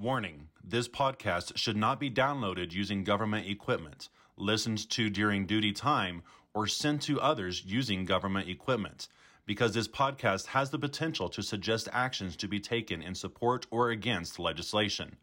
Warning 0.00 0.48
this 0.64 0.88
podcast 0.88 1.58
should 1.58 1.76
not 1.76 2.00
be 2.00 2.10
downloaded 2.10 2.72
using 2.72 3.04
government 3.04 3.46
equipment, 3.46 4.08
listened 4.38 4.88
to 4.88 5.10
during 5.10 5.44
duty 5.44 5.72
time, 5.72 6.22
or 6.54 6.66
sent 6.66 7.02
to 7.02 7.20
others 7.20 7.64
using 7.66 8.06
government 8.06 8.48
equipment, 8.48 9.08
because 9.44 9.74
this 9.74 9.88
podcast 9.88 10.46
has 10.46 10.70
the 10.70 10.78
potential 10.78 11.28
to 11.28 11.42
suggest 11.42 11.86
actions 11.92 12.34
to 12.36 12.48
be 12.48 12.58
taken 12.58 13.02
in 13.02 13.14
support 13.14 13.66
or 13.70 13.90
against 13.90 14.38
legislation. 14.38 15.16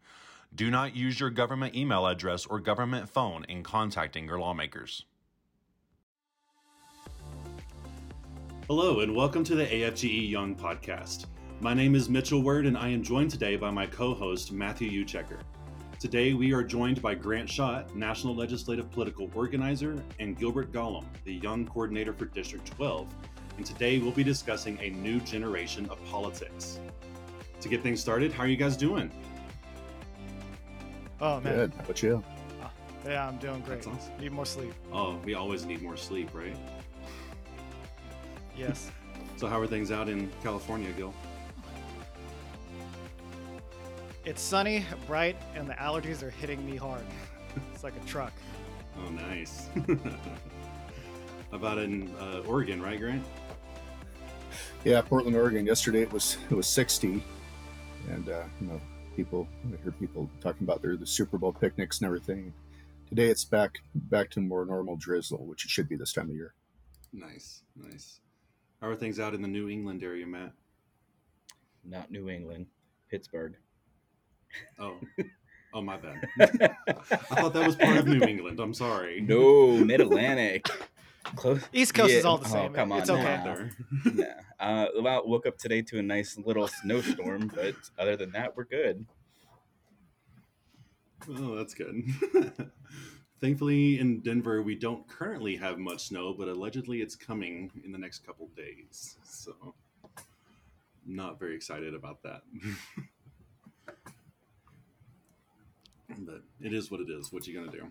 Do 0.54 0.70
not 0.70 0.94
use 0.94 1.18
your 1.18 1.30
government 1.30 1.74
email 1.74 2.06
address 2.06 2.46
or 2.46 2.60
government 2.60 3.08
phone 3.08 3.44
in 3.48 3.64
contacting 3.64 4.26
your 4.26 4.38
lawmakers. 4.38 5.04
Hello, 8.68 9.00
and 9.00 9.16
welcome 9.16 9.42
to 9.42 9.56
the 9.56 9.66
AFGE 9.66 10.30
Young 10.30 10.54
Podcast. 10.54 11.26
My 11.60 11.74
name 11.74 11.96
is 11.96 12.08
Mitchell 12.08 12.40
Word, 12.40 12.66
and 12.66 12.78
I 12.78 12.88
am 12.90 13.02
joined 13.02 13.32
today 13.32 13.56
by 13.56 13.72
my 13.72 13.84
co 13.84 14.14
host, 14.14 14.52
Matthew 14.52 15.04
Uchecker. 15.04 15.40
Today, 15.98 16.32
we 16.32 16.52
are 16.52 16.62
joined 16.62 17.02
by 17.02 17.16
Grant 17.16 17.50
Schott, 17.50 17.96
National 17.96 18.32
Legislative 18.32 18.88
Political 18.92 19.28
Organizer, 19.34 20.00
and 20.20 20.38
Gilbert 20.38 20.70
Galam, 20.70 21.04
the 21.24 21.34
Young 21.34 21.66
Coordinator 21.66 22.12
for 22.12 22.26
District 22.26 22.64
12. 22.76 23.08
And 23.56 23.66
today, 23.66 23.98
we'll 23.98 24.12
be 24.12 24.22
discussing 24.22 24.78
a 24.80 24.90
new 24.90 25.18
generation 25.18 25.90
of 25.90 25.98
politics. 26.04 26.78
To 27.60 27.68
get 27.68 27.82
things 27.82 28.00
started, 28.00 28.32
how 28.32 28.44
are 28.44 28.48
you 28.48 28.56
guys 28.56 28.76
doing? 28.76 29.10
Oh, 31.20 31.40
man. 31.40 31.56
Good. 31.56 31.74
How 31.74 31.82
about 31.82 32.02
you? 32.04 32.22
Uh, 32.62 32.68
yeah, 33.04 33.26
I'm 33.26 33.38
doing 33.38 33.62
great. 33.62 33.82
That's 33.82 33.88
awesome. 33.88 34.12
Need 34.20 34.30
more 34.30 34.46
sleep. 34.46 34.74
Oh, 34.92 35.18
we 35.24 35.34
always 35.34 35.66
need 35.66 35.82
more 35.82 35.96
sleep, 35.96 36.30
right? 36.32 36.56
Yes. 38.56 38.92
So, 39.36 39.46
how 39.46 39.60
are 39.60 39.68
things 39.68 39.92
out 39.92 40.08
in 40.08 40.28
California, 40.42 40.90
Gil? 40.96 41.14
It's 44.28 44.42
sunny, 44.42 44.84
bright, 45.06 45.36
and 45.54 45.66
the 45.66 45.72
allergies 45.74 46.22
are 46.22 46.28
hitting 46.28 46.64
me 46.66 46.76
hard. 46.76 47.04
It's 47.72 47.82
like 47.82 47.94
a 47.96 48.06
truck. 48.06 48.34
Oh, 48.98 49.10
nice. 49.10 49.68
How 49.74 49.96
about 51.52 51.78
in 51.78 52.14
uh, 52.20 52.40
Oregon, 52.46 52.82
right, 52.82 53.00
Grant? 53.00 53.24
Yeah, 54.84 55.00
Portland, 55.00 55.34
Oregon. 55.34 55.64
Yesterday 55.64 56.02
it 56.02 56.12
was 56.12 56.36
it 56.50 56.54
was 56.54 56.66
60, 56.66 57.22
and 58.10 58.28
uh, 58.28 58.42
you 58.60 58.66
know 58.66 58.80
people. 59.16 59.48
I 59.64 59.82
hear 59.82 59.92
people 59.92 60.28
talking 60.42 60.64
about 60.64 60.82
their 60.82 60.96
the 60.96 61.06
Super 61.06 61.38
Bowl 61.38 61.54
picnics 61.54 61.98
and 61.98 62.06
everything. 62.06 62.52
Today 63.08 63.28
it's 63.28 63.46
back 63.46 63.78
back 63.94 64.28
to 64.32 64.40
more 64.40 64.66
normal 64.66 64.96
drizzle, 64.96 65.46
which 65.46 65.64
it 65.64 65.70
should 65.70 65.88
be 65.88 65.96
this 65.96 66.12
time 66.12 66.28
of 66.28 66.36
year. 66.36 66.52
Nice, 67.14 67.62
nice. 67.74 68.20
How 68.82 68.88
are 68.88 68.96
things 68.96 69.18
out 69.18 69.34
in 69.34 69.40
the 69.40 69.48
New 69.48 69.70
England 69.70 70.02
area, 70.02 70.26
Matt? 70.26 70.52
Not 71.82 72.10
New 72.10 72.28
England, 72.28 72.66
Pittsburgh. 73.10 73.56
Oh, 74.78 74.98
oh, 75.74 75.80
my 75.82 75.96
bad. 75.96 76.28
I 76.40 77.16
thought 77.16 77.52
that 77.54 77.66
was 77.66 77.76
part 77.76 77.96
of 77.96 78.06
New 78.06 78.22
England. 78.22 78.60
I'm 78.60 78.74
sorry. 78.74 79.20
No, 79.20 79.76
Mid 79.76 80.00
Atlantic. 80.00 80.66
Close. 81.36 81.62
East 81.72 81.92
Coast 81.94 82.12
is 82.12 82.24
all 82.24 82.38
the 82.38 82.46
Oh, 82.48 82.52
same. 82.52 82.72
come 82.72 82.92
on 82.92 83.00
it's 83.00 83.10
okay. 83.10 83.22
now. 83.22 83.44
there. 83.44 83.70
Nah. 84.14 84.24
Uh, 84.58 84.86
well, 85.00 85.28
woke 85.28 85.46
up 85.46 85.58
today 85.58 85.82
to 85.82 85.98
a 85.98 86.02
nice 86.02 86.38
little 86.38 86.66
snowstorm, 86.68 87.50
but 87.54 87.74
other 87.98 88.16
than 88.16 88.32
that, 88.32 88.56
we're 88.56 88.64
good. 88.64 89.04
Oh, 91.28 91.56
that's 91.56 91.74
good. 91.74 92.02
Thankfully, 93.40 94.00
in 94.00 94.20
Denver, 94.20 94.62
we 94.62 94.74
don't 94.74 95.06
currently 95.06 95.54
have 95.56 95.78
much 95.78 96.08
snow, 96.08 96.32
but 96.36 96.48
allegedly 96.48 97.02
it's 97.02 97.14
coming 97.14 97.70
in 97.84 97.92
the 97.92 97.98
next 97.98 98.24
couple 98.26 98.48
days. 98.56 99.16
So, 99.24 99.74
not 101.06 101.38
very 101.38 101.54
excited 101.54 101.94
about 101.94 102.22
that. 102.22 102.42
but 106.16 106.42
it 106.60 106.72
is 106.72 106.90
what 106.90 107.00
it 107.00 107.10
is. 107.10 107.32
What 107.32 107.46
you 107.46 107.58
gonna 107.58 107.72
do? 107.72 107.86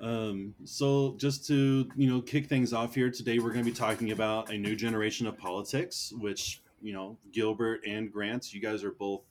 Um, 0.00 0.54
so 0.64 1.16
just 1.18 1.46
to 1.48 1.90
you 1.96 2.08
know 2.08 2.20
kick 2.20 2.46
things 2.46 2.72
off 2.72 2.94
here 2.94 3.10
today, 3.10 3.38
we're 3.38 3.52
going 3.52 3.64
to 3.64 3.70
be 3.70 3.76
talking 3.76 4.12
about 4.12 4.50
a 4.50 4.56
new 4.56 4.76
generation 4.76 5.26
of 5.26 5.36
politics, 5.36 6.12
which 6.18 6.60
you 6.80 6.92
know 6.92 7.18
Gilbert 7.32 7.80
and 7.86 8.12
Grant, 8.12 8.52
you 8.52 8.60
guys 8.60 8.84
are 8.84 8.92
both 8.92 9.22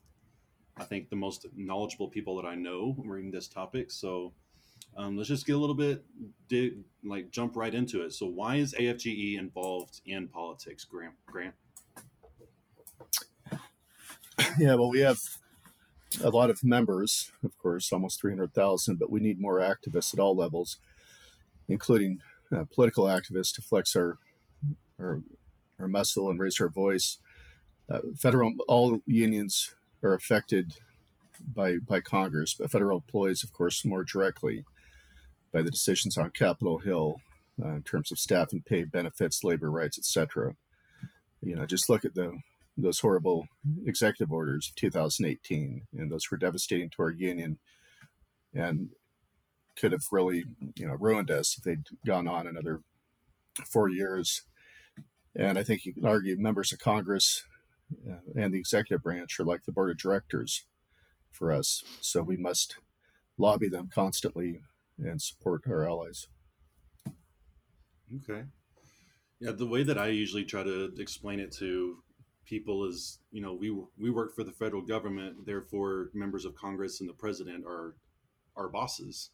I 0.80 0.84
think 0.84 1.10
the 1.10 1.16
most 1.16 1.46
knowledgeable 1.56 2.08
people 2.08 2.36
that 2.42 2.48
I 2.48 2.56
know 2.56 2.96
reading 3.00 3.32
this 3.32 3.48
topic. 3.48 3.92
So 3.92 4.34
um, 4.96 5.18
let's 5.18 5.30
just 5.30 5.46
get 5.46 5.56
a 5.56 5.60
little 5.60 5.76
bit 5.76 6.04
dig, 6.48 6.80
like 7.04 7.32
jump 7.32 7.56
right 7.56 7.74
into 7.74 8.04
it. 8.04 8.14
So 8.14 8.26
why 8.26 8.58
is 8.58 8.74
AFGE 8.74 9.38
involved 9.38 10.02
in 10.06 10.28
politics, 10.28 10.86
Grant? 10.86 11.14
Grant? 11.26 11.56
Yeah, 14.60 14.76
well, 14.76 14.90
we 14.90 15.00
have 15.00 15.20
a 16.24 16.30
lot 16.30 16.50
of 16.50 16.64
members, 16.64 17.32
of 17.44 17.58
course, 17.58 17.92
almost 17.92 18.22
300,000, 18.22 18.98
but 18.98 19.12
we 19.12 19.20
need 19.20 19.40
more 19.40 19.60
activists 19.60 20.14
at 20.14 20.20
all 20.20 20.36
levels, 20.36 20.78
including 21.68 22.20
uh, 22.56 22.64
political 22.74 23.06
activists 23.06 23.54
to 23.56 23.62
flex 23.62 23.96
our, 23.96 24.18
our, 25.00 25.22
our 25.80 25.88
muscle 25.88 26.30
and 26.30 26.40
raise 26.40 26.60
our 26.62 26.70
voice. 26.70 27.18
Uh, 27.90 28.00
federal, 28.18 28.54
all 28.68 29.02
unions 29.06 29.76
are 30.04 30.14
affected 30.14 30.74
by, 31.54 31.78
by 31.78 32.00
Congress, 32.00 32.54
but 32.54 32.72
federal 32.72 32.98
employees, 32.98 33.44
of 33.44 33.54
course, 33.54 33.86
more 33.86 34.04
directly 34.04 34.66
by 35.54 35.62
the 35.62 35.72
decisions 35.72 36.18
on 36.18 36.30
Capitol 36.32 36.80
Hill 36.80 37.22
uh, 37.64 37.70
in 37.70 37.84
terms 37.84 38.12
of 38.12 38.20
staff 38.20 38.52
and 38.52 38.66
pay, 38.66 38.84
benefits, 38.84 39.44
labor 39.44 39.70
rights, 39.70 39.98
etc. 39.98 40.56
You 41.42 41.56
know, 41.56 41.66
just 41.66 41.90
look 41.90 42.06
at 42.06 42.16
the 42.16 42.40
those 42.78 43.00
horrible 43.00 43.48
executive 43.86 44.32
orders 44.32 44.70
of 44.70 44.76
2018, 44.76 45.88
and 45.94 46.12
those 46.12 46.30
were 46.30 46.38
devastating 46.38 46.90
to 46.92 47.02
our 47.02 47.12
union, 47.12 47.58
and 48.54 48.90
could 49.76 49.92
have 49.92 50.04
really, 50.12 50.44
you 50.76 50.88
know, 50.88 50.96
ruined 51.00 51.32
us 51.32 51.56
if 51.58 51.64
they'd 51.64 51.88
gone 52.06 52.28
on 52.28 52.48
another 52.48 52.82
four 53.66 53.90
years. 53.90 54.44
And 55.36 55.58
I 55.58 55.64
think 55.64 55.86
you 55.86 55.94
can 55.94 56.06
argue 56.06 56.36
members 56.38 56.72
of 56.72 56.80
Congress 56.80 57.44
uh, 58.10 58.18
and 58.36 58.54
the 58.54 58.60
executive 58.60 59.04
branch 59.04 59.40
are 59.40 59.46
like 59.46 59.64
the 59.66 59.72
board 59.72 59.92
of 59.92 59.98
directors 59.98 60.66
for 61.32 61.52
us, 61.52 61.84
so 62.02 62.22
we 62.22 62.38
must 62.38 62.78
lobby 63.38 63.70
them 63.70 63.90
constantly 63.94 64.62
and 64.98 65.22
support 65.22 65.64
our 65.68 65.88
allies. 65.88 66.28
Okay. 68.16 68.44
Yeah, 69.40 69.52
the 69.52 69.68
way 69.68 69.84
that 69.84 69.98
I 69.98 70.08
usually 70.08 70.44
try 70.44 70.64
to 70.64 70.92
explain 70.98 71.40
it 71.40 71.52
to 71.58 71.98
people 72.48 72.86
is, 72.88 73.20
you 73.32 73.42
know, 73.42 73.54
we 73.54 73.70
we 73.98 74.10
work 74.10 74.34
for 74.36 74.44
the 74.44 74.52
federal 74.52 74.82
government, 74.82 75.46
therefore 75.46 76.10
members 76.14 76.46
of 76.46 76.56
Congress 76.56 77.00
and 77.02 77.10
the 77.10 77.14
president 77.14 77.66
are 77.66 77.96
our 78.56 78.70
bosses. 78.70 79.32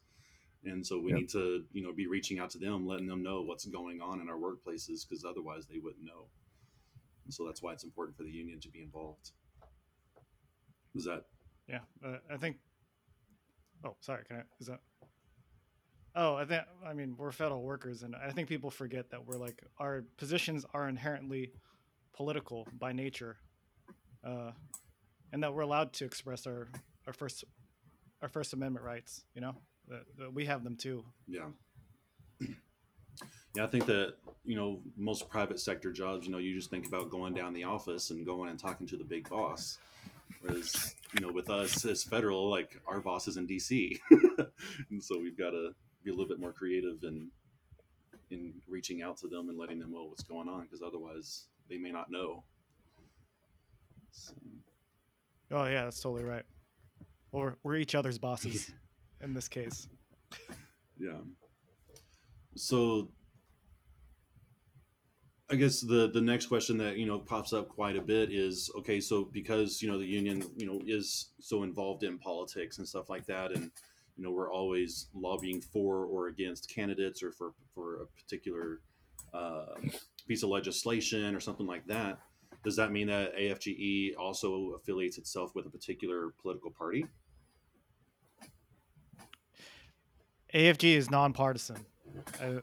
And 0.64 0.84
so 0.86 0.98
we 0.98 1.10
Yep. 1.10 1.18
need 1.20 1.28
to, 1.30 1.64
you 1.72 1.82
know, 1.82 1.92
be 1.92 2.06
reaching 2.06 2.38
out 2.38 2.50
to 2.50 2.58
them, 2.58 2.86
letting 2.86 3.06
them 3.06 3.22
know 3.22 3.42
what's 3.42 3.66
going 3.66 4.00
on 4.00 4.20
in 4.20 4.28
our 4.28 4.36
workplaces 4.38 5.06
because 5.08 5.24
otherwise 5.24 5.66
they 5.66 5.78
wouldn't 5.78 6.04
know. 6.04 6.28
And 7.24 7.32
so 7.32 7.46
that's 7.46 7.62
why 7.62 7.72
it's 7.72 7.84
important 7.84 8.16
for 8.16 8.22
the 8.24 8.30
union 8.30 8.60
to 8.60 8.68
be 8.70 8.80
involved. 8.82 9.30
Is 10.94 11.04
that 11.04 11.24
Yeah. 11.68 11.80
Uh, 12.04 12.18
I 12.30 12.36
think. 12.36 12.58
Oh, 13.84 13.96
sorry. 14.00 14.24
Can 14.24 14.38
I? 14.38 14.42
Is 14.60 14.66
that? 14.66 14.80
Oh, 16.14 16.34
I 16.36 16.44
think. 16.44 16.62
I 16.86 16.94
mean, 16.94 17.16
we're 17.16 17.32
federal 17.32 17.62
workers, 17.62 18.02
and 18.02 18.14
I 18.16 18.30
think 18.30 18.48
people 18.48 18.70
forget 18.70 19.10
that 19.10 19.26
we're 19.26 19.38
like 19.38 19.62
our 19.78 20.02
positions 20.16 20.64
are 20.72 20.88
inherently 20.88 21.52
political 22.14 22.66
by 22.78 22.92
nature, 22.92 23.36
uh, 24.24 24.52
and 25.32 25.42
that 25.42 25.52
we're 25.52 25.62
allowed 25.62 25.92
to 25.94 26.04
express 26.04 26.46
our 26.46 26.68
our 27.06 27.12
first 27.12 27.44
our 28.22 28.28
First 28.28 28.52
Amendment 28.52 28.84
rights. 28.84 29.24
You 29.34 29.42
know, 29.42 29.54
that, 29.88 30.02
that 30.18 30.32
we 30.32 30.46
have 30.46 30.64
them 30.64 30.76
too. 30.76 31.04
Yeah. 31.26 31.46
Yeah, 33.54 33.62
I 33.62 33.66
think 33.68 33.86
that, 33.86 34.14
you 34.44 34.56
know, 34.56 34.80
most 34.96 35.28
private 35.28 35.60
sector 35.60 35.92
jobs, 35.92 36.26
you 36.26 36.32
know, 36.32 36.38
you 36.38 36.56
just 36.56 36.70
think 36.70 36.88
about 36.88 37.08
going 37.08 37.34
down 37.34 37.52
the 37.52 37.62
office 37.62 38.10
and 38.10 38.26
going 38.26 38.50
and 38.50 38.58
talking 38.58 38.84
to 38.88 38.96
the 38.96 39.04
big 39.04 39.28
boss. 39.28 39.78
Whereas, 40.40 40.96
you 41.12 41.20
know, 41.24 41.32
with 41.32 41.48
us 41.50 41.84
as 41.84 42.02
federal, 42.02 42.50
like 42.50 42.80
our 42.88 43.00
boss 43.00 43.28
is 43.28 43.36
in 43.36 43.46
DC. 43.46 44.00
and 44.90 45.00
so 45.02 45.20
we've 45.20 45.38
got 45.38 45.50
to 45.50 45.72
be 46.02 46.10
a 46.10 46.12
little 46.12 46.28
bit 46.28 46.40
more 46.40 46.52
creative 46.52 47.04
in 47.04 47.28
in 48.30 48.54
reaching 48.66 49.02
out 49.02 49.16
to 49.18 49.28
them 49.28 49.48
and 49.48 49.58
letting 49.58 49.78
them 49.78 49.92
know 49.92 50.04
what's 50.04 50.22
going 50.22 50.48
on 50.48 50.62
because 50.62 50.82
otherwise 50.82 51.44
they 51.68 51.78
may 51.78 51.90
not 51.90 52.10
know. 52.10 52.44
So, 54.10 54.34
Oh 55.50 55.64
yeah, 55.66 55.84
that's 55.84 56.00
totally 56.00 56.24
right. 56.24 56.42
We're, 57.32 57.54
we're 57.62 57.76
each 57.76 57.94
other's 57.94 58.18
bosses 58.18 58.72
in 59.22 59.34
this 59.34 59.48
case. 59.48 59.88
Yeah. 60.98 61.18
So 62.56 63.08
I 65.50 65.56
guess 65.56 65.80
the 65.80 66.10
the 66.12 66.20
next 66.20 66.46
question 66.46 66.78
that 66.78 66.96
you 66.96 67.06
know 67.06 67.18
pops 67.18 67.52
up 67.52 67.68
quite 67.68 67.96
a 67.96 68.00
bit 68.00 68.32
is 68.32 68.70
okay 68.78 69.00
so 69.00 69.24
because 69.24 69.82
you 69.82 69.90
know 69.90 69.98
the 69.98 70.06
union 70.06 70.42
you 70.56 70.66
know 70.66 70.80
is 70.86 71.30
so 71.40 71.64
involved 71.64 72.02
in 72.02 72.18
politics 72.18 72.78
and 72.78 72.88
stuff 72.88 73.10
like 73.10 73.26
that 73.26 73.52
and 73.52 73.70
you 74.16 74.24
know 74.24 74.30
we're 74.30 74.52
always 74.52 75.08
lobbying 75.14 75.60
for 75.60 76.06
or 76.06 76.28
against 76.28 76.72
candidates 76.74 77.22
or 77.22 77.30
for 77.30 77.52
for 77.74 78.02
a 78.02 78.06
particular 78.06 78.80
uh, 79.34 79.66
piece 80.28 80.42
of 80.42 80.48
legislation 80.48 81.34
or 81.34 81.40
something 81.40 81.66
like 81.66 81.86
that 81.86 82.18
does 82.64 82.76
that 82.76 82.90
mean 82.90 83.08
that 83.08 83.36
AFGE 83.36 84.16
also 84.18 84.72
affiliates 84.80 85.18
itself 85.18 85.54
with 85.54 85.66
a 85.66 85.70
particular 85.70 86.30
political 86.40 86.70
party? 86.70 87.06
AFG 90.54 90.96
is 90.96 91.10
nonpartisan. 91.10 91.84
Uh, 92.40 92.60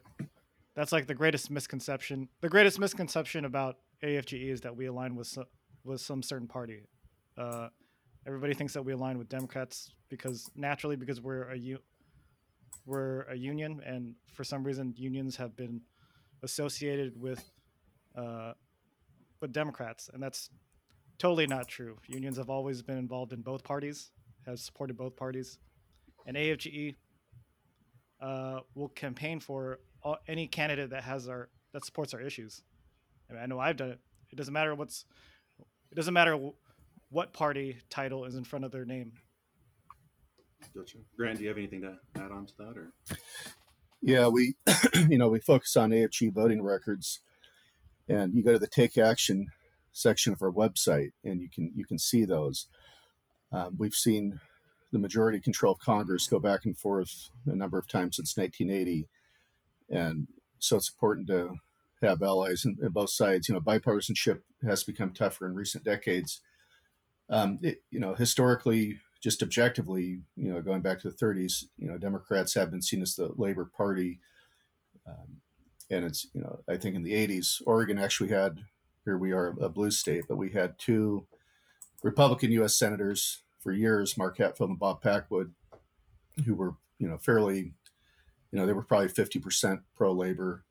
that's 0.76 0.92
like 0.92 1.06
the 1.06 1.14
greatest 1.14 1.52
misconception. 1.52 2.28
The 2.42 2.50
greatest 2.50 2.80
misconception 2.80 3.46
about 3.46 3.78
AFGE 4.04 4.50
is 4.50 4.62
that 4.62 4.76
we 4.76 4.88
align 4.88 5.16
with 5.16 5.28
some, 5.28 5.46
with 5.84 6.02
some 6.02 6.24
certain 6.24 6.48
party. 6.48 6.82
Uh, 7.38 7.68
everybody 8.26 8.56
thinks 8.56 8.74
that 8.74 8.84
we 8.84 8.94
align 8.94 9.20
with 9.20 9.30
Democrats 9.30 9.92
because 10.10 10.50
naturally 10.56 10.96
because 10.96 11.22
we're 11.22 11.50
a 11.52 11.58
u- 11.58 11.82
we're 12.88 13.24
a 13.24 13.36
union, 13.36 13.82
and 13.86 14.16
for 14.34 14.44
some 14.44 14.64
reason 14.64 14.94
unions 14.98 15.36
have 15.36 15.56
been 15.56 15.82
associated 16.44 17.20
with 17.20 17.52
uh, 18.16 18.54
with 19.42 19.52
Democrats, 19.52 20.10
and 20.14 20.22
that's 20.22 20.50
totally 21.18 21.48
not 21.48 21.68
true. 21.68 21.98
Unions 22.08 22.38
have 22.38 22.50
always 22.50 22.82
been 22.82 22.98
involved 22.98 23.34
in 23.34 23.42
both 23.42 23.64
parties, 23.64 24.12
has 24.46 24.62
supported 24.62 24.98
both 24.98 25.16
parties, 25.16 25.58
and 26.26 26.38
AFGE 26.38 26.96
uh, 28.22 28.60
will 28.76 28.90
campaign 28.90 29.40
for 29.40 29.80
all, 30.04 30.18
any 30.28 30.48
candidate 30.48 30.90
that 30.92 31.04
has 31.04 31.28
our 31.28 31.50
that 31.74 31.86
supports 31.86 32.14
our 32.14 32.22
issues. 32.22 32.62
I, 33.30 33.34
mean, 33.34 33.42
I 33.44 33.46
know 33.46 33.60
I've 33.60 33.78
done 33.78 33.92
it. 33.92 34.00
It 34.32 34.36
doesn't 34.36 34.54
matter 34.54 34.76
what's 34.76 35.06
it 35.92 35.96
doesn't 35.96 36.14
matter 36.14 36.38
what 37.10 37.34
party 37.34 37.78
title 37.90 38.26
is 38.26 38.36
in 38.36 38.44
front 38.44 38.66
of 38.66 38.72
their 38.72 38.86
name. 38.86 39.14
Gotcha. 40.76 40.98
Grant, 41.18 41.38
do 41.38 41.44
you 41.44 41.50
have 41.50 41.58
anything 41.58 41.82
to 41.82 41.98
add 42.16 42.32
on 42.32 42.46
to 42.46 42.54
that, 42.60 42.78
or? 42.78 42.94
Yeah, 44.02 44.28
we, 44.28 44.56
you 45.10 45.18
know, 45.18 45.30
we 45.30 45.40
focus 45.40 45.78
on 45.78 45.92
AFG 45.92 46.34
voting 46.34 46.64
records, 46.64 47.22
and 48.10 48.34
you 48.34 48.44
go 48.44 48.54
to 48.54 48.60
the 48.60 48.68
Take 48.68 48.98
Action 48.98 49.48
section 49.94 50.34
of 50.34 50.42
our 50.42 50.52
website, 50.52 51.12
and 51.24 51.42
you 51.42 51.50
can 51.54 51.72
you 51.76 51.86
can 51.86 52.00
see 52.00 52.26
those. 52.26 52.68
Um, 53.52 53.76
we've 53.78 53.94
seen 53.94 54.40
the 54.92 55.00
majority 55.00 55.40
control 55.40 55.74
of 55.74 55.80
Congress 55.80 56.28
go 56.28 56.40
back 56.40 56.66
and 56.66 56.78
forth 56.78 57.30
a 57.46 57.56
number 57.56 57.78
of 57.78 57.88
times 57.88 58.16
since 58.16 58.36
1980, 58.36 59.08
and 59.90 60.28
so 60.58 60.78
it's 60.78 60.92
important 60.92 61.28
to 61.28 61.56
have 62.02 62.24
allies 62.24 62.66
in, 62.66 62.78
in 62.82 62.90
both 62.90 63.12
sides. 63.12 63.48
You 63.48 63.56
know, 63.56 63.62
bipartisanship 63.62 64.42
has 64.64 64.84
become 64.84 65.12
tougher 65.14 65.46
in 65.46 65.54
recent 65.54 65.84
decades. 65.84 66.42
Um, 67.30 67.60
it, 67.62 67.84
you 67.92 68.00
know, 68.00 68.16
historically, 68.16 69.00
just 69.22 69.44
objectively, 69.44 70.20
you 70.36 70.52
know, 70.52 70.62
going 70.62 70.82
back 70.82 71.00
to 71.00 71.10
the 71.10 71.16
30s, 71.16 71.66
you 71.78 71.88
know, 71.88 71.98
Democrats 71.98 72.56
have 72.56 72.72
been 72.72 72.82
seen 72.82 73.02
as 73.02 73.16
the 73.16 73.32
Labor 73.38 73.66
Party. 73.66 74.20
Um, 75.08 75.42
and 75.92 76.04
it's, 76.06 76.28
you 76.34 76.42
know, 76.42 76.60
I 76.68 76.78
think 76.78 76.96
in 76.96 77.04
the 77.04 77.14
80s, 77.14 77.62
Oregon 77.66 78.00
actually 78.00 78.30
had, 78.30 78.60
here 79.06 79.18
we 79.18 79.32
are, 79.32 79.56
a 79.62 79.70
blue 79.70 79.92
state, 79.92 80.24
but 80.28 80.38
we 80.38 80.50
had 80.50 80.80
two 80.80 81.28
Republican 82.02 82.52
U.S. 82.54 82.76
senators 82.76 83.44
for 83.60 83.72
years, 83.72 84.18
Mark 84.18 84.40
Hatfield 84.40 84.72
and 84.72 84.80
Bob 84.80 85.02
Packwood, 85.02 85.54
who 86.46 86.56
were, 86.56 86.76
you 86.98 87.08
know, 87.08 87.20
fairly, 87.20 87.74
you 88.52 88.60
know, 88.60 88.66
they 88.66 88.74
were 88.74 88.82
probably 88.82 89.10
50% 89.10 89.82
pro 89.96 90.12
labor. 90.12 90.64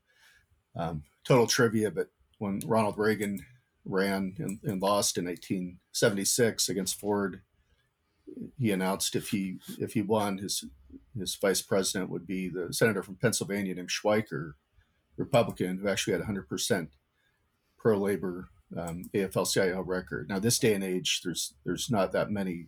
Um, 0.75 1.05
total 1.25 1.47
trivia, 1.47 1.91
but 1.91 2.09
when 2.39 2.61
Ronald 2.67 2.99
Reagan 2.99 3.45
ran 3.85 4.35
and, 4.39 4.59
and 4.65 4.83
lost 4.83 5.19
in 5.19 5.27
1876 5.27 6.69
against 6.69 6.99
Ford, 6.99 7.43
he 8.59 8.71
announced 8.71 9.17
if 9.17 9.29
he 9.31 9.59
if 9.79 9.95
he 9.95 10.03
won, 10.03 10.39
his 10.39 10.65
his 11.19 11.35
vice 11.37 11.63
president 11.63 12.11
would 12.11 12.27
be 12.27 12.49
the 12.49 12.73
senator 12.73 13.03
from 13.03 13.17
Pennsylvania 13.17 13.75
named 13.75 13.91
Schweiker, 13.91 14.53
Republican, 15.17 15.79
who 15.79 15.89
actually 15.89 16.13
had 16.13 16.21
100 16.21 16.49
percent 16.49 16.91
pro 17.79 17.97
labor 17.99 18.49
um, 18.77 19.11
AFL-CIO 19.15 19.83
record. 19.83 20.29
Now, 20.29 20.39
this 20.39 20.59
day 20.59 20.75
and 20.75 20.85
age, 20.85 21.23
there's 21.25 21.55
there's 21.65 21.91
not 21.91 22.13
that 22.13 22.31
many, 22.31 22.67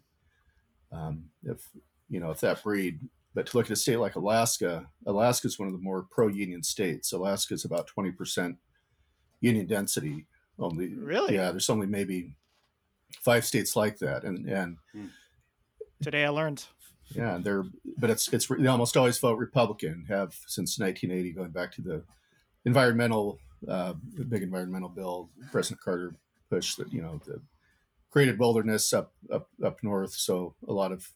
um, 0.91 1.25
if 1.45 1.69
you 2.09 2.21
know, 2.21 2.31
if 2.31 2.41
that 2.41 2.63
breed. 2.63 3.01
But 3.35 3.47
to 3.47 3.57
look 3.57 3.67
at 3.67 3.73
a 3.73 3.77
state 3.77 3.97
like 3.97 4.17
Alaska, 4.17 4.87
Alaska 5.07 5.47
is 5.47 5.59
one 5.59 5.67
of 5.67 5.73
the 5.73 5.81
more 5.81 6.07
pro-union 6.11 6.63
states. 6.63 7.13
Alaska 7.13 7.55
is 7.55 7.65
about 7.65 7.87
20 7.87 8.13
percent 8.13 8.57
union 9.41 9.67
density. 9.67 10.27
Only 10.59 10.95
really, 10.95 11.35
yeah. 11.35 11.51
There's 11.51 11.71
only 11.71 11.87
maybe 11.87 12.35
five 13.21 13.45
states 13.45 13.77
like 13.77 13.99
that, 13.99 14.25
and 14.25 14.49
and. 14.49 14.79
Hmm 14.93 15.07
Today 16.03 16.25
I 16.25 16.31
learned. 16.31 16.65
Yeah, 17.11 17.39
they're 17.41 17.65
but 17.99 18.11
it's 18.11 18.33
it's 18.33 18.47
they 18.47 18.67
almost 18.67 18.97
always 18.97 19.19
vote 19.19 19.39
Republican. 19.39 20.07
Have 20.09 20.35
since 20.47 20.79
1980, 20.79 21.33
going 21.33 21.51
back 21.51 21.73
to 21.73 21.83
the 21.83 22.05
environmental 22.65 23.39
uh, 23.69 23.95
the 24.15 24.25
big 24.25 24.43
environmental 24.43 24.89
bill 24.89 25.31
President 25.51 25.81
Carter 25.81 26.15
pushed 26.51 26.79
that 26.79 26.93
you 26.93 27.03
know 27.03 27.21
the 27.25 27.41
created 28.11 28.39
wilderness 28.39 28.93
up 28.93 29.13
up 29.33 29.49
up 29.65 29.83
north. 29.83 30.13
So 30.15 30.55
a 30.67 30.73
lot 30.73 30.93
of 30.93 31.11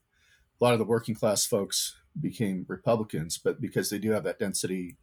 a 0.60 0.64
lot 0.64 0.72
of 0.72 0.78
the 0.78 0.84
working 0.84 1.14
class 1.14 1.44
folks 1.44 1.96
became 2.20 2.64
Republicans, 2.68 3.38
but 3.38 3.60
because 3.60 3.90
they 3.90 3.98
do 3.98 4.12
have 4.12 4.24
that 4.24 4.38
density, 4.38 4.96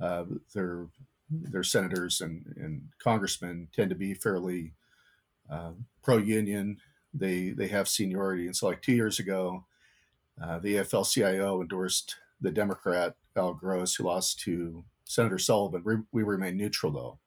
uh, 0.00 0.24
their 0.54 0.86
their 1.30 1.62
senators 1.62 2.20
and, 2.20 2.54
and 2.56 2.88
congressmen 3.02 3.68
tend 3.74 3.90
to 3.90 3.96
be 3.96 4.14
fairly 4.14 4.74
uh, 5.50 5.72
pro 6.02 6.18
union 6.18 6.78
they 7.14 7.50
they 7.50 7.68
have 7.68 7.88
seniority. 7.88 8.46
And 8.46 8.56
so, 8.56 8.66
like 8.66 8.82
two 8.82 8.92
years 8.92 9.18
ago, 9.18 9.64
uh, 10.42 10.58
the 10.58 10.76
AFL-CIO 10.76 11.60
endorsed 11.60 12.16
the 12.40 12.50
Democrat 12.50 13.14
Al 13.36 13.54
Gross, 13.54 13.94
who 13.94 14.04
lost 14.04 14.40
to 14.40 14.84
Senator 15.04 15.38
Sullivan. 15.38 15.82
We, 15.84 15.96
we 16.12 16.22
remain 16.22 16.56
neutral, 16.56 16.92
though. 16.92 17.18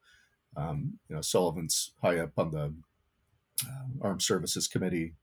Um, 0.55 0.99
you 1.07 1.15
know, 1.15 1.21
Sullivan's 1.21 1.91
high 2.01 2.19
up 2.19 2.31
on 2.37 2.51
the 2.51 2.73
uh, 3.65 3.87
Armed 4.01 4.21
Services 4.21 4.67
Committee, 4.67 5.13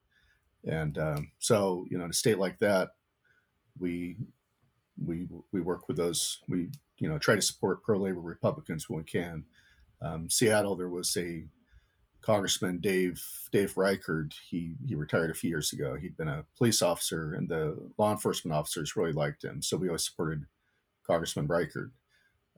and 0.64 0.96
um, 0.98 1.32
so 1.38 1.86
you 1.90 1.98
know, 1.98 2.04
in 2.04 2.10
a 2.10 2.14
state 2.14 2.38
like 2.38 2.58
that, 2.60 2.90
we 3.78 4.16
we 5.04 5.28
we 5.52 5.60
work 5.60 5.88
with 5.88 5.96
those. 5.96 6.40
We 6.48 6.70
you 6.98 7.08
know 7.08 7.18
try 7.18 7.34
to 7.34 7.42
support 7.42 7.82
pro 7.82 7.98
labor 7.98 8.20
Republicans 8.20 8.88
when 8.88 8.98
we 8.98 9.04
can. 9.04 9.44
Um, 10.00 10.30
Seattle, 10.30 10.76
there 10.76 10.88
was 10.88 11.16
a 11.16 11.44
Congressman 12.24 12.78
Dave 12.78 13.22
Dave 13.52 13.76
Reichert, 13.76 14.34
he 14.48 14.76
he 14.86 14.94
retired 14.94 15.30
a 15.30 15.34
few 15.34 15.50
years 15.50 15.74
ago. 15.74 15.94
He'd 15.94 16.16
been 16.16 16.28
a 16.28 16.46
police 16.56 16.80
officer, 16.80 17.34
and 17.34 17.46
the 17.46 17.76
law 17.98 18.12
enforcement 18.12 18.56
officers 18.56 18.96
really 18.96 19.12
liked 19.12 19.44
him. 19.44 19.60
So 19.60 19.76
we 19.76 19.88
always 19.88 20.06
supported 20.06 20.46
Congressman 21.06 21.48
Reichert. 21.48 21.90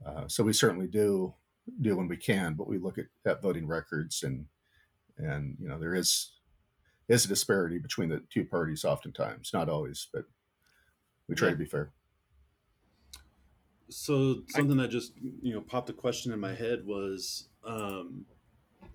Uh, 0.07 0.29
so 0.29 0.45
we 0.45 0.53
certainly 0.53 0.87
do 0.87 1.35
do 1.81 1.97
when 1.97 2.07
we 2.07 2.17
can, 2.17 2.55
but 2.55 2.69
we 2.69 2.79
look 2.79 2.97
at, 2.97 3.07
at 3.25 3.43
voting 3.43 3.67
records, 3.67 4.23
and 4.23 4.47
and 5.19 5.57
you 5.61 5.69
know 5.69 5.81
there 5.81 5.97
is 5.97 6.31
is 7.09 7.25
a 7.25 7.29
disparity 7.29 7.79
between 7.79 8.09
the 8.09 8.23
two 8.31 8.45
parties. 8.45 8.85
Oftentimes, 8.85 9.51
not 9.53 9.69
always, 9.69 10.07
but 10.15 10.27
we 11.29 11.35
try 11.35 11.49
yeah. 11.49 11.55
to 11.55 11.59
be 11.59 11.67
fair. 11.67 11.91
So 13.89 14.43
something 14.51 14.79
I, 14.79 14.85
that 14.85 14.93
just 14.93 15.15
you 15.43 15.55
know 15.55 15.61
popped 15.61 15.91
a 15.91 15.93
question 15.93 16.33
in 16.33 16.39
my 16.39 16.55
head 16.55 16.87
was. 16.87 17.49
Um, 17.65 18.27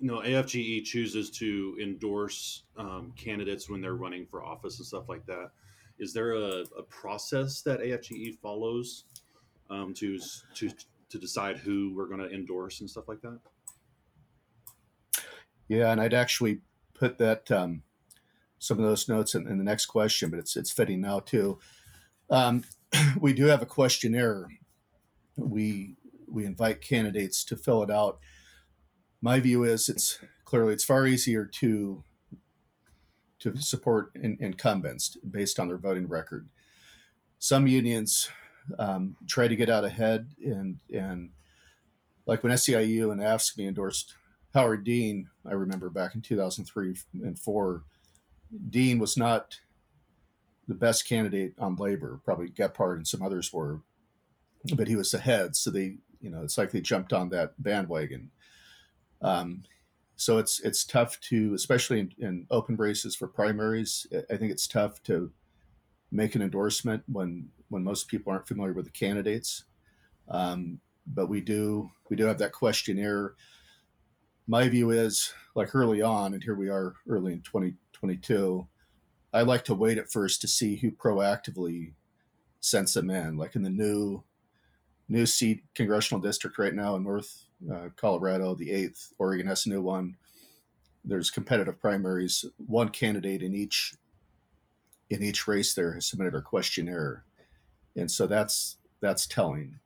you 0.02 0.08
know 0.08 0.20
AFGE 0.20 0.84
chooses 0.84 1.30
to 1.30 1.78
endorse 1.80 2.64
um, 2.76 3.14
candidates 3.16 3.70
when 3.70 3.82
they're 3.82 3.96
running 3.96 4.26
for 4.26 4.44
office 4.44 4.80
and 4.80 4.86
stuff 4.86 5.08
like 5.08 5.26
that. 5.28 5.52
Is 6.00 6.12
there 6.12 6.34
a, 6.34 6.64
a 6.78 6.84
process 6.90 7.62
that 7.62 7.80
AFGE 7.80 8.40
follows 8.40 9.06
um, 9.70 9.94
to 9.96 10.20
to 10.56 10.72
to 11.10 11.20
decide 11.20 11.58
who 11.58 11.94
we're 11.96 12.08
going 12.08 12.20
to 12.20 12.34
endorse 12.34 12.82
and 12.82 12.90
stuff 12.90 13.08
like 13.08 13.22
that? 13.22 13.40
Yeah, 15.68 15.92
and 15.92 16.02
I'd 16.02 16.16
actually 16.16 16.62
put 16.96 17.20
that 17.20 17.52
um, 17.52 17.84
some 18.58 18.80
of 18.80 18.86
those 18.86 19.08
notes 19.08 19.36
in, 19.36 19.48
in, 19.48 19.58
the 19.58 19.64
next 19.64 19.86
question, 19.86 20.32
but 20.32 20.40
it's 20.40 20.58
it's 20.58 20.72
fitting 20.72 21.00
now 21.00 21.20
too. 21.20 21.60
Um, 22.32 22.64
we 23.20 23.34
do 23.34 23.46
have 23.46 23.62
a 23.62 23.68
questionnaire. 23.68 24.48
We 25.36 25.96
we 26.28 26.46
invite 26.46 26.82
candidates 26.82 27.44
to 27.46 27.56
fill 27.56 27.84
it 27.84 27.92
out 27.92 28.18
my 29.22 29.40
view 29.40 29.64
is 29.64 29.88
it's 29.90 30.20
clearly 30.46 30.74
it's 30.74 30.84
far 30.84 31.06
easier 31.06 31.46
to 31.46 32.04
to 33.40 33.58
support 33.58 34.12
in, 34.16 34.38
incumbents 34.40 35.18
based 35.30 35.60
on 35.60 35.68
their 35.68 35.78
voting 35.78 36.08
record. 36.08 36.48
Some 37.40 37.66
unions 37.66 38.30
um, 38.78 39.16
try 39.28 39.48
to 39.48 39.56
get 39.56 39.70
out 39.70 39.86
ahead, 39.86 40.30
and 40.44 40.80
and 40.94 41.32
like 42.26 42.44
when 42.44 42.52
SEIU 42.54 43.12
and 43.12 43.22
AFSCME 43.22 43.68
endorsed 43.68 44.16
Howard 44.54 44.84
Dean, 44.84 45.30
I 45.46 45.54
remember 45.54 45.90
back 45.90 46.16
in 46.16 46.22
2003 46.22 46.98
and 47.24 47.40
four, 47.40 47.84
Dean 48.70 49.00
was 49.00 49.18
not 49.18 49.60
the 50.68 50.76
best 50.76 51.08
candidate 51.08 51.54
on 51.58 51.76
labor. 51.76 52.22
Probably 52.24 52.50
Gephardt 52.50 52.98
and 52.98 53.08
some 53.08 53.22
others 53.22 53.52
were, 53.52 53.82
but 54.76 54.88
he 54.88 54.96
was 54.96 55.14
ahead. 55.14 55.56
So 55.56 55.72
they, 55.72 55.98
you 56.20 56.30
know, 56.30 56.44
it's 56.44 56.58
like 56.58 56.72
they 56.72 56.82
jumped 56.82 57.14
on 57.14 57.30
that 57.30 57.62
bandwagon. 57.62 58.32
Um, 59.22 59.64
so 60.16 60.38
it's 60.38 60.60
it's 60.60 60.86
tough 60.86 61.20
to, 61.22 61.54
especially 61.54 62.00
in, 62.00 62.14
in, 62.20 62.48
open 62.52 62.76
braces 62.76 63.16
for 63.16 63.28
primaries. 63.28 64.06
I 64.30 64.38
think 64.38 64.52
it's 64.52 64.68
tough 64.68 65.02
to 65.04 65.32
make 66.12 66.36
an 66.36 66.42
endorsement 66.42 67.04
when 67.08 67.50
when 67.70 67.84
most 67.84 68.08
people 68.08 68.32
aren't 68.32 68.48
familiar 68.48 68.74
with 68.74 68.86
the 68.86 68.92
candidates. 68.92 69.64
Um, 70.30 70.80
but 71.08 71.28
we 71.28 71.42
do 71.42 71.90
we 72.10 72.16
do 72.16 72.26
have 72.26 72.38
that 72.40 72.52
questionnaire. 72.52 73.34
my 74.48 74.68
view 74.70 74.92
is 74.92 75.34
like 75.56 75.74
early 75.74 76.02
on, 76.02 76.34
and 76.34 76.44
here 76.44 76.56
we 76.56 76.70
are 76.70 76.94
early 77.10 77.34
in 77.34 77.42
2022. 77.42 78.68
I 79.34 79.42
like 79.42 79.64
to 79.66 79.74
wait 79.74 79.98
at 79.98 80.12
first 80.12 80.42
to 80.42 80.48
see 80.48 80.76
who 80.76 80.92
proactively 80.92 81.94
sends 82.60 82.94
them 82.94 83.10
in. 83.10 83.38
Like 83.38 83.56
in 83.56 83.64
the 83.64 83.70
new 83.70 84.24
new 85.10 85.26
seat 85.26 85.64
congressional 85.76 86.22
district 86.22 86.58
right 86.58 86.74
now 86.74 86.96
in 86.96 87.04
North 87.04 87.46
uh, 87.70 87.90
Colorado, 87.96 88.56
the 88.56 88.72
eighth. 88.72 89.14
Oregon 89.20 89.48
has 89.48 89.66
a 89.66 89.70
new 89.70 89.82
one. 89.82 90.16
There's 91.04 91.30
competitive 91.30 91.80
primaries. 91.80 92.46
One 92.58 92.90
candidate 92.90 93.42
in 93.42 93.54
each 93.54 93.94
in 95.10 95.22
each 95.22 95.46
race 95.46 95.74
there 95.74 95.94
has 95.94 96.06
submitted 96.06 96.36
a 96.36 96.42
questionnaire, 96.42 97.26
and 97.96 98.10
so 98.10 98.28
that's 98.28 98.78
that's 99.02 99.26
telling. 99.28 99.80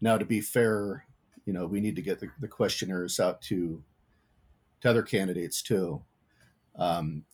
Now, 0.00 0.18
to 0.18 0.24
be 0.24 0.40
fair, 0.40 1.04
you 1.46 1.52
know 1.52 1.66
we 1.66 1.80
need 1.80 1.96
to 1.96 2.02
get 2.02 2.20
the, 2.20 2.28
the 2.40 2.48
questionnaires 2.48 3.18
out 3.18 3.40
to 3.42 3.82
to 4.82 4.90
other 4.90 5.02
candidates 5.02 5.62
too. 5.62 6.02
Um, 6.78 7.24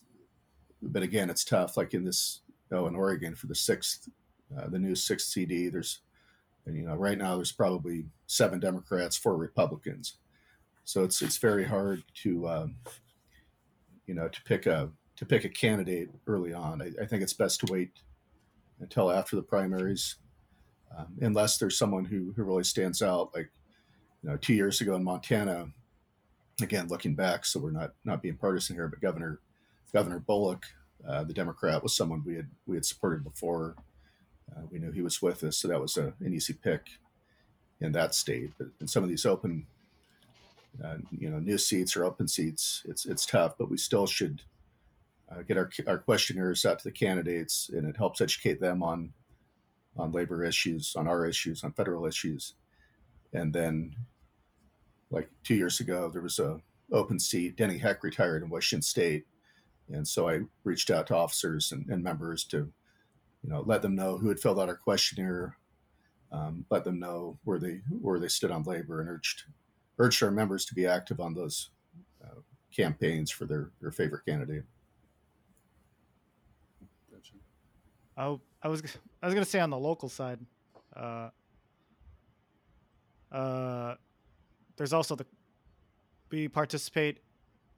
but 0.80 1.02
again, 1.02 1.30
it's 1.30 1.44
tough. 1.44 1.76
Like 1.76 1.94
in 1.94 2.04
this, 2.04 2.40
oh, 2.72 2.86
in 2.86 2.94
Oregon 2.94 3.34
for 3.34 3.46
the 3.46 3.54
sixth, 3.54 4.08
uh, 4.56 4.68
the 4.68 4.78
new 4.78 4.94
sixth 4.94 5.28
CD, 5.28 5.68
there's 5.68 6.00
and, 6.66 6.76
you 6.76 6.86
know, 6.86 6.94
right 6.94 7.18
now 7.18 7.36
there's 7.36 7.52
probably 7.52 8.06
seven 8.26 8.58
Democrats, 8.58 9.16
four 9.16 9.36
Republicans. 9.36 10.16
So 10.84 11.02
it's 11.02 11.22
it's 11.22 11.38
very 11.38 11.64
hard 11.64 12.02
to 12.22 12.46
um, 12.48 12.76
you 14.06 14.14
know 14.14 14.28
to 14.28 14.42
pick 14.42 14.66
a 14.66 14.90
to 15.16 15.26
pick 15.26 15.44
a 15.44 15.48
candidate 15.48 16.10
early 16.26 16.52
on. 16.52 16.82
I, 16.82 17.02
I 17.02 17.06
think 17.06 17.22
it's 17.22 17.32
best 17.32 17.60
to 17.60 17.72
wait 17.72 17.90
until 18.80 19.10
after 19.10 19.36
the 19.36 19.42
primaries, 19.42 20.16
um, 20.96 21.06
unless 21.20 21.58
there's 21.58 21.78
someone 21.78 22.04
who 22.04 22.32
who 22.36 22.44
really 22.44 22.64
stands 22.64 23.02
out. 23.02 23.30
Like 23.34 23.50
you 24.22 24.30
know, 24.30 24.36
two 24.36 24.54
years 24.54 24.80
ago 24.80 24.94
in 24.94 25.04
Montana, 25.04 25.68
again 26.60 26.88
looking 26.88 27.14
back, 27.14 27.46
so 27.46 27.60
we're 27.60 27.70
not 27.70 27.92
not 28.04 28.22
being 28.22 28.36
partisan 28.36 28.76
here, 28.76 28.88
but 28.88 29.00
Governor 29.00 29.40
Governor 29.92 30.18
Bullock, 30.18 30.64
uh, 31.08 31.24
the 31.24 31.32
Democrat, 31.32 31.82
was 31.82 31.96
someone 31.96 32.22
we 32.26 32.36
had 32.36 32.48
we 32.66 32.76
had 32.76 32.84
supported 32.84 33.24
before. 33.24 33.74
Uh, 34.50 34.62
we 34.70 34.78
knew 34.78 34.92
he 34.92 35.02
was 35.02 35.22
with 35.22 35.42
us, 35.44 35.58
so 35.58 35.68
that 35.68 35.80
was 35.80 35.96
a, 35.96 36.14
an 36.20 36.32
easy 36.32 36.52
pick 36.52 36.88
in 37.80 37.92
that 37.92 38.14
state. 38.14 38.52
But 38.58 38.68
in 38.80 38.88
some 38.88 39.02
of 39.02 39.08
these 39.08 39.26
open, 39.26 39.66
uh, 40.82 40.96
you 41.10 41.30
know, 41.30 41.38
new 41.38 41.58
seats 41.58 41.96
or 41.96 42.04
open 42.04 42.28
seats, 42.28 42.82
it's 42.84 43.06
it's 43.06 43.26
tough. 43.26 43.56
But 43.58 43.70
we 43.70 43.76
still 43.76 44.06
should 44.06 44.42
uh, 45.30 45.42
get 45.42 45.56
our 45.56 45.70
our 45.86 45.98
questionnaires 45.98 46.64
out 46.64 46.78
to 46.80 46.84
the 46.84 46.92
candidates, 46.92 47.70
and 47.72 47.86
it 47.88 47.96
helps 47.96 48.20
educate 48.20 48.60
them 48.60 48.82
on 48.82 49.12
on 49.96 50.12
labor 50.12 50.44
issues, 50.44 50.94
on 50.96 51.06
our 51.06 51.24
issues, 51.26 51.62
on 51.62 51.72
federal 51.72 52.04
issues, 52.04 52.54
and 53.32 53.52
then, 53.52 53.94
like 55.10 55.30
two 55.44 55.54
years 55.54 55.80
ago, 55.80 56.10
there 56.12 56.22
was 56.22 56.38
a 56.38 56.60
open 56.92 57.18
seat. 57.18 57.56
Denny 57.56 57.78
Heck 57.78 58.02
retired 58.02 58.42
in 58.42 58.50
Washington 58.50 58.82
State, 58.82 59.26
and 59.88 60.06
so 60.06 60.28
I 60.28 60.40
reached 60.64 60.90
out 60.90 61.06
to 61.08 61.16
officers 61.16 61.72
and, 61.72 61.88
and 61.88 62.02
members 62.02 62.44
to 62.44 62.72
you 63.44 63.50
know, 63.50 63.62
let 63.66 63.82
them 63.82 63.94
know 63.94 64.16
who 64.16 64.28
had 64.28 64.40
filled 64.40 64.58
out 64.58 64.70
our 64.70 64.76
questionnaire, 64.76 65.56
um, 66.32 66.64
let 66.70 66.82
them 66.82 66.98
know 66.98 67.38
where 67.44 67.58
they 67.58 67.82
where 68.00 68.18
they 68.18 68.28
stood 68.28 68.50
on 68.50 68.62
labor, 68.62 69.00
and 69.00 69.10
urged 69.10 69.44
urged 69.98 70.22
our 70.22 70.30
members 70.30 70.64
to 70.64 70.74
be 70.74 70.86
active 70.86 71.20
on 71.20 71.34
those 71.34 71.70
uh, 72.24 72.40
campaigns 72.74 73.30
for 73.30 73.44
their 73.44 73.70
their 73.82 73.92
favorite 73.92 74.24
candidate. 74.24 74.64
I, 78.16 78.38
I 78.62 78.68
was 78.68 78.82
I 79.22 79.26
was 79.26 79.34
gonna 79.34 79.44
say 79.44 79.60
on 79.60 79.70
the 79.70 79.78
local 79.78 80.08
side, 80.08 80.40
uh, 80.96 81.28
uh, 83.30 83.96
there's 84.76 84.94
also 84.94 85.16
the 85.16 85.26
we 86.30 86.48
participate 86.48 87.18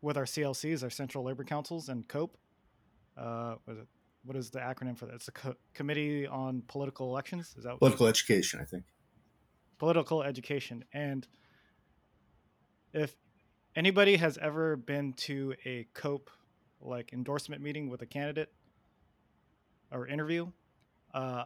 with 0.00 0.16
our 0.16 0.24
CLCs, 0.24 0.84
our 0.84 0.90
Central 0.90 1.24
Labor 1.24 1.42
Councils, 1.42 1.88
and 1.88 2.06
COPE. 2.06 2.38
Uh, 3.18 3.56
was 3.66 3.78
it 3.78 3.86
what 4.26 4.36
is 4.36 4.50
the 4.50 4.58
acronym 4.58 4.98
for 4.98 5.06
that? 5.06 5.14
It's 5.14 5.26
the 5.26 5.32
Co- 5.32 5.56
Committee 5.72 6.26
on 6.26 6.62
Political 6.66 7.08
Elections. 7.08 7.54
Is 7.56 7.64
that 7.64 7.78
political 7.78 8.06
education? 8.06 8.60
I 8.60 8.64
think 8.64 8.84
political 9.78 10.22
education. 10.22 10.84
And 10.92 11.26
if 12.92 13.14
anybody 13.74 14.16
has 14.16 14.38
ever 14.38 14.76
been 14.76 15.12
to 15.14 15.54
a 15.64 15.86
COPE 15.94 16.30
like 16.80 17.12
endorsement 17.12 17.62
meeting 17.62 17.88
with 17.88 18.02
a 18.02 18.06
candidate 18.06 18.52
or 19.90 20.06
interview, 20.06 20.50
uh, 21.14 21.44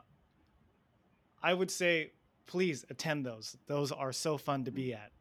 I 1.43 1.55
would 1.55 1.71
say 1.71 2.13
please 2.47 2.85
attend 2.91 3.25
those. 3.25 3.57
Those 3.67 3.93
are 3.93 4.13
so 4.13 4.37
fun 4.37 4.65
to 4.65 4.73
be 4.73 4.93
at. 4.93 5.13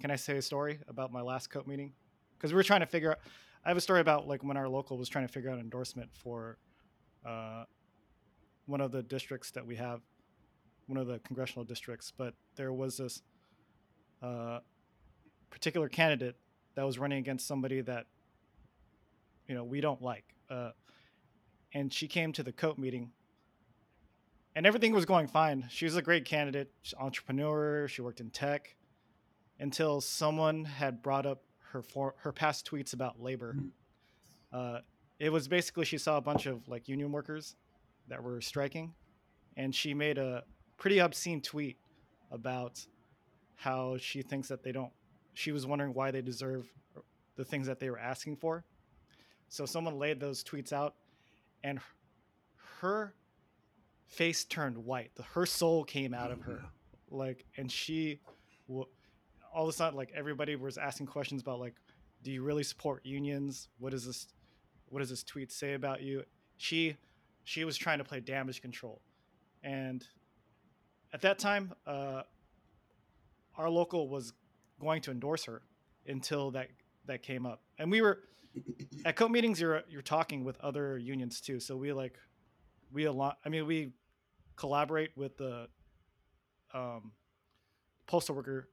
Can 0.00 0.10
I 0.10 0.16
say 0.16 0.36
a 0.36 0.42
story 0.42 0.80
about 0.88 1.12
my 1.12 1.22
last 1.22 1.50
COPE 1.50 1.66
meeting? 1.66 1.92
Because 2.36 2.52
we 2.52 2.56
were 2.56 2.64
trying 2.64 2.80
to 2.80 2.86
figure 2.86 3.12
out. 3.12 3.18
I 3.64 3.68
have 3.68 3.76
a 3.76 3.80
story 3.80 4.00
about 4.00 4.26
like 4.26 4.44
when 4.44 4.56
our 4.56 4.68
local 4.68 4.96
was 4.96 5.08
trying 5.08 5.26
to 5.26 5.32
figure 5.32 5.50
out 5.50 5.58
endorsement 5.58 6.10
for 6.14 6.58
uh, 7.24 7.64
one 8.66 8.80
of 8.80 8.92
the 8.92 9.02
districts 9.02 9.50
that 9.52 9.66
we 9.66 9.76
have, 9.76 10.00
one 10.86 10.98
of 10.98 11.06
the 11.06 11.18
congressional 11.20 11.64
districts, 11.64 12.12
but 12.16 12.34
there 12.56 12.72
was 12.72 12.98
this 12.98 13.22
uh, 14.22 14.60
particular 15.50 15.88
candidate 15.88 16.36
that 16.74 16.84
was 16.84 16.98
running 16.98 17.18
against 17.18 17.46
somebody 17.46 17.80
that 17.80 18.06
you 19.46 19.54
know 19.54 19.64
we 19.64 19.80
don't 19.80 20.02
like, 20.02 20.24
uh, 20.50 20.70
and 21.72 21.92
she 21.92 22.06
came 22.06 22.32
to 22.32 22.42
the 22.42 22.52
COPE 22.52 22.78
meeting, 22.78 23.10
and 24.54 24.66
everything 24.66 24.92
was 24.92 25.04
going 25.04 25.26
fine. 25.26 25.66
She 25.70 25.84
was 25.84 25.96
a 25.96 26.02
great 26.02 26.24
candidate, 26.24 26.70
entrepreneur. 26.98 27.88
She 27.88 28.02
worked 28.02 28.20
in 28.20 28.30
tech, 28.30 28.76
until 29.58 30.00
someone 30.00 30.64
had 30.64 31.02
brought 31.02 31.26
up 31.26 31.42
her 31.72 31.82
for, 31.82 32.14
her 32.18 32.32
past 32.32 32.68
tweets 32.70 32.92
about 32.92 33.20
labor. 33.20 33.54
Mm-hmm. 33.54 33.68
Uh, 34.52 34.78
it 35.18 35.30
was 35.30 35.48
basically 35.48 35.84
she 35.84 35.98
saw 35.98 36.16
a 36.16 36.20
bunch 36.20 36.46
of 36.46 36.66
like 36.68 36.88
union 36.88 37.12
workers 37.12 37.56
that 38.08 38.22
were 38.22 38.40
striking 38.40 38.92
and 39.56 39.74
she 39.74 39.92
made 39.94 40.18
a 40.18 40.44
pretty 40.76 40.98
obscene 40.98 41.40
tweet 41.40 41.76
about 42.30 42.84
how 43.56 43.96
she 43.98 44.22
thinks 44.22 44.48
that 44.48 44.62
they 44.62 44.72
don't 44.72 44.92
she 45.34 45.52
was 45.52 45.66
wondering 45.66 45.92
why 45.94 46.10
they 46.10 46.22
deserve 46.22 46.72
the 47.36 47.44
things 47.44 47.66
that 47.68 47.78
they 47.78 47.88
were 47.88 47.98
asking 47.98 48.36
for. 48.36 48.64
So 49.48 49.64
someone 49.64 49.98
laid 49.98 50.20
those 50.20 50.42
tweets 50.42 50.72
out 50.72 50.94
and 51.62 51.78
her 52.80 53.14
face 54.06 54.44
turned 54.44 54.76
white. 54.76 55.12
Her 55.32 55.46
soul 55.46 55.84
came 55.84 56.12
out 56.12 56.30
of 56.30 56.42
her. 56.42 56.60
Oh, 56.64 57.16
like 57.16 57.44
and 57.56 57.70
she 57.70 58.20
all 58.68 58.88
of 59.54 59.68
a 59.68 59.72
sudden 59.72 59.96
like 59.96 60.12
everybody 60.14 60.56
was 60.56 60.76
asking 60.76 61.06
questions 61.06 61.40
about 61.40 61.60
like 61.60 61.74
do 62.24 62.32
you 62.32 62.42
really 62.42 62.64
support 62.64 63.06
unions? 63.06 63.68
What 63.78 63.94
is 63.94 64.04
this 64.04 64.26
what 64.90 65.00
does 65.00 65.10
this 65.10 65.22
tweet 65.22 65.52
say 65.52 65.74
about 65.74 66.02
you? 66.02 66.24
She 66.56 66.96
she 67.44 67.64
was 67.64 67.76
trying 67.76 67.98
to 67.98 68.04
play 68.04 68.20
damage 68.20 68.60
control, 68.60 69.00
and 69.62 70.06
at 71.12 71.22
that 71.22 71.38
time, 71.38 71.72
uh, 71.86 72.22
our 73.56 73.70
local 73.70 74.08
was 74.08 74.32
going 74.80 75.02
to 75.02 75.10
endorse 75.10 75.44
her 75.44 75.62
until 76.06 76.50
that 76.52 76.68
that 77.06 77.22
came 77.22 77.46
up, 77.46 77.62
and 77.78 77.90
we 77.90 78.02
were 78.02 78.20
at 79.04 79.16
COPE 79.16 79.30
meetings. 79.30 79.60
You're 79.60 79.82
you're 79.88 80.02
talking 80.02 80.44
with 80.44 80.58
other 80.60 80.98
unions 80.98 81.40
too, 81.40 81.60
so 81.60 81.76
we 81.76 81.92
like 81.92 82.18
we 82.92 83.04
a 83.04 83.12
lot. 83.12 83.38
I 83.44 83.48
mean, 83.48 83.66
we 83.66 83.92
collaborate 84.56 85.16
with 85.16 85.36
the 85.36 85.68
um, 86.74 87.12
postal 88.06 88.34
worker. 88.34 88.68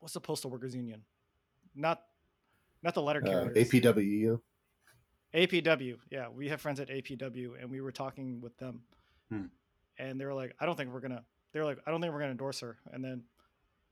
What's 0.00 0.14
the 0.14 0.20
postal 0.20 0.50
workers 0.50 0.74
union? 0.74 1.02
Not 1.74 2.02
not 2.82 2.94
the 2.94 3.02
letter 3.02 3.22
uh, 3.24 3.28
carriers. 3.28 3.56
Uh, 3.56 3.60
APWU. 3.60 4.40
APW, 5.34 5.96
yeah, 6.10 6.28
we 6.28 6.48
have 6.48 6.60
friends 6.60 6.78
at 6.78 6.88
APW, 6.88 7.60
and 7.60 7.68
we 7.68 7.80
were 7.80 7.90
talking 7.90 8.40
with 8.40 8.56
them, 8.58 8.82
hmm. 9.30 9.46
and 9.98 10.20
they 10.20 10.24
were 10.24 10.34
like, 10.34 10.54
"I 10.60 10.66
don't 10.66 10.76
think 10.76 10.92
we're 10.92 11.00
gonna." 11.00 11.24
They 11.52 11.58
were 11.58 11.66
like, 11.66 11.80
"I 11.86 11.90
don't 11.90 12.00
think 12.00 12.12
we're 12.12 12.20
gonna 12.20 12.30
endorse 12.30 12.60
her," 12.60 12.78
and 12.92 13.04
then 13.04 13.24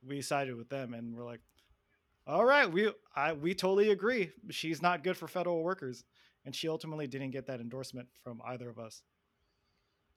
we 0.06 0.22
sided 0.22 0.54
with 0.54 0.68
them, 0.68 0.94
and 0.94 1.16
we're 1.16 1.24
like, 1.24 1.40
"All 2.28 2.44
right, 2.44 2.70
we 2.70 2.92
I 3.16 3.32
we 3.32 3.54
totally 3.54 3.90
agree. 3.90 4.30
She's 4.50 4.80
not 4.80 5.02
good 5.02 5.16
for 5.16 5.26
federal 5.26 5.64
workers," 5.64 6.04
and 6.44 6.54
she 6.54 6.68
ultimately 6.68 7.08
didn't 7.08 7.32
get 7.32 7.46
that 7.46 7.60
endorsement 7.60 8.08
from 8.22 8.40
either 8.46 8.70
of 8.70 8.78
us. 8.78 9.02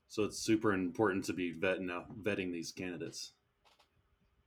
So 0.08 0.26
it's 0.26 0.38
super 0.38 0.74
important 0.74 1.26
to 1.26 1.34
be 1.34 1.56
vetting 1.56 1.92
out, 1.92 2.22
vetting 2.22 2.52
these 2.52 2.72
candidates. 2.72 3.34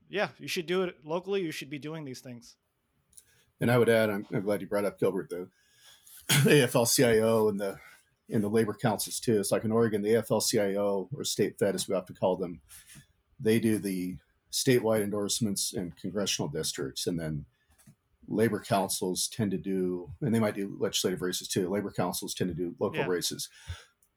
Yeah, 0.09 0.29
you 0.39 0.47
should 0.47 0.67
do 0.67 0.85
it 0.85 1.05
locally. 1.05 1.43
You 1.43 1.51
should 1.51 1.71
be 1.71 1.81
doing 1.81 2.05
these 2.05 2.21
things. 2.21 2.55
And 3.61 3.71
I 3.71 3.77
would 3.77 3.89
add, 3.89 4.09
I'm, 4.09 4.25
I'm 4.33 4.43
glad 4.43 4.61
you 4.61 4.69
brought 4.69 4.85
up 4.85 5.01
Gilbert 5.01 5.29
though 5.29 5.49
AFL-CIO 6.31 7.49
and 7.49 7.61
the 7.61 7.79
in 8.29 8.43
the 8.43 8.49
labor 8.49 8.75
councils 8.75 9.21
too. 9.21 9.41
It's 9.41 9.51
like 9.51 9.65
in 9.65 9.73
Oregon, 9.73 10.03
the 10.03 10.15
AFL-CIO 10.15 11.09
or 11.17 11.25
state 11.25 11.59
Fed, 11.59 11.75
as 11.75 11.89
we 11.89 11.95
have 11.95 12.07
to 12.07 12.13
call 12.13 12.37
them, 12.37 12.61
they 13.41 13.59
do 13.59 13.79
the 13.79 14.17
statewide 14.53 15.03
endorsements 15.03 15.73
in 15.73 15.93
congressional 15.93 16.49
districts, 16.49 17.07
and 17.07 17.19
then 17.19 17.47
labor 18.27 18.61
councils 18.61 19.29
tend 19.29 19.51
to 19.53 19.59
do, 19.59 20.11
and 20.21 20.35
they 20.35 20.41
might 20.41 20.55
do 20.55 20.77
legislative 20.79 21.23
races 21.23 21.49
too. 21.49 21.69
Labor 21.69 21.91
councils 21.91 22.35
tend 22.35 22.51
to 22.51 22.55
do 22.55 22.75
local 22.79 23.01
yeah. 23.01 23.07
races. 23.07 23.49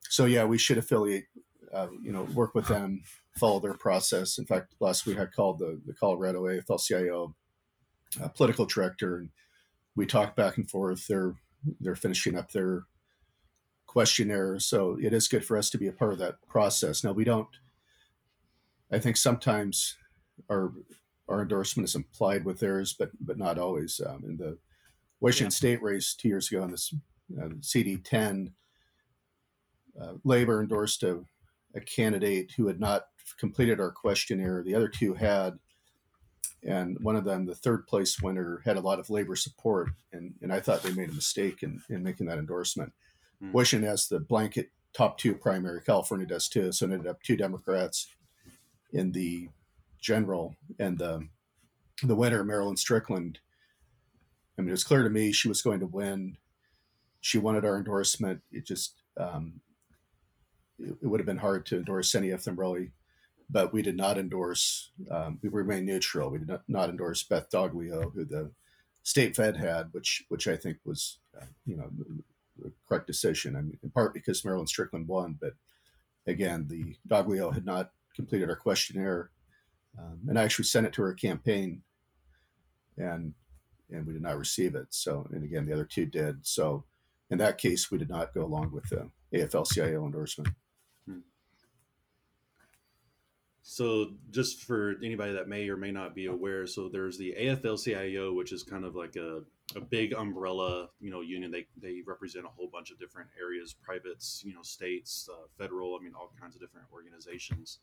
So 0.09 0.25
yeah, 0.25 0.43
we 0.43 0.57
should 0.57 0.77
affiliate, 0.77 1.25
uh, 1.73 1.87
you 2.03 2.11
know, 2.11 2.23
work 2.23 2.53
with 2.53 2.67
them, 2.67 3.03
follow 3.37 3.61
their 3.61 3.73
process. 3.73 4.37
In 4.37 4.45
fact, 4.45 4.75
last 4.81 5.05
week 5.05 5.19
I 5.19 5.25
called 5.25 5.59
the 5.59 5.79
the 5.85 5.93
Colorado 5.93 6.43
AFL-CIO 6.43 7.33
uh, 8.21 8.27
political 8.29 8.65
director, 8.65 9.17
and 9.17 9.29
we 9.95 10.05
talked 10.05 10.35
back 10.35 10.57
and 10.57 10.69
forth. 10.69 11.07
They're 11.07 11.35
they're 11.79 11.95
finishing 11.95 12.37
up 12.37 12.51
their 12.51 12.83
questionnaire, 13.87 14.59
so 14.59 14.97
it 15.01 15.13
is 15.13 15.27
good 15.27 15.45
for 15.45 15.57
us 15.57 15.69
to 15.71 15.77
be 15.77 15.87
a 15.87 15.93
part 15.93 16.13
of 16.13 16.19
that 16.19 16.35
process. 16.47 17.03
Now 17.03 17.11
we 17.11 17.23
don't. 17.23 17.49
I 18.91 18.99
think 18.99 19.17
sometimes 19.17 19.95
our 20.49 20.73
our 21.29 21.41
endorsement 21.41 21.87
is 21.87 21.95
implied 21.95 22.45
with 22.45 22.59
theirs, 22.59 22.95
but 22.97 23.11
but 23.19 23.37
not 23.37 23.57
always. 23.57 23.99
Um, 24.05 24.23
in 24.25 24.37
the 24.37 24.57
Washington 25.19 25.45
yeah. 25.45 25.57
State 25.57 25.81
race 25.81 26.15
two 26.15 26.27
years 26.27 26.51
ago, 26.51 26.63
in 26.63 26.71
this 26.71 26.93
uh, 27.39 27.49
CD10, 27.59 28.51
uh, 29.99 30.13
Labor 30.23 30.61
endorsed 30.61 31.03
a, 31.03 31.19
a 31.75 31.81
candidate 31.81 32.51
who 32.57 32.67
had 32.67 32.79
not 32.79 33.03
completed 33.39 33.79
our 33.79 33.91
questionnaire. 33.91 34.63
The 34.63 34.75
other 34.75 34.89
two 34.89 35.13
had, 35.13 35.57
and 36.63 36.99
one 36.99 37.15
of 37.15 37.23
them, 37.23 37.45
the 37.45 37.55
third 37.55 37.87
place 37.87 38.21
winner, 38.21 38.61
had 38.65 38.77
a 38.77 38.81
lot 38.81 38.99
of 38.99 39.09
labor 39.09 39.35
support, 39.35 39.89
and, 40.13 40.35
and 40.41 40.53
I 40.53 40.59
thought 40.59 40.83
they 40.83 40.93
made 40.93 41.09
a 41.09 41.13
mistake 41.13 41.63
in, 41.63 41.81
in 41.89 42.03
making 42.03 42.27
that 42.27 42.37
endorsement. 42.37 42.93
Mm. 43.43 43.51
Wishing 43.51 43.83
as 43.83 44.07
the 44.07 44.19
blanket 44.19 44.69
top 44.93 45.17
two 45.17 45.33
primary, 45.33 45.81
California 45.81 46.27
does 46.27 46.47
too, 46.47 46.71
so 46.71 46.85
it 46.85 46.91
ended 46.91 47.07
up 47.07 47.23
two 47.23 47.35
Democrats 47.35 48.07
in 48.93 49.11
the 49.11 49.49
general, 49.99 50.55
and 50.79 50.97
the 50.97 51.27
the 52.03 52.15
winner, 52.15 52.43
Marilyn 52.43 52.77
Strickland. 52.77 53.39
I 54.57 54.61
mean, 54.61 54.69
it 54.69 54.71
was 54.71 54.83
clear 54.83 55.03
to 55.03 55.09
me 55.09 55.31
she 55.31 55.47
was 55.47 55.61
going 55.61 55.79
to 55.79 55.87
win. 55.87 56.37
She 57.21 57.37
wanted 57.37 57.65
our 57.65 57.77
endorsement. 57.77 58.41
It 58.51 58.65
just 58.65 58.95
um, 59.17 59.61
it, 60.77 60.95
it 61.01 61.07
would 61.07 61.19
have 61.19 61.27
been 61.27 61.37
hard 61.37 61.65
to 61.67 61.77
endorse 61.77 62.13
any 62.13 62.31
of 62.31 62.43
them 62.43 62.59
really 62.59 62.91
but 63.51 63.73
we 63.73 63.81
did 63.81 63.97
not 63.97 64.17
endorse. 64.17 64.91
Um, 65.09 65.39
we 65.41 65.49
remained 65.49 65.85
neutral. 65.85 66.29
We 66.29 66.39
did 66.39 66.47
not, 66.47 66.63
not, 66.67 66.89
endorse 66.89 67.23
Beth 67.23 67.49
Doglio, 67.51 68.13
who 68.13 68.23
the 68.23 68.51
state 69.03 69.35
Fed 69.35 69.57
had, 69.57 69.89
which 69.91 70.23
which 70.29 70.47
I 70.47 70.55
think 70.55 70.77
was, 70.85 71.19
uh, 71.39 71.45
you 71.65 71.75
know, 71.75 71.89
the, 71.97 72.23
the, 72.63 72.71
correct 72.87 73.07
decision. 73.07 73.55
I 73.55 73.61
mean, 73.61 73.77
in 73.83 73.89
part 73.89 74.13
because 74.13 74.45
Marilyn 74.45 74.67
Strickland 74.67 75.07
won, 75.07 75.37
but 75.39 75.53
again, 76.27 76.67
the 76.69 76.95
Doglio 77.07 77.53
had 77.53 77.65
not 77.65 77.91
completed 78.15 78.49
our 78.49 78.55
questionnaire, 78.55 79.31
um, 79.99 80.19
and 80.27 80.39
I 80.39 80.43
actually 80.43 80.65
sent 80.65 80.87
it 80.87 80.93
to 80.93 81.01
her 81.01 81.13
campaign, 81.13 81.81
and 82.97 83.33
and 83.89 84.07
we 84.07 84.13
did 84.13 84.21
not 84.21 84.39
receive 84.39 84.75
it. 84.75 84.87
So, 84.91 85.27
and 85.31 85.43
again, 85.43 85.65
the 85.65 85.73
other 85.73 85.85
two 85.85 86.05
did. 86.05 86.45
So, 86.45 86.85
in 87.29 87.37
that 87.39 87.57
case, 87.57 87.91
we 87.91 87.97
did 87.97 88.09
not 88.09 88.33
go 88.33 88.45
along 88.45 88.71
with 88.71 88.89
the 88.89 89.09
AFL-CIO 89.33 90.05
endorsement. 90.05 90.49
So, 93.63 94.13
just 94.31 94.63
for 94.63 94.95
anybody 95.03 95.33
that 95.33 95.47
may 95.47 95.69
or 95.69 95.77
may 95.77 95.91
not 95.91 96.15
be 96.15 96.25
aware, 96.25 96.65
so 96.65 96.89
there's 96.89 97.17
the 97.17 97.35
AFL-CIO, 97.39 98.33
which 98.33 98.51
is 98.51 98.63
kind 98.63 98.83
of 98.83 98.95
like 98.95 99.15
a, 99.15 99.41
a 99.75 99.81
big 99.81 100.13
umbrella, 100.13 100.89
you 100.99 101.11
know, 101.11 101.21
union. 101.21 101.51
They 101.51 101.67
they 101.77 102.01
represent 102.05 102.45
a 102.45 102.49
whole 102.49 102.69
bunch 102.71 102.89
of 102.89 102.99
different 102.99 103.29
areas, 103.39 103.75
privates, 103.79 104.41
you 104.43 104.55
know, 104.55 104.63
states, 104.63 105.29
uh, 105.31 105.45
federal. 105.59 105.95
I 105.95 106.03
mean, 106.03 106.13
all 106.15 106.33
kinds 106.39 106.55
of 106.55 106.61
different 106.61 106.87
organizations. 106.91 107.79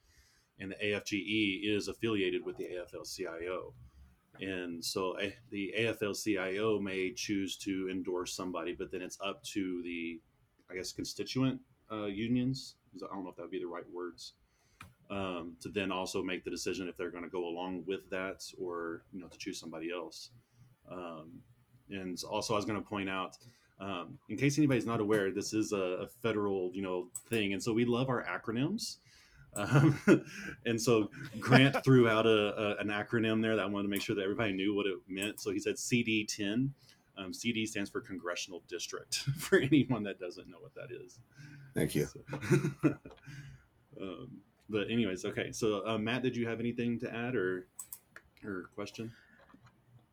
And 0.58 0.72
the 0.72 0.76
AFGE 0.84 1.60
is 1.62 1.86
affiliated 1.86 2.44
with 2.44 2.56
the 2.56 2.64
AFL-CIO, 2.64 3.72
and 4.40 4.84
so 4.84 5.16
a, 5.20 5.32
the 5.50 5.72
AFL-CIO 5.78 6.80
may 6.80 7.12
choose 7.12 7.56
to 7.58 7.88
endorse 7.88 8.34
somebody, 8.34 8.74
but 8.76 8.90
then 8.90 9.02
it's 9.02 9.18
up 9.24 9.44
to 9.44 9.80
the, 9.84 10.20
I 10.68 10.74
guess, 10.74 10.90
constituent 10.90 11.60
uh, 11.92 12.06
unions. 12.06 12.74
I 12.96 13.14
don't 13.14 13.22
know 13.22 13.30
if 13.30 13.36
that 13.36 13.42
would 13.42 13.52
be 13.52 13.60
the 13.60 13.66
right 13.66 13.88
words 13.92 14.32
um, 15.10 15.56
to 15.60 15.68
then 15.68 15.90
also 15.90 16.22
make 16.22 16.44
the 16.44 16.50
decision 16.50 16.88
if 16.88 16.96
they're 16.96 17.10
going 17.10 17.24
to 17.24 17.30
go 17.30 17.46
along 17.46 17.84
with 17.86 18.08
that 18.10 18.44
or 18.58 19.02
you 19.12 19.20
know 19.20 19.28
to 19.28 19.38
choose 19.38 19.58
somebody 19.58 19.90
else. 19.90 20.30
Um, 20.90 21.40
and 21.90 22.22
also, 22.28 22.54
I 22.54 22.56
was 22.56 22.64
going 22.64 22.80
to 22.82 22.86
point 22.86 23.08
out, 23.08 23.36
um, 23.80 24.18
in 24.28 24.36
case 24.36 24.58
anybody's 24.58 24.86
not 24.86 25.00
aware, 25.00 25.30
this 25.30 25.54
is 25.54 25.72
a, 25.72 25.76
a, 25.76 26.06
federal 26.06 26.70
you 26.74 26.82
know 26.82 27.08
thing, 27.30 27.52
and 27.52 27.62
so 27.62 27.72
we 27.72 27.84
love 27.84 28.08
our 28.08 28.24
acronyms. 28.24 28.96
Um, 29.54 29.98
and 30.66 30.80
so 30.80 31.10
Grant 31.40 31.76
threw 31.84 32.08
out 32.08 32.26
a, 32.26 32.76
a, 32.76 32.76
an 32.76 32.88
acronym 32.88 33.40
there 33.40 33.56
that 33.56 33.62
I 33.62 33.66
wanted 33.66 33.84
to 33.84 33.88
make 33.88 34.02
sure 34.02 34.14
that 34.16 34.22
everybody 34.22 34.52
knew 34.52 34.74
what 34.74 34.86
it 34.86 34.98
meant. 35.08 35.40
So 35.40 35.50
he 35.50 35.58
said 35.58 35.76
CD10. 35.76 36.70
Um, 37.16 37.34
CD 37.34 37.66
stands 37.66 37.90
for 37.90 38.00
Congressional 38.00 38.62
District. 38.68 39.16
For 39.38 39.58
anyone 39.58 40.04
that 40.04 40.20
doesn't 40.20 40.48
know 40.48 40.58
what 40.60 40.72
that 40.76 40.94
is. 40.94 41.18
Thank 41.74 41.96
you. 41.96 42.06
So, 42.06 42.94
um, 44.00 44.30
but 44.68 44.90
anyways, 44.90 45.24
okay. 45.24 45.52
So 45.52 45.86
uh, 45.86 45.98
Matt, 45.98 46.22
did 46.22 46.36
you 46.36 46.46
have 46.48 46.60
anything 46.60 46.98
to 47.00 47.14
add 47.14 47.34
or 47.34 47.68
or 48.44 48.70
question? 48.74 49.12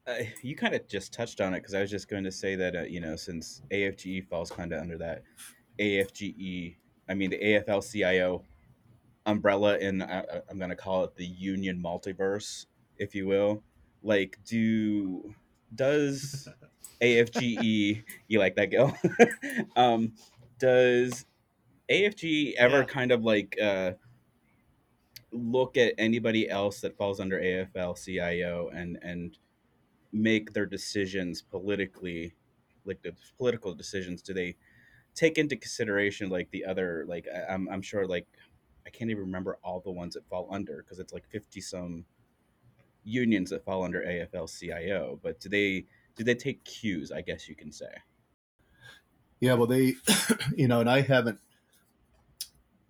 Uh, 0.08 0.24
you 0.44 0.56
kind 0.56 0.76
of 0.76 0.88
just 0.88 1.14
touched 1.14 1.42
on 1.42 1.54
it 1.54 1.62
because 1.62 1.74
I 1.74 1.82
was 1.82 1.90
just 1.90 2.08
going 2.08 2.24
to 2.24 2.32
say 2.32 2.56
that 2.56 2.76
uh, 2.76 2.82
you 2.82 3.00
know 3.00 3.16
since 3.16 3.62
AFGE 3.72 4.28
falls 4.28 4.52
kind 4.52 4.72
of 4.72 4.82
under 4.82 4.98
that 5.00 5.24
AFGE, 5.80 6.76
I 7.10 7.14
mean 7.14 7.32
the 7.32 7.40
AFL-CIO 7.40 8.44
umbrella, 9.26 9.78
and 9.80 10.04
I, 10.04 10.24
I'm 10.50 10.58
going 10.58 10.70
to 10.70 10.76
call 10.76 11.04
it 11.04 11.16
the 11.16 11.26
union 11.26 11.82
multiverse, 11.82 12.66
if 12.98 13.16
you 13.16 13.28
will. 13.28 13.64
Like, 14.04 14.38
do 14.46 15.34
does 15.74 16.48
AFGE 17.02 18.04
you 18.28 18.40
like 18.40 18.56
that, 18.56 18.70
Gil? 18.70 18.96
um, 19.76 20.14
does 20.60 21.26
AFG 21.90 22.54
ever 22.56 22.80
yeah. 22.80 22.84
kind 22.86 23.12
of 23.12 23.24
like 23.24 23.58
uh, 23.62 23.92
look 25.36 25.78
at 25.78 25.94
anybody 25.98 26.50
else 26.50 26.82
that 26.82 26.98
falls 26.98 27.20
under 27.20 27.40
AFL 27.40 28.04
CIO 28.04 28.70
and 28.74 28.98
and 29.02 29.38
make 30.12 30.54
their 30.54 30.66
decisions 30.66 31.42
politically 31.42 32.34
like 32.86 33.02
the 33.02 33.14
political 33.38 33.74
decisions 33.74 34.22
do 34.22 34.34
they 34.34 34.56
take 35.14 35.38
into 35.38 35.56
consideration 35.56 36.30
like 36.30 36.50
the 36.52 36.64
other 36.64 37.06
like 37.08 37.28
I'm, 37.50 37.68
I'm 37.70 37.82
sure 37.82 38.08
like 38.08 38.28
I 38.86 38.90
can't 38.90 39.10
even 39.10 39.24
remember 39.24 39.58
all 39.64 39.82
the 39.82 39.92
ones 39.92 40.14
that 40.14 40.28
fall 40.30 40.48
under 40.52 40.84
because 40.84 41.00
it's 41.00 41.14
like 41.14 41.28
50 41.28 41.60
some 41.62 42.06
unions 43.04 43.50
that 43.50 43.66
fall 43.66 43.84
under 43.84 44.02
AFL 44.02 44.60
CIO 44.60 45.20
but 45.22 45.40
do 45.40 45.50
they 45.50 45.86
do 46.16 46.24
they 46.24 46.36
take 46.36 46.64
cues 46.64 47.12
I 47.12 47.22
guess 47.22 47.50
you 47.50 47.56
can 47.56 47.72
say? 47.72 47.92
Yeah 49.42 49.56
well 49.56 49.68
they 49.68 49.96
you 50.56 50.68
know 50.68 50.80
and 50.80 50.90
I 50.90 51.02
haven't 51.02 51.40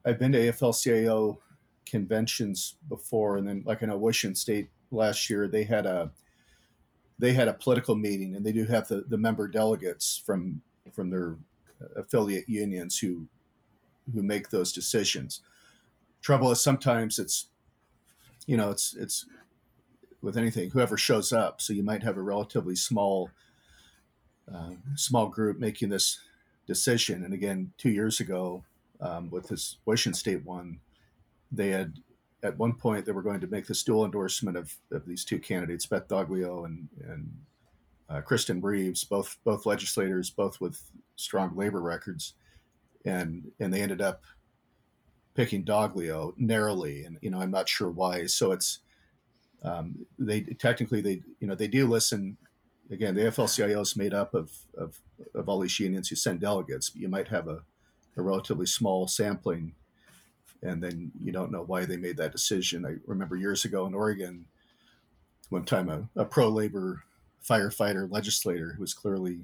I've 0.05 0.19
been 0.19 0.33
to 0.33 0.39
AFL 0.39 0.79
CIO 0.79 1.39
conventions 1.85 2.75
before, 2.89 3.37
and 3.37 3.47
then 3.47 3.63
like 3.65 3.83
I 3.83 3.87
know 3.87 3.97
Washington 3.97 4.35
State 4.35 4.69
last 4.91 5.29
year 5.29 5.47
they 5.47 5.63
had 5.63 5.85
a 5.85 6.11
they 7.17 7.33
had 7.33 7.47
a 7.47 7.53
political 7.53 7.95
meeting, 7.95 8.35
and 8.35 8.45
they 8.45 8.51
do 8.51 8.65
have 8.65 8.87
the, 8.87 9.05
the 9.07 9.17
member 9.17 9.47
delegates 9.47 10.21
from 10.25 10.61
from 10.91 11.09
their 11.09 11.37
affiliate 11.95 12.49
unions 12.49 12.99
who 12.99 13.27
who 14.13 14.21
make 14.21 14.49
those 14.49 14.71
decisions. 14.71 15.41
Trouble 16.21 16.51
is 16.51 16.61
sometimes 16.61 17.19
it's 17.19 17.47
you 18.45 18.57
know 18.57 18.69
it's 18.71 18.95
it's 18.95 19.25
with 20.21 20.37
anything 20.37 20.71
whoever 20.71 20.97
shows 20.97 21.31
up. 21.31 21.61
So 21.61 21.73
you 21.73 21.83
might 21.83 22.03
have 22.03 22.17
a 22.17 22.21
relatively 22.21 22.75
small 22.75 23.29
uh, 24.53 24.71
small 24.95 25.27
group 25.27 25.59
making 25.59 25.89
this 25.89 26.19
decision. 26.67 27.23
And 27.23 27.33
again, 27.33 27.73
two 27.77 27.89
years 27.89 28.19
ago 28.19 28.63
um, 28.99 29.29
with 29.29 29.47
this 29.47 29.77
Washington 29.85 30.17
State 30.17 30.45
one, 30.45 30.79
they 31.51 31.69
had 31.69 31.93
at 32.43 32.57
one 32.57 32.73
point 32.73 33.05
they 33.05 33.11
were 33.11 33.23
going 33.23 33.39
to 33.39 33.47
make 33.47 33.65
this 33.65 33.83
dual 33.83 34.05
endorsement 34.05 34.55
of, 34.55 34.73
of 34.91 35.05
these 35.05 35.25
two 35.25 35.39
candidates, 35.39 35.85
Beth 35.85 36.07
Doglio 36.07 36.65
and 36.65 36.87
and 37.07 37.31
uh, 38.07 38.21
Kristen 38.21 38.61
Reeves, 38.61 39.03
both 39.03 39.37
both 39.43 39.65
legislators, 39.65 40.29
both 40.29 40.61
with 40.61 40.79
strong 41.15 41.55
labor 41.55 41.81
records, 41.81 42.33
and 43.03 43.51
and 43.59 43.73
they 43.73 43.81
ended 43.81 44.01
up 44.01 44.21
picking 45.33 45.63
Doglio 45.63 46.33
narrowly, 46.37 47.03
and 47.03 47.17
you 47.21 47.29
know 47.29 47.39
I'm 47.39 47.51
not 47.51 47.67
sure 47.67 47.89
why. 47.89 48.27
So 48.27 48.51
it's 48.51 48.79
um, 49.63 50.05
they 50.19 50.41
technically 50.41 51.01
they 51.01 51.21
you 51.39 51.47
know 51.47 51.55
they 51.55 51.67
do 51.67 51.87
listen. 51.87 52.37
Again, 52.91 53.15
the 53.15 53.21
AFL-CIO 53.21 53.81
is 53.81 53.95
made 53.95 54.13
up 54.13 54.35
of, 54.35 54.51
of 54.77 54.99
of 55.33 55.49
all 55.49 55.59
these 55.59 55.79
unions 55.79 56.07
who 56.07 56.15
send 56.15 56.41
delegates, 56.41 56.91
but 56.91 57.01
you 57.01 57.09
might 57.09 57.29
have 57.29 57.47
a, 57.47 57.63
a 58.15 58.21
relatively 58.21 58.67
small 58.67 59.07
sampling 59.07 59.73
and 60.65 60.81
then 60.81 61.11
you 61.23 61.31
don't 61.31 61.51
know 61.51 61.63
why 61.63 61.85
they 61.85 61.97
made 61.97 62.17
that 62.17 62.31
decision. 62.31 62.85
I 62.85 62.95
remember 63.05 63.35
years 63.35 63.65
ago 63.65 63.85
in 63.85 63.93
Oregon, 63.93 64.45
one 65.49 65.63
time 65.63 65.89
a, 65.89 66.09
a 66.19 66.25
pro 66.25 66.49
labor 66.49 67.03
firefighter 67.47 68.11
legislator 68.11 68.73
who 68.73 68.81
was 68.81 68.93
clearly 68.93 69.41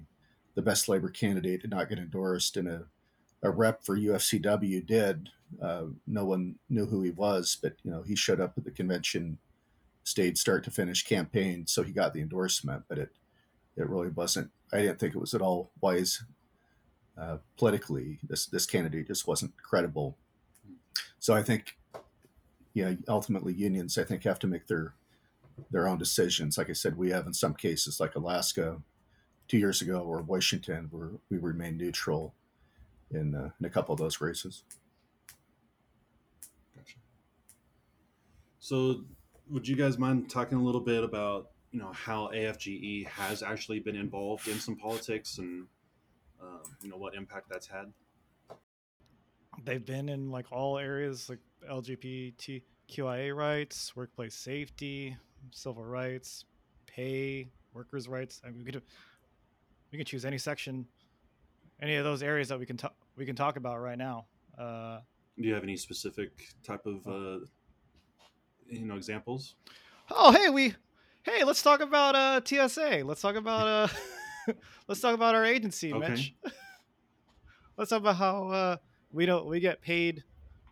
the 0.56 0.62
best 0.62 0.90
labor 0.90 1.10
candidate 1.10 1.62
did 1.62 1.70
not 1.70 1.90
get 1.90 2.00
endorsed, 2.00 2.58
and 2.58 2.68
a, 2.68 2.84
a 3.44 3.52
rep 3.52 3.84
for 3.84 3.98
UFCW 3.98 4.86
did. 4.86 5.30
Uh, 5.62 5.86
no 6.08 6.26
one 6.26 6.56
knew 6.70 6.86
who 6.86 7.02
he 7.04 7.12
was, 7.12 7.58
but 7.62 7.74
you 7.84 7.92
know 7.92 8.02
he 8.02 8.16
showed 8.16 8.42
up 8.42 8.54
at 8.58 8.64
the 8.64 8.72
convention, 8.72 9.38
stayed 10.04 10.38
start 10.38 10.64
to 10.64 10.72
finish 10.72 11.06
campaign, 11.06 11.68
so 11.68 11.84
he 11.84 11.92
got 11.92 12.14
the 12.14 12.22
endorsement. 12.22 12.84
But 12.90 12.98
it 12.98 13.12
it 13.78 13.88
really 13.88 14.10
wasn't. 14.10 14.50
I 14.74 14.78
didn't 14.78 15.00
think 15.00 15.14
it 15.14 15.20
was 15.22 15.36
at 15.36 15.42
all 15.42 15.72
wise 15.82 16.24
uh, 17.18 17.38
politically. 17.58 18.18
This 18.28 18.48
this 18.48 18.66
candidate 18.66 19.08
just 19.08 19.28
wasn't 19.28 19.56
credible 19.62 20.18
so 21.22 21.36
I 21.36 21.44
think, 21.44 21.78
yeah, 22.74 22.94
ultimately 23.08 23.54
unions 23.54 23.96
I 23.96 24.04
think 24.04 24.24
have 24.24 24.40
to 24.40 24.48
make 24.48 24.66
their 24.66 24.96
their 25.70 25.88
own 25.88 26.00
decisions. 26.00 26.58
Like 26.58 26.72
I 26.72 26.74
said, 26.74 26.98
we 26.98 27.12
have 27.12 27.28
in 27.28 27.34
some 27.34 27.54
cases, 27.54 28.00
like 28.00 28.16
Alaska, 28.16 28.82
two 29.48 29.60
years 29.60 29.84
ago, 29.84 30.00
or 30.00 30.24
Washington, 30.24 30.88
where 30.90 31.12
we 31.30 31.38
remain 31.38 31.78
neutral 31.78 32.34
in, 33.12 33.36
uh, 33.36 33.52
in 33.60 33.66
a 33.68 33.70
couple 33.70 33.94
of 33.94 34.00
those 34.00 34.20
races. 34.20 34.64
Gotcha. 36.76 36.98
So, 38.60 39.04
would 39.48 39.68
you 39.68 39.76
guys 39.76 40.00
mind 40.00 40.28
talking 40.28 40.58
a 40.58 40.64
little 40.64 40.82
bit 40.82 41.04
about 41.04 41.52
you 41.72 41.80
know 41.80 41.92
how 41.92 42.32
AFGE 42.34 43.06
has 43.06 43.44
actually 43.44 43.80
been 43.80 43.96
involved 43.96 44.48
in 44.48 44.60
some 44.60 44.76
politics 44.76 45.38
and 45.38 45.68
um, 46.42 46.64
you 46.82 46.90
know 46.90 46.98
what 46.98 47.14
impact 47.14 47.48
that's 47.48 47.68
had? 47.68 47.94
They've 49.64 49.86
been 49.86 50.10
in 50.10 50.32
like 50.32 50.52
all 50.52 50.78
areas 50.78 51.30
like 51.30 51.40
LGBTQIA 51.70 53.36
rights, 53.36 53.96
workplace 53.96 54.36
safety, 54.36 55.16
civil 55.52 55.84
rights, 55.84 56.46
pay, 56.88 57.50
workers' 57.74 58.08
rights. 58.08 58.42
I 58.46 58.50
mean, 58.50 58.60
we 58.66 58.72
could 58.72 58.82
we 59.92 59.98
can 59.98 60.06
choose 60.06 60.26
any 60.26 60.38
section, 60.38 60.86
any 61.82 61.96
of 61.96 62.04
those 62.04 62.24
areas 62.24 62.48
that 62.50 62.60
we 62.60 62.66
can 62.66 62.78
talk 62.78 62.96
we 63.18 63.26
can 63.26 63.36
talk 63.36 63.58
about 63.58 63.80
right 63.80 63.98
now. 63.98 64.26
Uh, 64.58 65.00
Do 65.38 65.48
you 65.48 65.54
have 65.54 65.64
any 65.64 65.78
specific 65.78 66.32
type 66.64 66.86
of 66.86 67.06
uh, 67.08 67.46
you 68.68 68.86
know 68.86 68.96
examples? 68.96 69.56
oh, 70.10 70.32
hey, 70.32 70.50
we 70.50 70.76
hey, 71.24 71.44
let's 71.44 71.62
talk 71.62 71.82
about 71.82 72.16
uh, 72.16 72.42
TSA. 72.44 73.04
Let's 73.06 73.22
talk 73.22 73.36
about 73.36 73.68
uh, 73.68 74.54
let's 74.88 75.02
talk 75.02 75.14
about 75.14 75.36
our 75.36 75.46
agency, 75.46 75.94
Okay. 75.94 76.08
Mitch. 76.10 76.34
let's 77.78 77.90
talk 77.90 78.00
about 78.00 78.16
how 78.16 78.48
uh, 78.50 78.78
we 79.14 79.26
don't 79.26 79.46
we 79.46 79.60
get 79.60 79.82
paid 79.82 80.24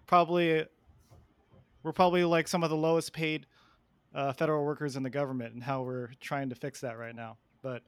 probably 0.07 0.65
we're 1.83 1.93
probably 1.93 2.23
like 2.23 2.47
some 2.47 2.63
of 2.63 2.69
the 2.69 2.75
lowest 2.75 3.13
paid 3.13 3.45
uh, 4.13 4.33
federal 4.33 4.65
workers 4.65 4.95
in 4.95 5.03
the 5.03 5.09
government 5.09 5.53
and 5.53 5.63
how 5.63 5.81
we're 5.83 6.09
trying 6.19 6.49
to 6.49 6.55
fix 6.55 6.81
that 6.81 6.97
right 6.97 7.15
now. 7.15 7.37
But 7.61 7.83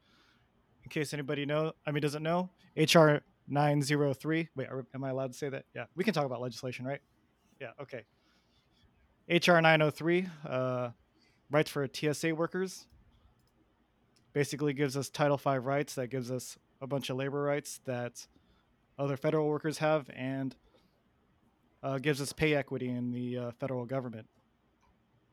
in 0.84 0.90
case 0.90 1.14
anybody 1.14 1.46
know, 1.46 1.74
I 1.86 1.92
mean 1.92 2.02
doesn't 2.02 2.24
know, 2.24 2.50
HR 2.78 3.18
903. 3.48 4.50
Wait, 4.56 4.70
are, 4.70 4.86
am 4.94 5.04
I 5.04 5.10
allowed 5.10 5.32
to 5.32 5.38
say 5.38 5.50
that? 5.50 5.66
Yeah, 5.76 5.86
we 5.96 6.04
can 6.04 6.14
talk 6.14 6.26
about 6.26 6.42
legislation, 6.42 6.86
right? 6.86 7.02
Yeah, 7.60 7.72
okay. 7.82 8.04
HR 9.30 9.60
903, 9.60 10.28
uh, 10.48 10.90
rights 11.50 11.70
for 11.70 11.88
TSA 11.92 12.34
workers, 12.36 12.88
basically 14.34 14.74
gives 14.74 14.98
us 14.98 15.10
Title 15.10 15.38
V 15.38 15.58
rights. 15.58 15.96
That 15.96 16.08
gives 16.08 16.32
us 16.32 16.58
a 16.82 16.88
bunch 16.88 17.10
of 17.10 17.18
labor 17.18 17.42
rights 17.42 17.80
that 17.86 18.26
other 18.98 19.18
federal 19.18 19.48
workers 19.48 19.78
have, 19.80 20.10
and 20.16 20.56
uh, 21.84 21.98
gives 21.98 22.22
us 22.22 22.34
pay 22.34 22.54
equity 22.54 22.90
in 22.90 23.12
the 23.12 23.38
uh, 23.38 23.52
federal 23.60 23.86
government. 23.86 24.28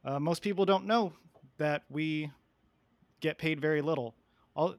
Uh, 0.05 0.18
most 0.18 0.42
people 0.42 0.64
don't 0.64 0.87
know 0.87 1.12
that 1.59 1.83
we 1.90 2.31
get 3.21 3.38
paid 3.38 3.61
very 3.61 3.83
little. 3.83 4.14
All, 4.55 4.77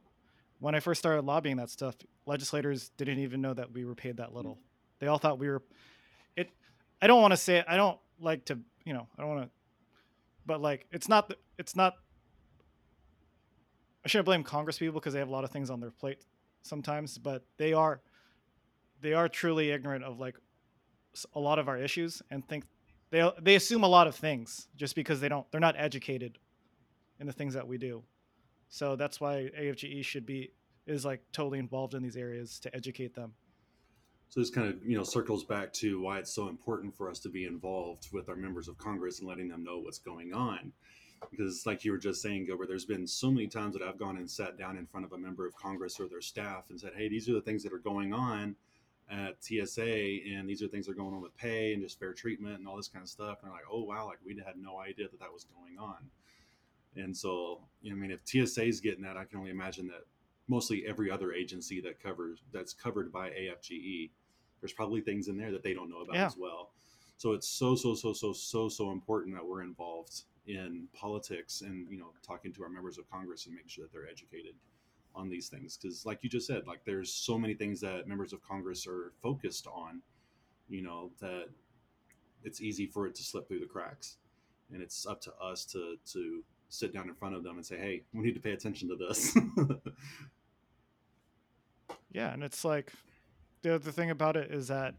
when 0.60 0.76
I 0.76 0.80
first 0.80 1.00
started 1.00 1.26
lobbying 1.26 1.58
that 1.58 1.70
stuff, 1.70 1.96
legislators 2.26 2.92
didn't 2.98 3.20
even 3.20 3.42
know 3.42 3.54
that 3.54 3.72
we 3.72 3.86
were 3.86 3.96
paid 3.96 4.18
that 4.18 4.34
little. 4.34 4.58
They 5.00 5.08
all 5.08 5.18
thought 5.18 5.40
we 5.40 5.48
were. 5.48 5.62
It. 6.36 6.50
I 7.02 7.08
don't 7.08 7.22
want 7.22 7.32
to 7.32 7.38
say. 7.38 7.58
It, 7.58 7.66
I 7.68 7.78
don't 7.78 7.98
like 8.20 8.46
to. 8.46 8.60
You 8.86 8.94
know. 8.94 9.08
I 9.18 9.22
don't 9.22 9.30
want 9.30 9.44
to. 9.44 9.50
But 10.46 10.62
like, 10.62 10.86
it's 10.92 11.08
not. 11.08 11.34
It's 11.58 11.76
not. 11.76 11.94
I 14.04 14.08
shouldn't 14.08 14.26
blame 14.26 14.44
Congress 14.44 14.78
people 14.78 15.00
because 15.00 15.14
they 15.14 15.20
have 15.20 15.28
a 15.28 15.32
lot 15.32 15.44
of 15.44 15.52
things 15.52 15.70
on 15.70 15.80
their 15.80 15.92
plate 15.92 16.22
sometimes, 16.62 17.18
but 17.18 17.44
they 17.58 17.74
are. 17.74 18.02
They 19.02 19.14
are 19.14 19.30
truly 19.30 19.72
ignorant 19.72 20.04
of 20.04 20.20
like 20.20 20.36
a 21.34 21.40
lot 21.40 21.60
of 21.60 21.68
our 21.68 21.78
issues 21.78 22.22
and 22.30 22.48
think 22.48 22.66
they 23.12 23.30
they 23.42 23.56
assume 23.56 23.84
a 23.84 23.88
lot 23.88 24.08
of 24.08 24.16
things 24.16 24.68
just 24.76 24.96
because 24.96 25.20
they 25.20 25.30
don't 25.30 25.50
they're 25.52 25.62
not 25.62 25.76
educated 25.78 26.38
in 27.20 27.28
the 27.28 27.34
things 27.34 27.54
that 27.54 27.68
we 27.68 27.78
do. 27.78 28.04
So 28.70 28.96
that's 28.96 29.20
why 29.20 29.50
AFGE 29.60 30.06
should 30.06 30.26
be 30.26 30.52
is 30.86 31.06
like 31.06 31.22
totally 31.32 31.60
involved 31.60 31.94
in 31.94 32.04
these 32.04 32.18
areas 32.18 32.60
to 32.60 32.76
educate 32.76 33.14
them. 33.16 33.34
So 34.30 34.40
this 34.40 34.52
kind 34.52 34.68
of 34.68 34.84
you 34.86 34.96
know 34.96 35.04
circles 35.04 35.44
back 35.44 35.74
to 35.74 36.00
why 36.02 36.20
it's 36.20 36.34
so 36.34 36.50
important 36.50 36.96
for 36.96 37.10
us 37.10 37.20
to 37.20 37.30
be 37.30 37.46
involved 37.46 38.10
with 38.14 38.30
our 38.30 38.36
members 38.36 38.68
of 38.68 38.78
Congress 38.78 39.20
and 39.20 39.28
letting 39.28 39.48
them 39.48 39.64
know 39.64 39.80
what's 39.80 40.00
going 40.00 40.34
on. 40.34 40.72
Because, 41.30 41.66
like 41.66 41.84
you 41.84 41.92
were 41.92 41.98
just 41.98 42.22
saying, 42.22 42.46
Gilbert, 42.46 42.70
there's 42.70 42.86
been 42.86 43.06
so 43.06 43.30
many 43.30 43.46
times 43.46 43.74
that 43.74 43.82
I've 43.82 44.00
gone 44.00 44.16
and 44.16 44.30
sat 44.30 44.58
down 44.58 44.78
in 44.78 44.86
front 44.86 45.06
of 45.06 45.12
a 45.12 45.18
member 45.18 45.46
of 45.46 45.54
Congress 45.54 46.00
or 46.00 46.08
their 46.08 46.22
staff 46.22 46.70
and 46.70 46.80
said, 46.80 46.94
"Hey, 46.96 47.10
these 47.10 47.28
are 47.28 47.34
the 47.34 47.42
things 47.42 47.62
that 47.64 47.74
are 47.74 47.80
going 47.80 48.14
on 48.14 48.56
at 49.10 49.44
TSA, 49.44 50.22
and 50.32 50.48
these 50.48 50.62
are 50.62 50.68
things 50.68 50.86
that 50.86 50.92
are 50.94 50.96
going 50.96 51.14
on 51.14 51.22
with 51.22 51.36
pay 51.38 51.74
and 51.74 51.82
just 51.82 52.00
fair 52.00 52.14
treatment 52.14 52.60
and 52.60 52.68
all 52.68 52.78
this 52.78 52.88
kind 52.88 53.04
of 53.04 53.10
stuff." 53.10 53.40
And 53.42 53.48
they're 53.50 53.56
like, 53.58 53.66
"Oh 53.72 53.84
wow, 53.84 54.06
like 54.06 54.20
we 54.26 54.36
had 54.46 54.58
no 54.58 54.80
idea 54.80 55.08
that 55.10 55.20
that 55.20 55.34
was 55.34 55.46
going 55.46 55.78
on." 55.80 56.10
And 56.96 57.16
so, 57.16 57.62
you 57.82 57.92
know, 57.92 57.96
I 57.96 58.00
mean, 58.00 58.12
if 58.12 58.22
TSA 58.26 58.64
is 58.66 58.82
getting 58.82 59.04
that, 59.04 59.18
I 59.18 59.26
can 59.26 59.38
only 59.40 59.52
imagine 59.52 59.88
that 59.88 60.06
mostly 60.48 60.86
every 60.88 61.12
other 61.12 61.32
agency 61.34 61.80
that 61.82 62.02
covers 62.02 62.42
that's 62.52 62.74
covered 62.74 63.12
by 63.12 63.30
AFGE, 63.30 64.10
there's 64.62 64.74
probably 64.74 65.02
things 65.02 65.28
in 65.28 65.38
there 65.38 65.52
that 65.52 65.64
they 65.64 65.74
don't 65.74 65.90
know 65.90 66.02
about 66.02 66.16
Yeah. 66.16 66.26
as 66.26 66.38
well. 66.38 66.72
So 67.18 67.34
it's 67.34 67.48
so 67.48 67.76
so 67.76 67.94
so 67.96 68.14
so 68.14 68.34
so 68.34 68.70
so 68.70 68.92
important 68.92 69.36
that 69.36 69.46
we're 69.46 69.62
involved 69.62 70.24
in 70.48 70.88
politics 70.94 71.62
and 71.62 71.88
you 71.92 71.98
know 72.00 72.12
talking 72.24 72.52
to 72.54 72.64
our 72.64 72.70
members 72.70 72.98
of 72.98 73.10
Congress 73.10 73.46
and 73.46 73.54
making 73.54 73.70
sure 73.70 73.86
that 73.86 73.92
they're 73.92 74.08
educated 74.10 74.56
on 75.16 75.30
these 75.30 75.50
things 75.50 75.78
because 75.78 76.06
like 76.06 76.20
you 76.22 76.30
just 76.30 76.48
said 76.48 76.68
like 76.68 76.82
there's 76.86 77.12
so 77.12 77.38
many 77.38 77.54
things 77.54 77.82
that 77.82 78.08
members 78.08 78.32
of 78.32 78.42
Congress 78.42 78.88
are 78.88 79.12
focused 79.22 79.68
on 79.68 80.02
you 80.68 80.82
know 80.82 81.12
that 81.20 81.46
it's 82.44 82.62
easy 82.62 82.86
for 82.86 83.06
it 83.08 83.16
to 83.16 83.24
slip 83.24 83.48
through 83.48 83.60
the 83.60 83.66
cracks. 83.66 84.18
And 84.72 84.82
it's 84.84 85.08
up 85.08 85.20
to 85.22 85.34
us 85.42 85.66
to 85.66 85.96
to 86.14 86.44
sit 86.70 86.94
down 86.94 87.10
in 87.10 87.16
front 87.16 87.34
of 87.36 87.44
them 87.44 87.58
and 87.58 87.66
say 87.66 87.78
hey 87.78 88.04
we 88.14 88.22
need 88.22 88.36
to 88.36 88.40
pay 88.40 88.52
attention 88.52 88.88
to 88.90 88.96
this. 88.96 89.36
Yeah, 92.12 92.34
and 92.34 92.44
it's 92.44 92.66
like 92.66 92.92
the 93.62 93.76
other 93.76 93.92
thing 93.92 94.10
about 94.10 94.36
it 94.36 94.52
is 94.52 94.68
that 94.68 94.96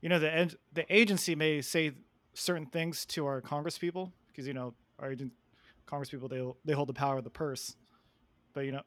you 0.00 0.08
know 0.08 0.18
the 0.18 0.54
the 0.72 0.94
agency 0.94 1.34
may 1.34 1.60
say 1.60 1.92
certain 2.34 2.66
things 2.66 3.04
to 3.06 3.26
our 3.26 3.40
Congress 3.40 3.78
people 3.78 4.12
because 4.28 4.46
you 4.46 4.54
know 4.54 4.74
our 4.98 5.10
agent 5.10 5.32
Congress 5.86 6.10
people 6.10 6.28
they 6.28 6.44
they 6.64 6.72
hold 6.72 6.88
the 6.88 6.94
power 6.94 7.18
of 7.18 7.24
the 7.24 7.30
purse, 7.30 7.76
but 8.52 8.64
you 8.64 8.72
know, 8.72 8.82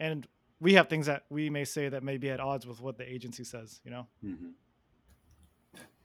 and 0.00 0.26
we 0.58 0.74
have 0.74 0.88
things 0.88 1.06
that 1.06 1.24
we 1.30 1.48
may 1.50 1.64
say 1.64 1.88
that 1.88 2.02
may 2.02 2.16
be 2.16 2.30
at 2.30 2.40
odds 2.40 2.66
with 2.66 2.80
what 2.80 2.98
the 2.98 3.10
agency 3.10 3.44
says. 3.44 3.80
You 3.84 3.90
know. 3.92 4.06
Mhm. 4.24 4.52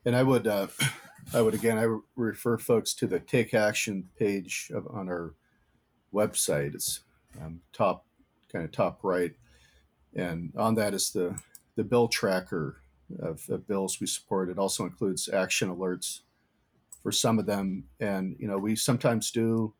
And 0.06 0.16
I 0.16 0.22
would, 0.22 0.46
uh, 0.46 0.68
I 1.34 1.42
would 1.42 1.56
again, 1.56 1.80
I 1.80 1.98
refer 2.16 2.60
folks 2.60 2.94
to 2.96 3.08
the 3.08 3.20
Take 3.20 3.56
Action 3.56 4.10
page 4.20 4.72
of, 4.74 4.86
on 4.88 5.10
our 5.10 5.34
website. 6.14 6.76
It's 6.76 7.00
um, 7.42 7.62
top, 7.74 8.06
kind 8.52 8.64
of 8.64 8.72
top 8.72 9.00
right, 9.04 9.34
and 10.14 10.54
on 10.56 10.76
that 10.76 10.94
is 10.94 11.12
the 11.12 11.40
the 11.76 11.84
bill 11.84 12.08
tracker 12.08 12.82
of, 13.20 13.50
of 13.50 13.68
bills 13.68 14.00
we 14.00 14.08
support. 14.08 14.50
It 14.50 14.58
also 14.58 14.86
includes 14.86 15.28
action 15.28 15.70
alerts 15.76 16.22
for 17.02 17.12
some 17.12 17.40
of 17.40 17.46
them, 17.46 17.86
and 18.00 18.36
you 18.40 18.48
know 18.48 18.58
we 18.58 18.76
sometimes 18.76 19.32
do. 19.32 19.74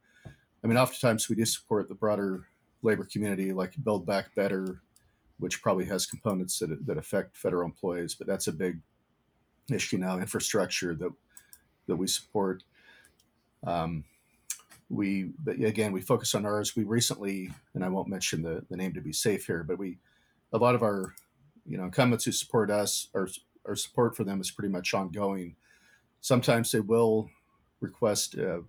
I 0.64 0.68
mean, 0.68 0.78
oftentimes 0.78 1.30
we 1.30 1.36
do 1.36 1.46
support 1.46 1.88
the 1.88 1.96
broader 1.96 2.48
labor 2.86 3.04
community, 3.04 3.52
like 3.52 3.74
Build 3.84 4.06
Back 4.06 4.34
Better, 4.36 4.82
which 5.40 5.62
probably 5.62 5.86
has 5.86 6.06
components 6.06 6.60
that 6.60 6.86
that 6.86 6.98
affect 6.98 7.36
federal 7.36 7.66
employees, 7.66 8.16
but 8.16 8.28
that's 8.28 8.48
a 8.48 8.54
big 8.54 8.80
issue 9.70 9.98
now 9.98 10.18
infrastructure 10.18 10.94
that 10.96 11.12
that 11.88 11.96
we 11.96 12.08
support. 12.08 12.64
Um, 13.66 14.06
we 14.90 15.32
but 15.44 15.56
again 15.56 15.92
we 15.92 16.02
focus 16.02 16.36
on 16.36 16.46
ours. 16.46 16.76
We 16.76 16.84
recently 16.84 17.52
and 17.74 17.84
i 17.84 17.90
won't 17.90 18.08
mention 18.08 18.44
the, 18.44 18.64
the 18.70 18.78
name 18.78 18.94
to 18.94 19.02
be 19.02 19.14
safe 19.14 19.48
here 19.48 19.64
but 19.64 19.80
we 19.80 19.98
a 20.54 20.60
lot 20.60 20.76
of 20.76 20.84
our 20.84 21.16
you 21.66 21.78
know 21.78 21.86
incumbents 21.86 22.26
who 22.26 22.32
support 22.32 22.70
us 22.70 23.08
our, 23.16 23.28
our 23.66 23.76
support 23.76 24.16
for 24.16 24.24
them 24.24 24.40
is 24.40 24.52
pretty 24.52 24.72
much 24.72 24.94
ongoing. 24.94 25.56
Sometimes 26.22 26.72
they 26.72 26.80
will 26.80 27.30
request 27.82 28.36
uh, 28.38 28.60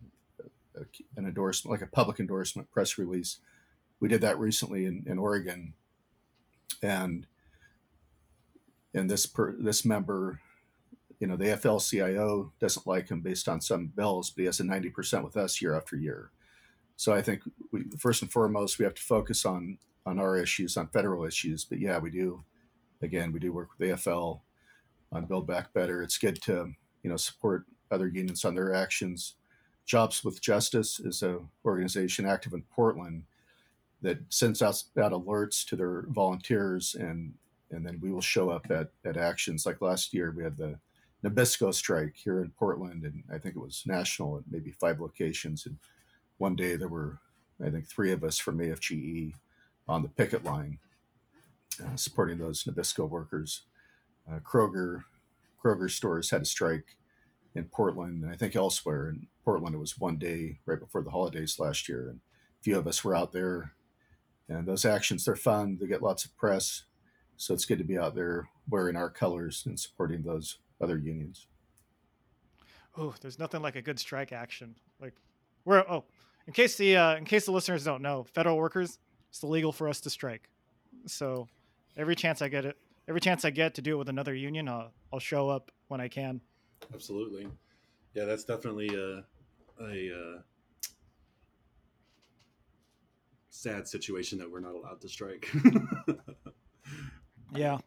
an 1.16 1.26
endorsement 1.26 1.70
like 1.70 1.86
a 1.86 1.92
public 1.92 2.20
endorsement 2.20 2.70
press 2.70 2.98
release 2.98 3.38
we 4.00 4.08
did 4.08 4.20
that 4.20 4.38
recently 4.38 4.84
in, 4.86 5.04
in 5.06 5.18
oregon 5.18 5.74
and 6.82 7.26
and 8.94 9.10
this 9.10 9.26
per, 9.26 9.54
this 9.58 9.84
member 9.84 10.40
you 11.18 11.26
know, 11.26 11.36
the 11.36 11.46
AFL-CIO 11.46 12.52
doesn't 12.60 12.86
like 12.86 13.08
him 13.08 13.20
based 13.20 13.48
on 13.48 13.60
some 13.60 13.86
bills, 13.86 14.30
but 14.30 14.42
he 14.42 14.46
has 14.46 14.60
a 14.60 14.64
90% 14.64 15.24
with 15.24 15.36
us 15.36 15.62
year 15.62 15.74
after 15.74 15.96
year. 15.96 16.30
So 16.96 17.12
I 17.12 17.22
think 17.22 17.42
we, 17.72 17.84
first 17.98 18.22
and 18.22 18.30
foremost, 18.30 18.78
we 18.78 18.84
have 18.84 18.94
to 18.94 19.02
focus 19.02 19.44
on 19.44 19.78
on 20.04 20.20
our 20.20 20.36
issues, 20.36 20.76
on 20.76 20.86
federal 20.86 21.24
issues. 21.24 21.64
But 21.64 21.80
yeah, 21.80 21.98
we 21.98 22.10
do. 22.10 22.44
Again, 23.02 23.32
we 23.32 23.40
do 23.40 23.52
work 23.52 23.70
with 23.76 23.88
AFL 23.88 24.40
on 25.10 25.26
Build 25.26 25.46
Back 25.46 25.74
Better. 25.74 26.02
It's 26.02 26.16
good 26.16 26.40
to 26.42 26.72
you 27.02 27.10
know 27.10 27.16
support 27.16 27.64
other 27.90 28.08
unions 28.08 28.44
on 28.44 28.54
their 28.54 28.72
actions. 28.72 29.34
Jobs 29.84 30.24
with 30.24 30.40
Justice 30.40 31.00
is 31.00 31.22
an 31.22 31.48
organization 31.64 32.24
active 32.24 32.52
in 32.52 32.62
Portland 32.62 33.24
that 34.02 34.18
sends 34.28 34.62
out, 34.62 34.82
out 34.98 35.12
alerts 35.12 35.64
to 35.66 35.76
their 35.76 36.04
volunteers, 36.08 36.94
and 36.94 37.34
and 37.70 37.84
then 37.84 37.98
we 38.00 38.12
will 38.12 38.20
show 38.20 38.50
up 38.50 38.70
at 38.70 38.90
at 39.04 39.16
actions. 39.16 39.66
Like 39.66 39.80
last 39.80 40.14
year, 40.14 40.32
we 40.36 40.44
had 40.44 40.56
the 40.56 40.78
Nabisco 41.24 41.74
strike 41.74 42.14
here 42.16 42.40
in 42.40 42.50
Portland, 42.50 43.04
and 43.04 43.24
I 43.32 43.38
think 43.38 43.56
it 43.56 43.62
was 43.62 43.82
national 43.86 44.38
at 44.38 44.44
maybe 44.50 44.70
five 44.70 45.00
locations. 45.00 45.66
And 45.66 45.78
one 46.38 46.54
day 46.54 46.76
there 46.76 46.88
were, 46.88 47.18
I 47.64 47.70
think, 47.70 47.86
three 47.86 48.12
of 48.12 48.22
us 48.22 48.38
from 48.38 48.58
AFGE 48.58 49.34
on 49.88 50.02
the 50.02 50.08
picket 50.08 50.44
line 50.44 50.78
uh, 51.82 51.96
supporting 51.96 52.38
those 52.38 52.64
Nabisco 52.64 53.08
workers. 53.08 53.62
Uh, 54.30 54.38
Kroger, 54.40 55.04
Kroger 55.62 55.90
stores 55.90 56.30
had 56.30 56.42
a 56.42 56.46
strike 56.46 56.96
in 57.54 57.64
Portland, 57.64 58.24
and 58.24 58.32
I 58.32 58.36
think 58.36 58.56
elsewhere. 58.56 59.08
In 59.08 59.26
Portland, 59.44 59.74
it 59.74 59.78
was 59.78 59.98
one 59.98 60.16
day 60.16 60.58
right 60.66 60.80
before 60.80 61.02
the 61.02 61.10
holidays 61.10 61.58
last 61.58 61.88
year, 61.88 62.08
and 62.08 62.20
a 62.60 62.62
few 62.62 62.78
of 62.78 62.86
us 62.86 63.04
were 63.04 63.14
out 63.14 63.32
there. 63.32 63.72
And 64.48 64.66
those 64.66 64.84
actions, 64.84 65.24
they're 65.24 65.36
fun. 65.36 65.78
They 65.80 65.86
get 65.86 66.02
lots 66.02 66.24
of 66.24 66.36
press, 66.36 66.84
so 67.36 67.52
it's 67.52 67.64
good 67.64 67.78
to 67.78 67.84
be 67.84 67.98
out 67.98 68.14
there 68.14 68.48
wearing 68.68 68.96
our 68.96 69.10
colors 69.10 69.64
and 69.66 69.78
supporting 69.78 70.22
those 70.22 70.58
other 70.80 70.98
unions. 70.98 71.46
Oh, 72.96 73.14
there's 73.20 73.38
nothing 73.38 73.60
like 73.60 73.76
a 73.76 73.82
good 73.82 73.98
strike 73.98 74.32
action. 74.32 74.76
Like, 75.00 75.14
we're 75.64 75.80
oh, 75.80 76.04
in 76.46 76.52
case 76.52 76.76
the 76.76 76.96
uh, 76.96 77.16
in 77.16 77.24
case 77.24 77.46
the 77.46 77.52
listeners 77.52 77.84
don't 77.84 78.02
know, 78.02 78.24
federal 78.24 78.56
workers, 78.56 78.98
it's 79.28 79.42
illegal 79.42 79.72
for 79.72 79.88
us 79.88 80.00
to 80.02 80.10
strike. 80.10 80.48
So, 81.06 81.48
every 81.96 82.16
chance 82.16 82.40
I 82.40 82.48
get 82.48 82.64
it, 82.64 82.76
every 83.08 83.20
chance 83.20 83.44
I 83.44 83.50
get 83.50 83.74
to 83.74 83.82
do 83.82 83.94
it 83.94 83.98
with 83.98 84.08
another 84.08 84.34
union, 84.34 84.68
I'll, 84.68 84.92
I'll 85.12 85.18
show 85.18 85.48
up 85.48 85.70
when 85.88 86.00
I 86.00 86.08
can. 86.08 86.40
Absolutely, 86.94 87.48
yeah, 88.14 88.24
that's 88.24 88.44
definitely 88.44 88.88
a 88.94 89.24
a 89.82 90.10
uh, 90.14 90.40
sad 93.56 93.88
situation 93.88 94.38
that 94.38 94.50
we're 94.50 94.60
not 94.60 94.74
allowed 94.74 95.00
to 95.00 95.08
strike. 95.08 95.50
yeah, 97.54 97.78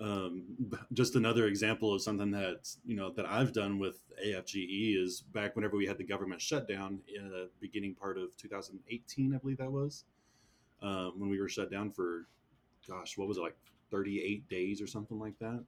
um, 0.00 0.44
just 0.92 1.16
another 1.16 1.46
example 1.46 1.94
of 1.94 2.02
something 2.02 2.30
that 2.32 2.68
you 2.84 2.96
know 2.96 3.10
that 3.12 3.26
I've 3.26 3.52
done 3.52 3.78
with 3.78 4.00
AFGE 4.24 5.02
is 5.02 5.20
back 5.20 5.56
whenever 5.56 5.76
we 5.76 5.86
had 5.86 5.98
the 5.98 6.04
government 6.04 6.40
shutdown 6.40 7.00
in 7.14 7.28
the 7.28 7.50
beginning 7.60 7.94
part 7.94 8.18
of 8.18 8.36
2018, 8.36 9.34
I 9.34 9.38
believe 9.38 9.58
that 9.58 9.70
was 9.70 10.04
um, 10.82 11.14
when 11.18 11.30
we 11.30 11.40
were 11.40 11.48
shut 11.48 11.70
down 11.70 11.90
for, 11.90 12.26
gosh, 12.88 13.16
what 13.16 13.28
was 13.28 13.38
it 13.38 13.42
like 13.42 13.56
38 13.92 14.48
days 14.48 14.82
or 14.82 14.88
something 14.88 15.20
like 15.20 15.38
that. 15.38 15.62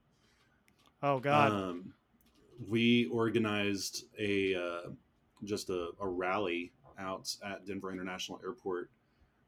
Oh 1.02 1.20
God. 1.20 1.52
Um, 1.52 1.92
we 2.68 3.06
organized 3.06 4.06
a 4.18 4.54
uh, 4.54 4.90
just 5.44 5.68
a, 5.68 5.90
a 6.00 6.08
rally 6.08 6.72
out 6.98 7.32
at 7.44 7.66
Denver 7.66 7.92
International 7.92 8.40
Airport 8.42 8.90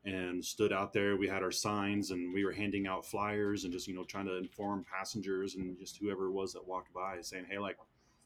and 0.06 0.42
stood 0.42 0.72
out 0.72 0.92
there. 0.92 1.16
We 1.16 1.26
had 1.26 1.42
our 1.42 1.50
signs 1.50 2.12
and 2.12 2.32
we 2.32 2.44
were 2.44 2.52
handing 2.52 2.86
out 2.86 3.04
flyers 3.04 3.64
and 3.64 3.72
just, 3.72 3.88
you 3.88 3.94
know, 3.94 4.04
trying 4.04 4.26
to 4.26 4.36
inform 4.36 4.84
passengers 4.84 5.56
and 5.56 5.76
just 5.78 5.98
whoever 5.98 6.26
it 6.26 6.32
was 6.32 6.52
that 6.52 6.66
walked 6.66 6.94
by 6.94 7.18
saying, 7.20 7.46
Hey, 7.50 7.58
like, 7.58 7.76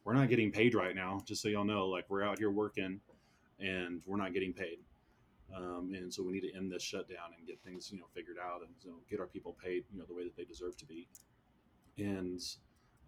we're 0.04 0.14
not 0.14 0.28
getting 0.28 0.52
paid 0.52 0.74
right 0.74 0.94
now. 0.94 1.22
Just 1.26 1.42
so 1.42 1.48
y'all 1.48 1.64
know, 1.64 1.86
like, 1.86 2.04
we're 2.08 2.22
out 2.22 2.38
here 2.38 2.50
working 2.50 3.00
and 3.58 4.02
we're 4.06 4.18
not 4.18 4.34
getting 4.34 4.52
paid. 4.52 4.78
Um, 5.56 5.92
and 5.94 6.12
so 6.12 6.22
we 6.22 6.32
need 6.32 6.42
to 6.42 6.54
end 6.54 6.70
this 6.70 6.82
shutdown 6.82 7.34
and 7.36 7.46
get 7.46 7.58
things, 7.64 7.90
you 7.90 7.98
know, 7.98 8.06
figured 8.14 8.36
out 8.38 8.60
and 8.60 8.70
you 8.84 8.90
know, 8.90 8.96
get 9.08 9.18
our 9.18 9.26
people 9.26 9.56
paid, 9.62 9.84
you 9.90 9.98
know, 9.98 10.04
the 10.06 10.14
way 10.14 10.24
that 10.24 10.36
they 10.36 10.44
deserve 10.44 10.76
to 10.76 10.86
be. 10.86 11.08
And 11.98 12.40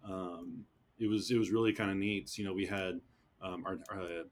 um, 0.03 0.65
it 0.99 1.07
was, 1.07 1.29
it 1.31 1.37
was 1.37 1.51
really 1.51 1.73
kind 1.73 1.91
of 1.91 1.97
neat. 1.97 2.37
You 2.37 2.45
know, 2.45 2.53
we 2.53 2.65
had 2.65 2.99
um, 3.41 3.63
our, 3.65 3.77
our, 3.89 4.01
uh, 4.01 4.23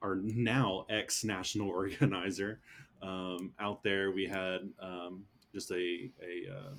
our 0.00 0.16
now 0.22 0.86
ex 0.90 1.24
national 1.24 1.68
organizer, 1.70 2.60
um, 3.02 3.52
out 3.58 3.82
there. 3.82 4.10
We 4.12 4.26
had 4.26 4.68
um, 4.80 5.24
just 5.52 5.70
a 5.70 6.10
a, 6.22 6.50
uh, 6.50 6.74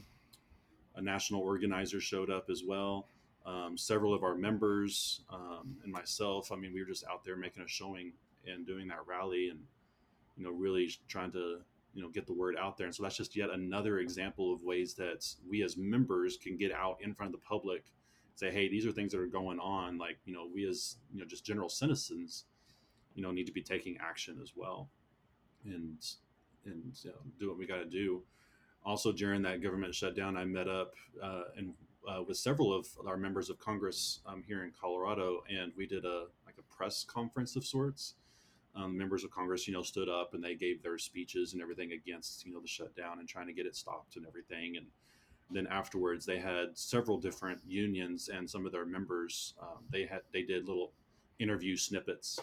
a, 0.95 1.01
national 1.01 1.41
organizer 1.41 1.99
showed 1.99 2.29
up 2.29 2.49
as 2.49 2.63
well. 2.65 3.07
Um, 3.45 3.77
several 3.77 4.13
of 4.13 4.23
our 4.23 4.35
members 4.35 5.21
um, 5.31 5.75
and 5.83 5.91
myself. 5.91 6.51
I 6.51 6.55
mean, 6.55 6.73
we 6.73 6.79
were 6.79 6.87
just 6.87 7.05
out 7.05 7.25
there 7.25 7.35
making 7.35 7.63
a 7.63 7.67
showing 7.67 8.13
and 8.47 8.65
doing 8.65 8.87
that 8.87 9.05
rally, 9.05 9.49
and 9.49 9.59
you 10.37 10.43
know, 10.43 10.51
really 10.51 10.89
trying 11.07 11.31
to 11.33 11.59
you 11.93 12.01
know 12.01 12.09
get 12.09 12.25
the 12.25 12.33
word 12.33 12.55
out 12.57 12.77
there. 12.77 12.87
And 12.87 12.95
so 12.95 13.03
that's 13.03 13.17
just 13.17 13.35
yet 13.35 13.49
another 13.49 13.99
example 13.99 14.53
of 14.53 14.63
ways 14.63 14.93
that 14.95 15.25
we 15.47 15.61
as 15.63 15.77
members 15.77 16.37
can 16.37 16.57
get 16.57 16.71
out 16.71 16.97
in 17.01 17.13
front 17.13 17.33
of 17.33 17.39
the 17.39 17.45
public, 17.45 17.83
say, 18.35 18.49
hey, 18.49 18.69
these 18.69 18.85
are 18.85 18.91
things 18.91 19.11
that 19.11 19.19
are 19.19 19.27
going 19.27 19.59
on. 19.59 19.97
Like 19.97 20.19
you 20.25 20.33
know, 20.33 20.47
we 20.53 20.67
as 20.67 20.95
you 21.13 21.19
know 21.19 21.27
just 21.27 21.45
general 21.45 21.69
citizens, 21.69 22.45
you 23.13 23.21
know, 23.21 23.31
need 23.31 23.47
to 23.47 23.53
be 23.53 23.61
taking 23.61 23.97
action 23.99 24.39
as 24.41 24.53
well 24.55 24.89
and 25.65 25.97
and 26.65 26.93
you 27.03 27.09
know, 27.09 27.17
do 27.39 27.49
what 27.49 27.57
we 27.57 27.65
got 27.65 27.77
to 27.77 27.85
do. 27.85 28.21
Also, 28.85 29.11
during 29.11 29.41
that 29.41 29.61
government 29.61 29.95
shutdown, 29.95 30.35
I 30.35 30.45
met 30.45 30.67
up 30.67 30.93
uh, 31.21 31.43
and 31.57 31.73
uh, 32.07 32.21
with 32.27 32.37
several 32.37 32.73
of 32.73 32.87
our 33.07 33.17
members 33.17 33.49
of 33.49 33.57
Congress 33.59 34.19
um, 34.25 34.43
here 34.45 34.63
in 34.63 34.71
Colorado, 34.79 35.43
and 35.49 35.71
we 35.77 35.87
did 35.87 36.05
a 36.05 36.25
like 36.45 36.55
a 36.59 36.75
press 36.75 37.03
conference 37.03 37.55
of 37.55 37.65
sorts. 37.65 38.15
Um, 38.75 38.97
members 38.97 39.23
of 39.23 39.29
Congress, 39.29 39.67
you 39.67 39.73
know, 39.73 39.83
stood 39.83 40.09
up 40.09 40.33
and 40.33 40.43
they 40.43 40.55
gave 40.55 40.81
their 40.81 40.97
speeches 40.97 41.53
and 41.53 41.61
everything 41.61 41.91
against, 41.91 42.43
you 42.43 42.51
know, 42.51 42.59
the 42.59 42.67
shutdown 42.67 43.19
and 43.19 43.29
trying 43.29 43.45
to 43.45 43.53
get 43.53 43.67
it 43.67 43.75
stopped 43.75 44.15
and 44.15 44.25
everything. 44.25 44.77
And 44.77 44.87
then 45.51 45.67
afterwards, 45.67 46.25
they 46.25 46.39
had 46.39 46.75
several 46.75 47.19
different 47.19 47.59
unions 47.67 48.29
and 48.29 48.49
some 48.49 48.65
of 48.65 48.71
their 48.71 48.85
members. 48.85 49.53
Um, 49.61 49.83
they 49.91 50.05
had 50.05 50.21
they 50.31 50.41
did 50.41 50.67
little 50.67 50.91
interview 51.39 51.77
snippets 51.77 52.39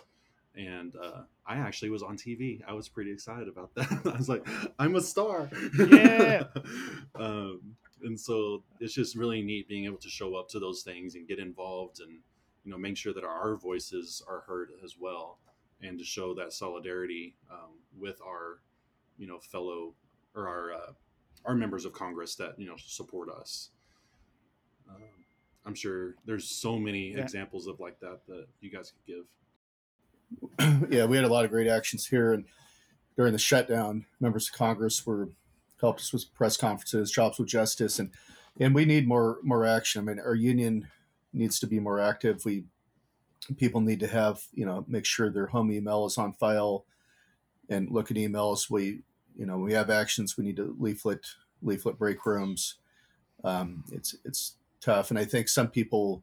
and 0.55 0.95
uh, 0.97 1.23
I 1.51 1.57
actually 1.57 1.91
was 1.91 2.05
on 2.05 2.17
TV. 2.17 2.61
I 2.65 2.75
was 2.75 2.89
pretty 2.89 3.11
excited 3.11 3.49
about 3.49 3.75
that. 3.75 3.91
I 4.15 4.17
was 4.17 4.29
like, 4.29 4.47
I'm 4.79 4.95
a 4.95 5.01
star. 5.01 5.51
Yeah. 5.77 6.45
um, 7.17 7.61
and 8.05 8.19
so 8.19 8.63
it's 8.79 8.95
just 8.95 9.17
really 9.17 9.43
neat 9.43 9.69
being 9.69 9.85
able 9.85 9.99
to 9.99 10.09
show 10.09 10.37
up 10.37 10.49
to 10.51 10.61
those 10.61 10.83
things 10.83 11.17
and 11.17 11.27
get 11.27 11.41
involved 11.41 11.99
and 12.01 12.21
you 12.65 12.71
know 12.71 12.79
make 12.79 12.97
sure 12.97 13.13
that 13.13 13.25
our 13.25 13.57
voices 13.57 14.23
are 14.29 14.45
heard 14.47 14.71
as 14.85 14.95
well 14.99 15.39
and 15.83 15.99
to 15.99 16.05
show 16.05 16.35
that 16.35 16.53
solidarity 16.53 17.35
um, 17.51 17.73
with 17.99 18.21
our 18.25 18.61
you 19.19 19.27
know 19.27 19.41
fellow 19.41 19.93
or 20.37 20.47
our 20.47 20.73
uh, 20.73 20.93
our 21.45 21.57
members 21.57 21.85
of 21.85 21.93
Congress 21.93 22.37
that 22.37 22.55
you 22.59 22.67
know 22.67 22.77
support 22.79 23.29
us. 23.29 23.71
Um, 24.89 25.03
I'm 25.67 25.75
sure 25.75 26.15
there's 26.27 26.49
so 26.49 26.79
many 26.79 27.13
yeah. 27.13 27.19
examples 27.21 27.67
of 27.67 27.81
like 27.81 27.99
that 28.01 28.21
that 28.29 28.47
you 28.61 28.71
guys 28.71 28.93
could 28.93 29.05
give. 29.13 29.25
yeah, 30.91 31.05
we 31.07 31.17
had 31.17 31.25
a 31.25 31.33
lot 31.33 31.45
of 31.45 31.51
great 31.51 31.67
actions 31.67 32.07
here, 32.07 32.33
and 32.33 32.45
during 33.17 33.33
the 33.33 33.39
shutdown, 33.39 34.07
members 34.21 34.49
of 34.49 34.55
Congress 34.55 35.05
were 35.05 35.31
helped 35.81 36.01
us 36.01 36.13
with 36.13 36.33
press 36.35 36.57
conferences, 36.57 37.11
jobs 37.11 37.39
with 37.39 37.49
justice, 37.49 37.99
and 37.99 38.11
and 38.59 38.75
we 38.75 38.85
need 38.85 39.09
more 39.09 39.39
more 39.43 39.65
action. 39.65 40.01
I 40.01 40.05
mean, 40.05 40.21
our 40.21 40.35
union 40.35 40.89
needs 41.33 41.59
to 41.61 41.67
be 41.67 41.81
more 41.81 42.01
active. 42.01 42.45
We 42.45 42.65
people 43.57 43.81
need 43.81 44.01
to 44.01 44.07
have 44.07 44.43
you 44.53 44.67
know 44.67 44.85
make 44.89 45.05
sure 45.05 45.31
their 45.31 45.47
home 45.47 45.73
email 45.73 46.07
is 46.07 46.19
on 46.19 46.33
file 46.35 46.85
and 47.69 47.91
look 47.91 48.11
at 48.11 48.17
emails. 48.17 48.71
We 48.71 49.01
you 49.37 49.47
know 49.47 49.59
we 49.59 49.73
have 49.73 49.91
actions. 49.91 50.37
We 50.37 50.45
need 50.45 50.57
to 50.57 50.77
leaflet 50.79 51.25
leaflet 51.63 51.99
break 51.99 52.25
rooms. 52.27 52.77
Um, 53.45 53.85
it's 53.91 54.15
it's 54.25 54.57
tough, 54.81 55.11
and 55.11 55.19
I 55.19 55.25
think 55.25 55.49
some 55.49 55.69
people 55.69 56.23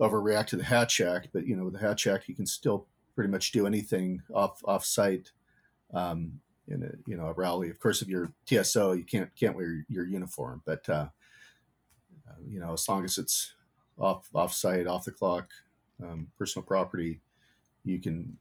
overreact 0.00 0.46
to 0.46 0.56
the 0.56 0.64
Hatch 0.64 1.00
Act, 1.00 1.28
but 1.32 1.46
you 1.46 1.56
know 1.56 1.64
with 1.64 1.74
the 1.74 1.80
Hatch 1.80 2.06
Act 2.06 2.28
you 2.28 2.34
can 2.34 2.46
still 2.46 2.86
pretty 3.18 3.32
much 3.32 3.50
do 3.50 3.66
anything 3.66 4.22
off 4.32 4.62
off 4.64 4.84
site 4.84 5.32
um, 5.92 6.34
in 6.68 6.84
a 6.84 7.10
you 7.10 7.16
know 7.16 7.26
a 7.26 7.32
rally. 7.32 7.68
Of 7.68 7.80
course, 7.80 8.00
if 8.00 8.06
you're 8.06 8.30
TSO, 8.46 8.92
you 8.92 9.02
can't 9.02 9.28
can't 9.34 9.56
wear 9.56 9.66
your, 9.66 9.84
your 9.88 10.06
uniform, 10.06 10.62
but 10.64 10.88
uh, 10.88 11.08
uh, 12.28 12.38
you 12.48 12.60
know 12.60 12.74
as 12.74 12.88
long 12.88 13.04
as 13.04 13.18
it's 13.18 13.54
off 13.98 14.28
off 14.32 14.54
site, 14.54 14.86
off 14.86 15.04
the 15.04 15.10
clock, 15.10 15.50
um, 16.00 16.28
personal 16.38 16.64
property, 16.64 17.20
you 17.84 17.98
can 17.98 18.38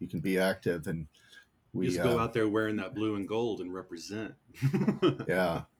you 0.00 0.08
can 0.08 0.18
be 0.18 0.36
active 0.36 0.88
and 0.88 1.06
we 1.72 1.86
just 1.86 2.02
go 2.02 2.18
uh, 2.18 2.22
out 2.24 2.34
there 2.34 2.48
wearing 2.48 2.74
that 2.74 2.96
blue 2.96 3.14
and 3.14 3.28
gold 3.28 3.60
and 3.60 3.72
represent. 3.72 4.34
yeah. 5.28 5.62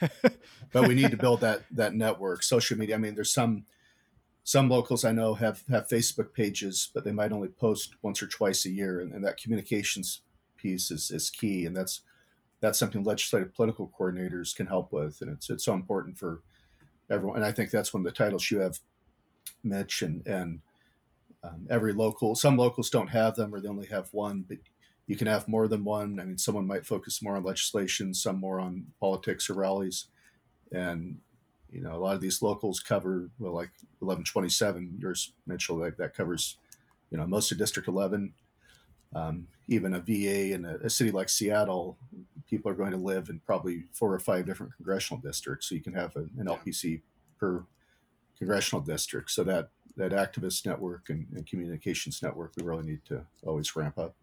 but 0.72 0.88
we 0.88 0.94
need 0.96 1.12
to 1.12 1.16
build 1.16 1.42
that 1.42 1.62
that 1.70 1.94
network 1.94 2.42
social 2.42 2.78
media 2.78 2.94
i 2.94 2.98
mean 2.98 3.14
there's 3.14 3.34
some 3.34 3.66
some 4.50 4.68
locals 4.68 5.04
I 5.04 5.12
know 5.12 5.34
have 5.34 5.62
have 5.70 5.86
Facebook 5.86 6.34
pages, 6.34 6.90
but 6.92 7.04
they 7.04 7.12
might 7.12 7.30
only 7.30 7.46
post 7.46 7.94
once 8.02 8.20
or 8.20 8.26
twice 8.26 8.66
a 8.66 8.70
year, 8.70 8.98
and, 8.98 9.12
and 9.12 9.24
that 9.24 9.36
communications 9.36 10.22
piece 10.56 10.90
is, 10.90 11.12
is 11.12 11.30
key, 11.30 11.66
and 11.66 11.76
that's 11.76 12.00
that's 12.58 12.76
something 12.76 13.04
legislative 13.04 13.54
political 13.54 13.92
coordinators 13.96 14.52
can 14.52 14.66
help 14.66 14.92
with, 14.92 15.20
and 15.20 15.30
it's 15.30 15.50
it's 15.50 15.64
so 15.64 15.72
important 15.72 16.18
for 16.18 16.42
everyone. 17.08 17.36
And 17.36 17.44
I 17.44 17.52
think 17.52 17.70
that's 17.70 17.94
one 17.94 18.04
of 18.04 18.12
the 18.12 18.18
titles 18.24 18.50
you 18.50 18.58
have, 18.58 18.80
Mitch, 19.62 20.02
and 20.02 20.26
and 20.26 20.62
um, 21.44 21.68
every 21.70 21.92
local. 21.92 22.34
Some 22.34 22.56
locals 22.56 22.90
don't 22.90 23.10
have 23.10 23.36
them, 23.36 23.54
or 23.54 23.60
they 23.60 23.68
only 23.68 23.86
have 23.86 24.08
one, 24.10 24.44
but 24.48 24.58
you 25.06 25.14
can 25.14 25.28
have 25.28 25.46
more 25.46 25.68
than 25.68 25.84
one. 25.84 26.18
I 26.18 26.24
mean, 26.24 26.38
someone 26.38 26.66
might 26.66 26.84
focus 26.84 27.22
more 27.22 27.36
on 27.36 27.44
legislation, 27.44 28.14
some 28.14 28.40
more 28.40 28.58
on 28.58 28.86
politics 28.98 29.48
or 29.48 29.54
rallies, 29.54 30.06
and 30.72 31.18
you 31.72 31.80
know, 31.80 31.94
a 31.94 31.98
lot 31.98 32.14
of 32.14 32.20
these 32.20 32.42
locals 32.42 32.80
cover 32.80 33.30
well, 33.38 33.52
like 33.52 33.70
1127. 34.00 34.96
Yours, 34.98 35.32
Mitchell, 35.46 35.78
that, 35.78 35.96
that 35.98 36.14
covers, 36.14 36.56
you 37.10 37.18
know, 37.18 37.26
most 37.26 37.52
of 37.52 37.58
District 37.58 37.88
11. 37.88 38.32
Um, 39.14 39.48
even 39.66 39.94
a 39.94 40.00
VA 40.00 40.52
in 40.52 40.64
a, 40.64 40.76
a, 40.84 40.90
city 40.90 41.10
like 41.10 41.28
Seattle, 41.28 41.98
people 42.48 42.70
are 42.70 42.76
going 42.76 42.92
to 42.92 42.96
live 42.96 43.28
in 43.28 43.40
probably 43.40 43.84
four 43.92 44.14
or 44.14 44.20
five 44.20 44.46
different 44.46 44.74
congressional 44.76 45.20
districts. 45.20 45.68
So 45.68 45.74
you 45.74 45.80
can 45.80 45.94
have 45.94 46.14
a, 46.14 46.20
an 46.38 46.46
LPC 46.46 47.00
per 47.38 47.64
congressional 48.38 48.82
district. 48.82 49.30
So 49.30 49.42
that 49.44 49.70
that 49.96 50.12
activist 50.12 50.64
network 50.64 51.10
and, 51.10 51.26
and 51.34 51.46
communications 51.46 52.22
network 52.22 52.52
we 52.56 52.62
really 52.62 52.84
need 52.84 53.04
to 53.06 53.24
always 53.44 53.74
ramp 53.74 53.98
up. 53.98 54.14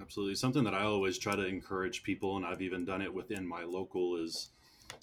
Absolutely. 0.00 0.34
Something 0.34 0.64
that 0.64 0.74
I 0.74 0.84
always 0.84 1.18
try 1.18 1.36
to 1.36 1.46
encourage 1.46 2.02
people, 2.02 2.36
and 2.36 2.46
I've 2.46 2.62
even 2.62 2.84
done 2.84 3.02
it 3.02 3.12
within 3.12 3.46
my 3.46 3.64
local, 3.64 4.16
is 4.16 4.50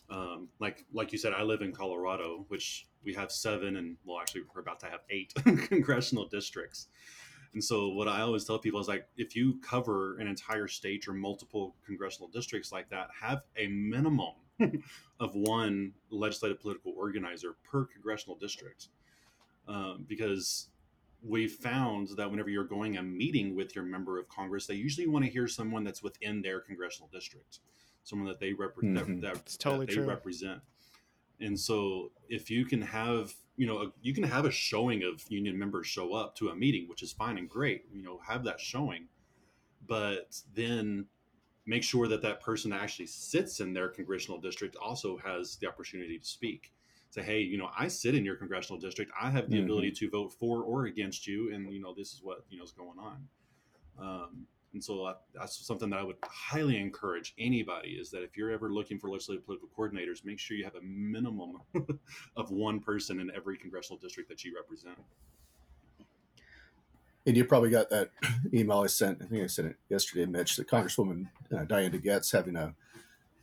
um, 0.10 0.50
like 0.60 0.86
like 0.94 1.12
you 1.12 1.18
said, 1.18 1.34
I 1.34 1.44
live 1.44 1.62
in 1.62 1.72
Colorado, 1.72 2.46
which 2.48 2.88
we 3.04 3.14
have 3.14 3.32
seven, 3.32 3.78
and 3.78 3.98
well, 4.06 4.20
actually, 4.20 4.42
we're 4.54 4.62
about 4.62 4.80
to 4.82 4.88
have 4.88 5.02
eight 5.10 5.34
congressional 5.68 6.28
districts. 6.28 6.88
And 7.54 7.64
so, 7.64 7.90
what 7.90 8.08
I 8.08 8.22
always 8.22 8.46
tell 8.46 8.60
people 8.60 8.80
is 8.80 8.88
like, 8.88 9.08
if 9.18 9.36
you 9.36 9.60
cover 9.62 10.18
an 10.20 10.28
entire 10.28 10.68
state 10.68 11.08
or 11.08 11.14
multiple 11.14 11.76
congressional 11.86 12.28
districts 12.28 12.72
like 12.72 12.90
that, 12.90 13.08
have 13.20 13.42
a 13.56 13.68
minimum 13.68 14.34
of 15.20 15.36
one 15.36 15.94
legislative 16.10 16.60
political 16.60 16.94
organizer 16.96 17.56
per 17.70 17.86
congressional 17.86 18.38
district, 18.38 18.90
um, 19.68 20.06
because 20.08 20.70
we 21.24 21.48
found 21.48 22.10
that 22.18 22.30
whenever 22.30 22.50
you're 22.50 22.64
going 22.64 22.98
a 22.98 23.04
meeting 23.04 23.56
with 23.56 23.76
your 23.76 23.84
member 23.84 24.20
of 24.20 24.30
Congress, 24.30 24.68
they 24.68 24.76
usually 24.76 25.08
want 25.08 25.26
to 25.26 25.32
hear 25.32 25.48
someone 25.48 25.84
that's 25.84 26.04
within 26.04 26.42
their 26.42 26.60
congressional 26.60 27.10
district, 27.12 27.60
someone 28.08 28.28
that 28.28 28.40
they 28.40 28.54
represent 28.54 28.96
Mhm. 28.96 29.22
that, 29.22 29.36
It's 29.38 29.58
totally 29.58 29.86
that 29.86 29.92
they 29.92 29.98
true. 30.00 30.08
represent. 30.08 30.62
And 31.40 31.60
so, 31.60 32.12
if 32.30 32.50
you 32.50 32.66
can 32.66 32.82
have, 32.82 33.36
you 33.58 33.68
know, 33.68 33.80
a, 33.80 33.94
you 34.02 34.14
can 34.14 34.24
have 34.24 34.46
a 34.46 34.52
showing 34.52 35.04
of 35.04 35.24
union 35.30 35.58
members 35.60 35.88
show 35.88 36.14
up 36.14 36.36
to 36.38 36.50
a 36.50 36.56
meeting, 36.56 36.88
which 36.88 37.04
is 37.04 37.12
fine 37.12 37.38
and 37.38 37.50
great. 37.50 37.86
You 37.94 38.02
know, 38.02 38.18
have 38.20 38.44
that 38.46 38.60
showing, 38.60 39.10
but 39.86 40.42
then 40.54 41.08
make 41.66 41.84
sure 41.84 42.08
that 42.08 42.22
that 42.22 42.40
person 42.40 42.72
that 42.72 42.82
actually 42.82 43.08
sits 43.08 43.60
in 43.60 43.74
their 43.74 43.90
congressional 43.90 44.40
district 44.40 44.78
also 44.78 45.18
has 45.18 45.58
the 45.58 45.68
opportunity 45.68 46.18
to 46.18 46.26
speak 46.26 46.72
say 47.10 47.22
hey 47.22 47.42
you 47.42 47.58
know 47.58 47.70
i 47.78 47.88
sit 47.90 48.16
in 48.16 48.24
your 48.24 48.36
congressional 48.38 48.80
district 48.80 49.12
i 49.22 49.30
have 49.30 49.50
the 49.50 49.58
Mhm. 49.58 49.64
ability 49.64 49.92
to 49.92 50.10
vote 50.10 50.32
for 50.34 50.64
or 50.64 50.86
against 50.86 51.26
you 51.28 51.54
and 51.54 51.72
you 51.74 51.80
know 51.82 51.94
this 51.94 52.14
is 52.14 52.22
what 52.22 52.46
you 52.50 52.58
know 52.58 52.64
is 52.64 52.72
going 52.72 52.98
on 53.00 53.28
um, 53.98 54.48
and 54.74 54.84
so 54.84 55.04
uh, 55.06 55.14
that's 55.34 55.66
something 55.66 55.90
that 55.90 56.00
i 56.00 56.04
would 56.04 56.18
highly 56.24 56.78
encourage 56.78 57.34
anybody 57.40 57.92
is 57.92 58.12
that 58.12 58.24
if 58.24 58.38
you're 58.38 58.52
ever 58.52 58.72
looking 58.72 59.00
for 59.00 59.10
legislative 59.10 59.46
political 59.46 59.70
coordinators 59.78 60.26
make 60.26 60.40
sure 60.40 60.58
you 60.58 60.64
have 60.64 60.76
a 60.76 60.82
minimum 60.84 61.58
of 62.36 62.52
one 62.52 62.80
person 62.80 63.20
in 63.20 63.32
every 63.36 63.58
congressional 63.58 64.00
district 64.00 64.30
that 64.30 64.44
you 64.44 64.56
represent 64.56 64.98
And 67.28 67.36
you 67.36 67.44
probably 67.44 67.70
got 67.70 67.90
that 67.90 68.12
email 68.54 68.80
I 68.80 68.88
sent. 68.88 69.22
I 69.22 69.26
think 69.26 69.44
I 69.44 69.48
sent 69.48 69.68
it 69.68 69.76
yesterday, 69.90 70.26
Mitch. 70.26 70.56
That 70.56 70.70
Congresswoman 70.70 71.28
uh, 71.56 71.66
Diane 71.66 71.92
DeGette's 71.92 72.32
having 72.32 72.56
a, 72.56 72.74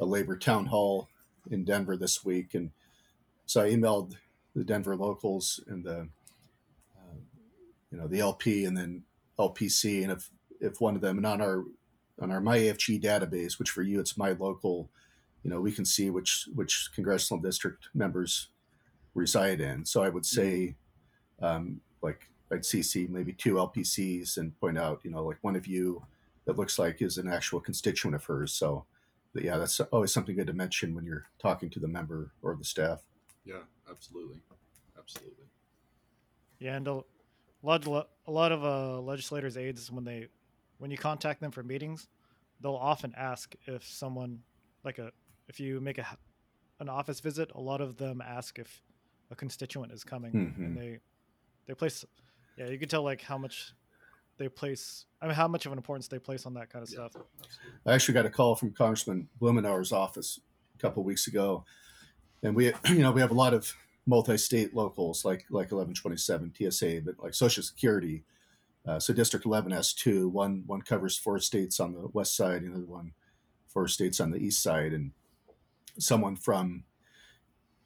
a 0.00 0.06
labor 0.06 0.38
town 0.38 0.66
hall 0.66 1.10
in 1.50 1.64
Denver 1.64 1.94
this 1.94 2.24
week, 2.24 2.54
and 2.54 2.70
so 3.44 3.60
I 3.62 3.70
emailed 3.70 4.14
the 4.56 4.64
Denver 4.64 4.96
locals 4.96 5.62
and 5.66 5.84
the, 5.84 6.08
uh, 6.96 7.16
you 7.90 7.98
know, 7.98 8.06
the 8.06 8.20
LP 8.20 8.64
and 8.64 8.74
then 8.74 9.02
LPC, 9.38 10.02
and 10.02 10.12
if 10.12 10.30
if 10.60 10.80
one 10.80 10.94
of 10.94 11.00
them 11.00 11.16
and 11.18 11.26
on 11.26 11.40
our 11.40 11.64
on 12.20 12.30
our 12.30 12.40
MyAFGE 12.40 13.02
database, 13.02 13.58
which 13.58 13.70
for 13.70 13.82
you 13.82 14.00
it's 14.00 14.16
my 14.16 14.32
local, 14.32 14.88
you 15.42 15.50
know, 15.50 15.60
we 15.60 15.72
can 15.72 15.84
see 15.84 16.10
which 16.10 16.48
which 16.54 16.90
congressional 16.94 17.40
district 17.40 17.88
members 17.94 18.48
reside 19.14 19.60
in. 19.60 19.84
So 19.84 20.02
I 20.02 20.08
would 20.08 20.26
say, 20.26 20.76
um, 21.40 21.80
like 22.02 22.28
I'd 22.52 22.62
CC 22.62 23.08
maybe 23.08 23.32
two 23.32 23.54
LPCs 23.54 24.36
and 24.36 24.58
point 24.60 24.78
out, 24.78 25.00
you 25.04 25.10
know, 25.10 25.24
like 25.24 25.38
one 25.42 25.56
of 25.56 25.66
you 25.66 26.04
that 26.46 26.58
looks 26.58 26.78
like 26.78 27.00
is 27.00 27.18
an 27.18 27.28
actual 27.28 27.60
constituent 27.60 28.14
of 28.14 28.24
hers. 28.24 28.52
So, 28.52 28.84
but 29.32 29.44
yeah, 29.44 29.56
that's 29.56 29.80
always 29.80 30.12
something 30.12 30.36
good 30.36 30.46
to 30.46 30.52
mention 30.52 30.94
when 30.94 31.04
you're 31.04 31.26
talking 31.38 31.70
to 31.70 31.80
the 31.80 31.88
member 31.88 32.32
or 32.42 32.54
the 32.56 32.64
staff. 32.64 33.02
yeah 33.44 33.62
absolutely 33.90 34.40
absolutely 34.98 35.44
Yeah, 36.58 36.76
and 36.76 36.86
a 36.88 37.02
lot, 37.62 38.08
a 38.26 38.32
lot 38.32 38.52
of 38.52 38.64
uh, 38.64 39.00
legislators' 39.00 39.56
aides 39.56 39.90
when 39.90 40.04
they, 40.04 40.28
when 40.84 40.90
you 40.90 40.98
contact 40.98 41.40
them 41.40 41.50
for 41.50 41.62
meetings, 41.62 42.08
they'll 42.60 42.74
often 42.74 43.14
ask 43.16 43.54
if 43.66 43.86
someone, 43.86 44.40
like 44.84 44.98
a, 44.98 45.12
if 45.48 45.58
you 45.58 45.80
make 45.80 45.96
a, 45.96 46.06
an 46.78 46.90
office 46.90 47.20
visit, 47.20 47.50
a 47.54 47.58
lot 47.58 47.80
of 47.80 47.96
them 47.96 48.20
ask 48.20 48.58
if 48.58 48.82
a 49.30 49.34
constituent 49.34 49.90
is 49.92 50.04
coming, 50.04 50.30
Mhm. 50.34 50.58
and 50.58 50.76
they, 50.76 50.98
they 51.66 51.72
place, 51.72 52.04
yeah, 52.58 52.68
you 52.68 52.78
can 52.78 52.90
tell 52.90 53.02
like 53.02 53.22
how 53.22 53.38
much 53.38 53.72
they 54.36 54.46
place. 54.46 55.06
I 55.22 55.26
mean, 55.26 55.34
how 55.34 55.48
much 55.48 55.64
of 55.64 55.72
an 55.72 55.78
importance 55.78 56.06
they 56.08 56.18
place 56.18 56.44
on 56.44 56.52
that 56.52 56.68
kind 56.68 56.82
of 56.82 56.90
Yeah, 56.90 57.08
stuff. 57.08 57.24
I 57.86 57.94
actually 57.94 58.12
got 58.12 58.26
a 58.26 58.30
call 58.30 58.54
from 58.54 58.72
Congressman 58.72 59.30
Blumenauer's 59.40 59.90
office 59.90 60.38
a 60.74 60.78
couple 60.82 61.00
of 61.00 61.06
weeks 61.06 61.26
ago, 61.28 61.64
and 62.42 62.54
we, 62.54 62.66
you 62.90 62.98
know, 62.98 63.10
we 63.10 63.22
have 63.22 63.30
a 63.30 63.40
lot 63.44 63.54
of 63.54 63.72
multi-state 64.04 64.74
locals 64.74 65.24
like 65.24 65.46
like 65.48 65.72
1127 65.72 66.52
TSA, 66.58 67.00
but 67.06 67.14
like 67.24 67.32
Social 67.32 67.62
Security. 67.62 68.22
Uh, 68.86 68.98
so 68.98 69.14
District 69.14 69.46
11 69.46 69.72
has 69.72 69.92
two. 69.92 70.28
One 70.28 70.64
one 70.66 70.82
covers 70.82 71.16
four 71.16 71.38
states 71.38 71.80
on 71.80 71.94
the 71.94 72.08
west 72.12 72.36
side, 72.36 72.62
and 72.62 72.72
the 72.72 72.78
other 72.78 72.86
one 72.86 73.12
four 73.66 73.88
states 73.88 74.20
on 74.20 74.30
the 74.30 74.38
east 74.38 74.62
side. 74.62 74.92
And 74.92 75.12
someone 75.98 76.36
from 76.36 76.84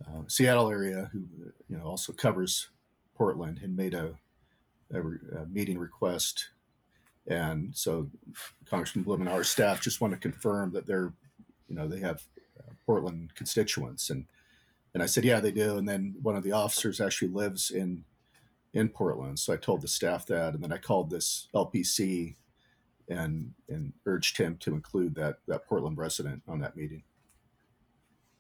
uh, 0.07 0.23
Seattle 0.27 0.71
area 0.71 1.11
who 1.13 1.25
you 1.69 1.77
know 1.77 1.85
also 1.85 2.13
covers 2.13 2.69
Portland 3.17 3.61
had 3.61 3.77
made 3.77 3.95
a, 3.95 4.15
a, 4.93 5.01
a 5.01 5.47
meeting 5.49 5.79
request, 5.79 6.51
and 7.27 7.77
so 7.77 8.11
Congressman 8.69 9.05
Blumenauer's 9.05 9.49
staff 9.49 9.81
just 9.81 10.01
want 10.01 10.15
to 10.15 10.19
confirm 10.19 10.73
that 10.73 10.87
they're, 10.87 11.13
you 11.69 11.77
know, 11.77 11.87
they 11.87 12.01
have 12.01 12.23
uh, 12.59 12.73
Portland 12.87 13.35
constituents, 13.35 14.11
and 14.11 14.27
and 14.95 15.03
I 15.03 15.07
said, 15.07 15.25
yeah, 15.25 15.39
they 15.39 15.53
do. 15.53 15.77
And 15.77 15.89
then 15.89 16.17
one 16.23 16.35
of 16.35 16.43
the 16.43 16.53
officers 16.53 17.01
actually 17.01 17.29
lives 17.29 17.71
in 17.71 18.05
in 18.75 18.89
Portland, 18.89 19.39
so 19.39 19.53
I 19.53 19.57
told 19.57 19.81
the 19.81 19.89
staff 19.89 20.27
that, 20.27 20.55
and 20.55 20.63
then 20.63 20.73
I 20.73 20.79
called 20.79 21.11
this 21.11 21.49
LPC 21.55 22.37
and 23.09 23.55
and 23.69 23.93
urged 24.05 24.37
him 24.37 24.57
to 24.59 24.75
include 24.75 25.15
that 25.15 25.39
that 25.47 25.67
Portland 25.67 25.97
resident 25.97 26.43
on 26.47 26.61
that 26.61 26.77
meeting. 26.77 27.03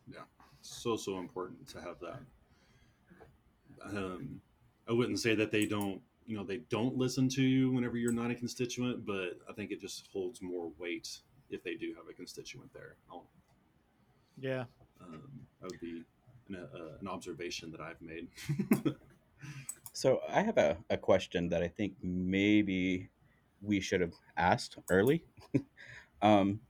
Yeah, 0.06 0.24
so 0.60 0.96
so 0.96 1.18
important 1.18 1.66
to 1.68 1.80
have 1.80 1.96
that. 2.00 2.20
Um, 3.84 4.40
i 4.88 4.92
wouldn't 4.92 5.20
say 5.20 5.34
that 5.34 5.50
they 5.52 5.66
don't 5.66 6.00
you 6.26 6.36
know 6.36 6.44
they 6.44 6.58
don't 6.68 6.96
listen 6.96 7.28
to 7.28 7.42
you 7.42 7.70
whenever 7.70 7.96
you're 7.96 8.12
not 8.12 8.30
a 8.30 8.34
constituent 8.34 9.06
but 9.06 9.38
i 9.48 9.52
think 9.52 9.70
it 9.70 9.80
just 9.80 10.08
holds 10.12 10.42
more 10.42 10.70
weight 10.78 11.20
if 11.50 11.62
they 11.62 11.74
do 11.74 11.94
have 11.96 12.06
a 12.10 12.12
constituent 12.12 12.70
there. 12.74 12.96
I'll, 13.10 13.24
Yeah, 14.38 14.64
um, 15.00 15.22
that 15.60 15.70
would 15.70 15.80
be 15.80 16.02
an, 16.48 16.56
uh, 16.56 16.98
an 17.00 17.08
observation 17.08 17.70
that 17.70 17.80
i've 17.80 18.00
made 18.02 18.28
So 19.98 20.20
I 20.28 20.42
have 20.42 20.58
a, 20.58 20.76
a 20.90 20.96
question 20.96 21.48
that 21.48 21.60
I 21.60 21.66
think 21.66 21.94
maybe 22.00 23.10
we 23.60 23.80
should 23.80 24.00
have 24.00 24.12
asked 24.36 24.78
early. 24.88 25.24
um, 26.22 26.60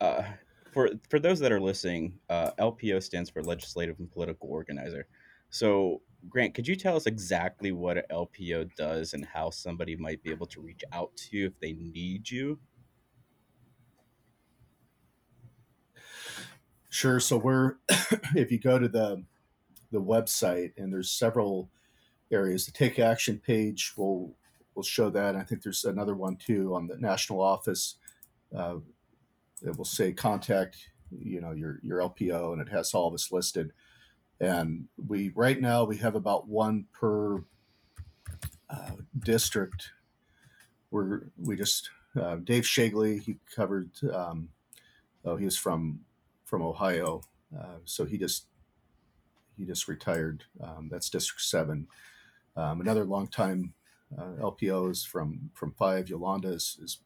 uh, 0.00 0.22
for 0.72 0.90
for 1.08 1.18
those 1.18 1.40
that 1.40 1.50
are 1.50 1.58
listening, 1.58 2.20
uh, 2.28 2.52
LPO 2.56 3.02
stands 3.02 3.30
for 3.30 3.42
Legislative 3.42 3.98
and 3.98 4.08
Political 4.08 4.48
Organizer. 4.48 5.08
So 5.48 6.02
Grant, 6.28 6.54
could 6.54 6.68
you 6.68 6.76
tell 6.76 6.94
us 6.94 7.06
exactly 7.06 7.72
what 7.72 7.98
an 7.98 8.04
LPO 8.12 8.76
does 8.76 9.12
and 9.12 9.24
how 9.24 9.50
somebody 9.50 9.96
might 9.96 10.22
be 10.22 10.30
able 10.30 10.46
to 10.46 10.60
reach 10.60 10.84
out 10.92 11.10
to 11.16 11.36
you 11.36 11.46
if 11.46 11.58
they 11.58 11.72
need 11.72 12.30
you? 12.30 12.60
Sure. 16.90 17.18
So 17.18 17.38
we're 17.38 17.78
if 18.36 18.52
you 18.52 18.60
go 18.60 18.78
to 18.78 18.86
the 18.86 19.24
the 19.90 20.00
website 20.00 20.74
and 20.76 20.92
there's 20.92 21.10
several 21.10 21.68
areas. 22.30 22.66
The 22.66 22.72
take 22.72 22.98
action 22.98 23.38
page 23.44 23.92
will 23.96 24.36
will 24.74 24.82
show 24.82 25.10
that. 25.10 25.36
I 25.36 25.42
think 25.42 25.62
there's 25.62 25.84
another 25.84 26.14
one 26.14 26.36
too 26.36 26.74
on 26.74 26.86
the 26.86 26.96
national 26.96 27.40
office. 27.40 27.96
Uh, 28.56 28.76
it 29.62 29.76
will 29.76 29.84
say 29.84 30.12
contact 30.12 30.76
you 31.10 31.40
know 31.40 31.52
your 31.52 31.80
your 31.82 31.98
LPO 31.98 32.52
and 32.52 32.62
it 32.62 32.68
has 32.68 32.94
all 32.94 33.08
of 33.08 33.14
us 33.14 33.32
listed. 33.32 33.72
And 34.40 34.86
we 35.06 35.30
right 35.34 35.60
now 35.60 35.84
we 35.84 35.96
have 35.98 36.14
about 36.14 36.48
one 36.48 36.86
per 36.92 37.42
uh, 38.70 38.92
district. 39.18 39.90
We're 40.90 41.30
we 41.36 41.56
just 41.56 41.90
uh, 42.20 42.36
Dave 42.36 42.64
Shagley 42.64 43.22
he 43.22 43.36
covered. 43.54 43.90
Um, 44.12 44.48
oh, 45.24 45.36
he 45.36 45.44
was 45.44 45.56
from 45.56 46.00
from 46.44 46.62
Ohio, 46.62 47.22
uh, 47.56 47.78
so 47.84 48.04
he 48.04 48.18
just 48.18 48.46
he 49.56 49.64
just 49.64 49.88
retired. 49.88 50.44
Um, 50.60 50.88
that's 50.90 51.10
District 51.10 51.42
Seven. 51.42 51.86
Um, 52.60 52.82
another 52.82 53.04
longtime 53.04 53.72
uh, 54.18 54.34
LPO 54.40 54.90
is 54.90 55.02
from 55.02 55.50
from 55.54 55.72
Five. 55.72 56.10
Yolanda 56.10 56.48
is, 56.48 56.78
is 56.82 56.98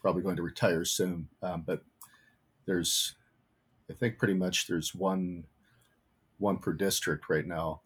probably 0.00 0.22
going 0.22 0.36
to 0.36 0.42
retire 0.42 0.86
soon, 0.86 1.28
um, 1.42 1.64
but 1.66 1.82
there's 2.64 3.14
I 3.90 3.92
think 3.92 4.18
pretty 4.18 4.34
much 4.34 4.66
there's 4.66 4.94
one 4.94 5.44
one 6.38 6.56
per 6.56 6.72
district 6.72 7.28
right 7.28 7.46
now, 7.46 7.82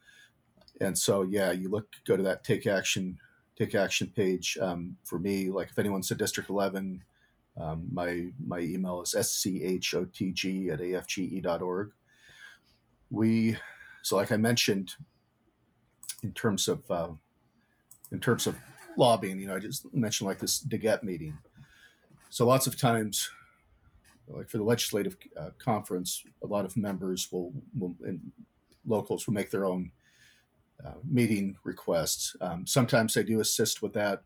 and 0.81 0.97
so 0.97 1.23
yeah, 1.23 1.51
you 1.51 1.69
look 1.69 1.89
go 2.07 2.17
to 2.17 2.23
that 2.23 2.45
take 2.45 2.67
action 2.67 3.19
take 3.59 3.75
action 3.75 4.13
page. 4.15 4.57
Um, 4.61 4.97
for 5.05 5.19
me, 5.19 5.51
like 5.51 5.71
if 5.71 5.79
anyone's 5.79 6.11
a 6.11 6.15
District 6.15 6.49
Eleven. 6.49 7.03
Um, 7.61 7.89
my 7.93 8.29
my 8.47 8.61
email 8.61 9.03
is 9.03 9.13
schotg 9.15 10.73
at 10.73 10.81
afge.org. 10.81 11.91
We 13.11 13.57
so 14.03 14.17
like 14.17 14.31
I 14.31 14.37
mentioned, 14.37 14.95
in 16.23 16.33
terms 16.33 16.69
of 16.69 16.89
uh, 16.91 17.09
in 18.13 18.21
terms 18.21 18.47
of 18.47 18.57
lobbying, 18.97 19.39
you 19.39 19.47
know, 19.47 19.57
I 19.57 19.61
just 19.61 19.93
mentioned 19.95 20.29
like 20.29 20.39
this 20.39 20.63
DeGette 20.63 21.03
meeting. 21.03 21.37
So 22.29 22.47
lots 22.47 22.67
of 22.67 22.77
times, 22.77 23.31
like 24.29 24.49
for 24.49 24.59
the 24.59 24.65
legislative 24.65 25.17
uh, 25.37 25.51
conference, 25.59 26.23
a 26.43 26.47
lot 26.47 26.65
of 26.65 26.77
members 26.77 27.31
will, 27.33 27.53
will 27.79 27.95
and 28.05 28.21
locals 28.87 29.27
will 29.27 29.35
make 29.35 29.51
their 29.51 29.65
own 29.65 29.91
uh, 30.85 30.95
meeting 31.05 31.57
requests. 31.65 32.37
Um, 32.41 32.67
sometimes 32.67 33.17
I 33.17 33.23
do 33.23 33.41
assist 33.41 33.83
with 33.83 33.93
that, 33.95 34.23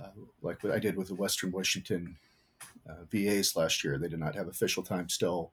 uh, 0.00 0.08
like 0.42 0.62
what 0.62 0.72
I 0.72 0.78
did 0.78 0.96
with 0.96 1.08
the 1.08 1.14
Western 1.14 1.52
Washington 1.52 2.16
uh, 2.88 3.04
VAs 3.10 3.56
last 3.56 3.84
year. 3.84 3.98
They 3.98 4.08
did 4.08 4.20
not 4.20 4.34
have 4.34 4.48
official 4.48 4.82
time 4.82 5.08
still; 5.08 5.52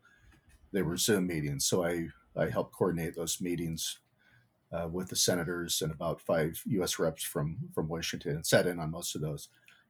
they 0.72 0.82
were 0.82 0.98
Zoom 0.98 1.28
meetings. 1.28 1.66
So 1.66 1.86
I 1.86 2.08
I 2.36 2.50
helped 2.50 2.76
coordinate 2.76 3.16
those 3.16 3.42
meetings 3.42 4.00
uh, 4.72 4.88
with 4.88 5.10
the 5.10 5.16
senators 5.16 5.82
and 5.82 5.92
about 5.92 6.22
five 6.22 6.62
U.S. 6.66 7.00
reps 7.00 7.24
from 7.24 7.58
from 7.74 7.88
Washington, 7.88 8.36
and 8.36 8.46
sat 8.46 8.68
in 8.68 8.80
on 8.80 8.92
most 8.92 9.16
of 9.16 9.22
those. 9.22 9.50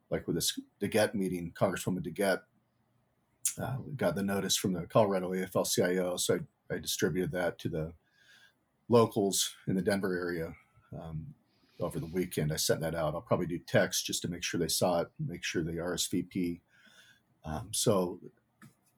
Like 0.09 0.25
with 0.25 0.35
this 0.35 0.59
DeGette 0.81 1.13
meeting, 1.13 1.53
Congresswoman 1.55 2.01
DeGette 2.01 2.41
uh, 3.61 3.77
got 3.95 4.15
the 4.15 4.23
notice 4.23 4.55
from 4.55 4.73
the 4.73 4.87
Colorado 4.87 5.31
AFL-CIO, 5.31 6.17
so 6.17 6.39
I, 6.71 6.75
I 6.75 6.79
distributed 6.79 7.31
that 7.33 7.59
to 7.59 7.69
the 7.69 7.93
locals 8.87 9.53
in 9.67 9.75
the 9.75 9.81
Denver 9.81 10.17
area 10.17 10.53
um, 10.99 11.27
over 11.79 11.99
the 11.99 12.07
weekend. 12.07 12.51
I 12.51 12.57
sent 12.57 12.81
that 12.81 12.95
out. 12.95 13.13
I'll 13.13 13.21
probably 13.21 13.45
do 13.45 13.59
text 13.59 14.05
just 14.05 14.21
to 14.23 14.27
make 14.27 14.43
sure 14.43 14.59
they 14.59 14.67
saw 14.67 15.01
it, 15.01 15.09
make 15.19 15.43
sure 15.43 15.63
they 15.63 15.73
RSVP. 15.73 16.61
Um, 17.45 17.69
so 17.71 18.19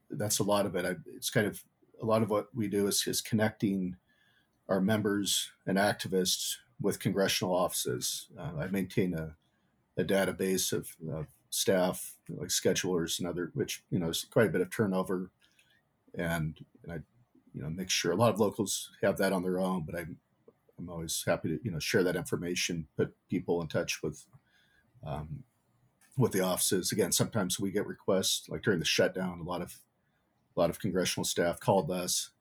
that's 0.09 0.39
a 0.39 0.43
lot 0.43 0.65
of 0.65 0.75
it. 0.75 0.86
I, 0.86 0.95
it's 1.15 1.29
kind 1.29 1.47
of 1.47 1.61
a 2.01 2.05
lot 2.05 2.23
of 2.23 2.29
what 2.29 2.47
we 2.55 2.67
do 2.67 2.88
is, 2.88 3.05
is 3.05 3.21
connecting 3.21 3.95
our 4.72 4.80
members 4.82 5.51
and 5.67 5.78
activists 5.78 6.55
with 6.80 6.99
congressional 6.99 7.53
offices. 7.53 8.28
Uh, 8.39 8.51
I 8.57 8.67
maintain 8.67 9.13
a, 9.13 9.36
a 9.97 10.03
database 10.05 10.72
of, 10.72 10.95
staff, 11.53 12.15
like 12.30 12.47
schedulers 12.47 13.19
and 13.19 13.28
other, 13.28 13.51
which 13.53 13.84
you 13.91 13.99
know 13.99 14.07
is 14.07 14.26
quite 14.32 14.47
a 14.47 14.49
bit 14.49 14.61
of 14.61 14.69
turnover, 14.69 15.32
and, 16.17 16.57
and 16.82 16.93
I, 16.93 16.95
you 17.53 17.61
know, 17.61 17.69
make 17.69 17.89
sure 17.89 18.13
a 18.13 18.15
lot 18.15 18.34
of 18.34 18.39
locals 18.39 18.89
have 19.03 19.17
that 19.17 19.34
on 19.34 19.43
their 19.43 19.59
own, 19.59 19.84
but 19.86 19.93
I'm 19.93 20.15
I'm 20.80 20.89
always 20.89 21.22
happy 21.28 21.49
to 21.49 21.59
you 21.61 21.72
know 21.72 21.80
share 21.80 22.03
that 22.03 22.15
information, 22.15 22.88
put 22.95 23.13
people 23.30 23.61
in 23.61 23.67
touch 23.67 24.01
with. 24.01 24.26
Um, 25.05 25.43
with 26.17 26.34
the 26.34 26.41
offices 26.41 26.91
again 26.91 27.11
sometimes 27.11 27.57
we 27.57 27.72
get 27.72 27.88
requests 27.88 28.47
like 28.49 28.61
during 28.61 28.80
the 28.80 28.86
shutdown 28.86 29.39
a 29.39 29.43
lot 29.43 29.61
of 29.61 29.78
a 30.55 30.59
lot 30.59 30.69
of 30.69 30.78
congressional 30.78 31.24
staff 31.24 31.59
called 31.59 31.89
us 31.89 32.32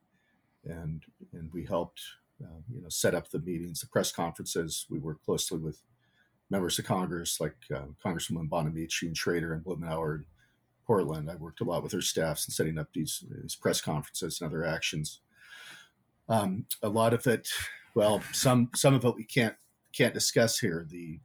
and 0.64 1.04
and 1.32 1.50
we 1.52 1.64
helped 1.64 2.02
uh, 2.42 2.60
you 2.72 2.80
know 2.82 2.88
set 2.88 3.14
up 3.14 3.30
the 3.30 3.40
meetings 3.40 3.80
the 3.80 3.86
press 3.86 4.12
conferences. 4.12 4.86
We 4.90 4.98
work 4.98 5.22
closely 5.24 5.58
with 5.58 5.80
members 6.50 6.78
of 6.78 6.84
congress 6.84 7.40
like 7.40 7.54
uh, 7.74 7.86
congresswoman 8.04 8.48
bonamici 8.48 9.02
and 9.02 9.16
schrader 9.16 9.52
and 9.52 9.64
blumenauer 9.64 10.16
and 10.16 10.24
portland. 10.86 11.30
I 11.30 11.36
worked 11.36 11.60
a 11.60 11.64
lot 11.64 11.82
with 11.82 11.92
their 11.92 12.00
staffs 12.00 12.48
in 12.48 12.52
setting 12.52 12.78
up 12.78 12.88
these, 12.92 13.22
these 13.30 13.54
press 13.54 13.80
conferences 13.80 14.40
and 14.40 14.48
other 14.48 14.64
actions. 14.64 15.20
Um, 16.28 16.66
a 16.82 16.88
lot 16.88 17.14
of 17.14 17.26
it 17.26 17.48
well 17.94 18.22
some 18.32 18.70
some 18.74 18.94
of 18.94 19.04
it 19.04 19.16
we 19.16 19.24
can't 19.24 19.56
can't 19.92 20.14
discuss 20.14 20.58
here. 20.58 20.86
The 20.88 21.20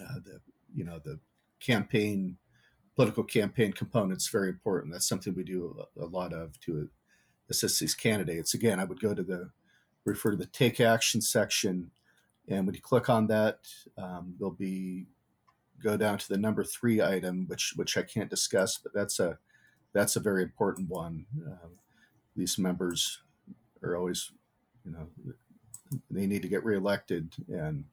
uh, 0.00 0.20
the 0.24 0.40
you 0.74 0.84
know 0.84 1.00
the 1.04 1.18
campaign 1.60 2.36
political 2.96 3.24
campaign 3.24 3.72
components 3.72 4.28
very 4.28 4.48
important. 4.48 4.92
That's 4.92 5.08
something 5.08 5.34
we 5.34 5.44
do 5.44 5.76
a, 5.98 6.04
a 6.04 6.06
lot 6.06 6.32
of 6.32 6.58
to 6.60 6.88
assist 7.48 7.80
these 7.80 7.94
candidates. 7.94 8.54
Again 8.54 8.78
i 8.78 8.84
would 8.84 9.00
go 9.00 9.14
to 9.14 9.22
the 9.22 9.50
refer 10.04 10.30
to 10.32 10.36
the 10.36 10.46
take 10.46 10.80
action 10.80 11.20
section. 11.20 11.90
And 12.48 12.66
when 12.66 12.74
you 12.74 12.80
click 12.80 13.08
on 13.08 13.26
that 13.28 13.58
um, 13.96 14.34
there'll 14.38 14.52
be 14.54 15.06
go 15.82 15.96
down 15.96 16.18
to 16.18 16.28
the 16.28 16.36
number 16.36 16.62
three 16.62 17.00
item 17.00 17.46
which 17.48 17.72
which 17.76 17.96
i 17.96 18.02
can't 18.02 18.28
discuss 18.28 18.76
but 18.76 18.92
that's 18.92 19.18
a 19.18 19.38
that's 19.92 20.16
a 20.16 20.20
very 20.20 20.42
important 20.42 20.88
one. 20.88 21.26
Um, 21.46 21.70
these 22.36 22.58
members 22.58 23.22
are 23.82 23.96
always 23.96 24.30
you 24.84 24.92
know 24.92 25.08
they 26.10 26.26
need 26.26 26.42
to 26.42 26.48
get 26.48 26.64
reelected 26.64 27.34
and 27.48 27.84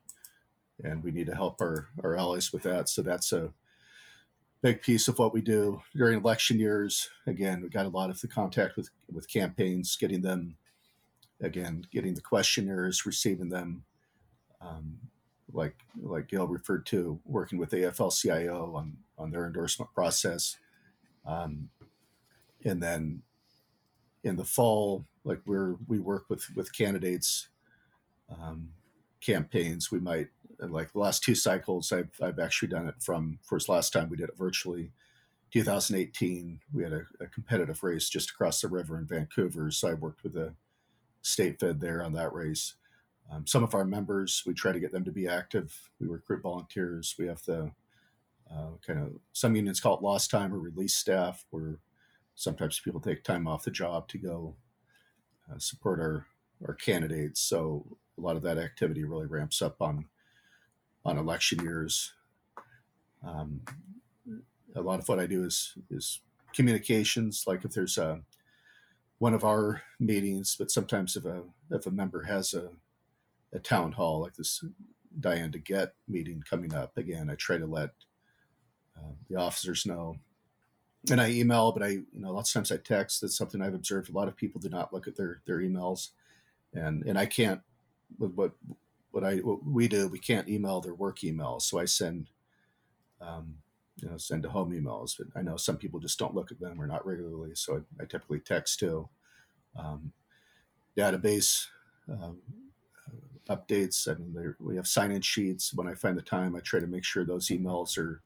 and 0.83 1.03
we 1.03 1.11
need 1.11 1.25
to 1.25 1.35
help 1.35 1.59
our, 1.59 1.87
our 2.03 2.15
allies 2.15 2.53
with 2.53 2.61
that. 2.61 2.87
So 2.87 3.01
that's 3.01 3.33
a 3.33 3.51
big 4.61 4.83
piece 4.83 5.07
of 5.07 5.17
what 5.17 5.33
we 5.33 5.41
do 5.41 5.81
during 5.95 6.19
election 6.19 6.59
years. 6.59 7.09
Again 7.25 7.61
we 7.61 7.69
got 7.69 7.85
a 7.85 7.89
lot 7.89 8.09
of 8.09 8.21
the 8.21 8.27
contact 8.27 8.77
with 8.77 8.89
with 9.11 9.31
campaigns 9.31 9.97
getting 9.99 10.21
them 10.21 10.57
again 11.41 11.85
getting 11.91 12.13
the 12.13 12.21
questionnaires 12.21 13.05
receiving 13.05 13.49
them 13.49 13.83
um, 14.61 14.97
like 15.53 15.75
like 16.01 16.27
Gail 16.27 16.47
referred 16.47 16.85
to 16.87 17.19
working 17.25 17.57
with 17.57 17.71
AFL-CIO 17.71 18.73
on 18.75 18.97
on 19.17 19.31
their 19.31 19.45
endorsement 19.45 19.93
process. 19.93 20.57
Um, 21.25 21.69
and 22.65 22.81
then 22.81 23.21
in 24.23 24.35
the 24.35 24.45
fall 24.45 25.05
like 25.23 25.41
we're 25.45 25.75
we 25.87 25.99
work 25.99 26.25
with 26.29 26.45
with 26.55 26.75
candidates 26.75 27.49
um, 28.29 28.69
campaigns. 29.21 29.91
We 29.91 29.99
might 29.99 30.27
like 30.59 30.91
the 30.91 30.99
last 30.99 31.23
two 31.23 31.35
cycles 31.35 31.91
I've, 31.91 32.09
I've 32.21 32.39
actually 32.39 32.69
done 32.69 32.87
it 32.87 32.95
from 32.99 33.39
first 33.43 33.69
last 33.69 33.93
time 33.93 34.09
we 34.09 34.17
did 34.17 34.29
it 34.29 34.37
virtually 34.37 34.91
2018 35.53 36.59
we 36.73 36.83
had 36.83 36.93
a, 36.93 37.03
a 37.21 37.27
competitive 37.27 37.83
race 37.83 38.09
just 38.09 38.31
across 38.31 38.61
the 38.61 38.67
river 38.67 38.97
in 38.97 39.05
vancouver. 39.05 39.71
So 39.71 39.89
i 39.89 39.93
worked 39.93 40.23
with 40.23 40.33
the 40.33 40.53
state 41.27 41.59
fed 41.59 41.79
there 41.79 42.03
on 42.03 42.13
that 42.13 42.33
race 42.33 42.75
um, 43.31 43.45
some 43.45 43.63
of 43.63 43.75
our 43.75 43.85
members 43.85 44.43
we 44.45 44.53
try 44.53 44.71
to 44.71 44.79
get 44.79 44.91
them 44.91 45.03
to 45.03 45.11
be 45.11 45.27
active 45.27 45.89
we 45.99 46.07
recruit 46.07 46.41
volunteers 46.41 47.15
we 47.17 47.27
have 47.27 47.43
the 47.43 47.71
uh, 48.51 48.69
kind 48.85 48.99
of 48.99 49.09
some 49.33 49.55
unions 49.55 49.79
call 49.79 49.95
it 49.97 50.03
lost 50.03 50.31
time 50.31 50.53
or 50.53 50.59
release 50.59 50.93
staff 50.93 51.45
where 51.49 51.79
sometimes 52.35 52.79
people 52.79 53.01
take 53.01 53.23
time 53.23 53.47
off 53.47 53.63
the 53.63 53.71
job 53.71 54.07
to 54.07 54.17
go 54.17 54.55
uh, 55.51 55.57
support 55.57 55.99
our 55.99 56.25
our 56.67 56.73
candidates 56.73 57.41
so 57.41 57.85
a 58.17 58.21
lot 58.21 58.35
of 58.35 58.41
that 58.41 58.57
activity 58.57 59.03
really 59.03 59.27
ramps 59.27 59.61
up 59.61 59.81
on 59.81 60.05
on 61.05 61.17
election 61.17 61.63
years. 61.63 62.13
Um, 63.25 63.61
a 64.75 64.81
lot 64.81 64.99
of 64.99 65.07
what 65.07 65.19
I 65.19 65.25
do 65.25 65.43
is 65.43 65.73
is 65.89 66.21
communications. 66.53 67.45
Like 67.47 67.63
if 67.63 67.71
there's 67.71 67.97
a 67.97 68.21
one 69.19 69.33
of 69.33 69.43
our 69.43 69.81
meetings, 69.99 70.55
but 70.57 70.71
sometimes 70.71 71.15
if 71.15 71.25
a 71.25 71.43
if 71.71 71.85
a 71.85 71.91
member 71.91 72.23
has 72.23 72.53
a 72.53 72.69
a 73.53 73.59
town 73.59 73.93
hall 73.93 74.21
like 74.21 74.35
this 74.35 74.63
Diane 75.19 75.51
DeGette 75.51 75.91
meeting 76.07 76.43
coming 76.47 76.73
up 76.73 76.97
again, 76.97 77.29
I 77.29 77.35
try 77.35 77.57
to 77.57 77.65
let 77.65 77.91
uh, 78.97 79.13
the 79.29 79.37
officers 79.37 79.85
know. 79.85 80.17
And 81.09 81.21
I 81.21 81.29
email, 81.31 81.71
but 81.71 81.83
I 81.83 81.87
you 81.87 82.05
know 82.13 82.31
lots 82.31 82.49
of 82.49 82.53
times 82.55 82.71
I 82.71 82.77
text. 82.77 83.21
That's 83.21 83.37
something 83.37 83.61
I've 83.61 83.73
observed. 83.73 84.09
A 84.09 84.13
lot 84.13 84.27
of 84.27 84.35
people 84.35 84.59
do 84.59 84.69
not 84.69 84.93
look 84.93 85.07
at 85.07 85.15
their 85.15 85.41
their 85.45 85.59
emails, 85.59 86.09
and 86.73 87.03
and 87.05 87.17
I 87.17 87.25
can't 87.25 87.61
with 88.19 88.33
what 88.33 88.51
what 89.11 89.23
I 89.23 89.37
what 89.37 89.65
we 89.65 89.87
do, 89.87 90.07
we 90.07 90.19
can't 90.19 90.49
email 90.49 90.81
their 90.81 90.93
work 90.93 91.19
emails, 91.19 91.63
so 91.63 91.79
I 91.79 91.85
send, 91.85 92.29
um, 93.19 93.55
you 93.97 94.09
know, 94.09 94.17
send 94.17 94.43
to 94.43 94.49
home 94.49 94.71
emails. 94.71 95.15
But 95.17 95.27
I 95.35 95.41
know 95.41 95.57
some 95.57 95.77
people 95.77 95.99
just 95.99 96.19
don't 96.19 96.35
look 96.35 96.51
at 96.51 96.59
them 96.59 96.81
or 96.81 96.87
not 96.87 97.05
regularly, 97.05 97.51
so 97.55 97.83
I, 97.99 98.03
I 98.03 98.05
typically 98.05 98.39
text 98.39 98.79
too. 98.79 99.09
Um, 99.77 100.13
database 100.97 101.67
um, 102.09 102.39
updates. 103.49 104.07
I 104.07 104.17
mean, 104.17 104.55
we 104.59 104.75
have 104.75 104.87
sign-in 104.87 105.21
sheets. 105.21 105.73
When 105.73 105.87
I 105.87 105.93
find 105.93 106.17
the 106.17 106.21
time, 106.21 106.55
I 106.55 106.59
try 106.59 106.79
to 106.79 106.87
make 106.87 107.03
sure 107.03 107.25
those 107.25 107.47
emails 107.47 107.97
are 107.97 108.21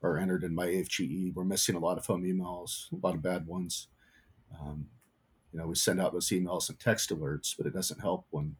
are 0.00 0.16
entered 0.16 0.44
in 0.44 0.54
my 0.54 0.66
AFGE. 0.66 1.34
We're 1.34 1.42
missing 1.42 1.74
a 1.74 1.80
lot 1.80 1.98
of 1.98 2.06
home 2.06 2.22
emails, 2.22 2.92
a 2.92 3.04
lot 3.04 3.16
of 3.16 3.22
bad 3.22 3.48
ones. 3.48 3.88
Um, 4.60 4.86
you 5.52 5.58
know, 5.58 5.66
we 5.66 5.74
send 5.74 6.00
out 6.00 6.12
those 6.12 6.28
emails 6.28 6.68
and 6.68 6.78
text 6.78 7.10
alerts, 7.10 7.56
but 7.56 7.66
it 7.66 7.74
doesn't 7.74 8.00
help 8.00 8.26
when 8.30 8.54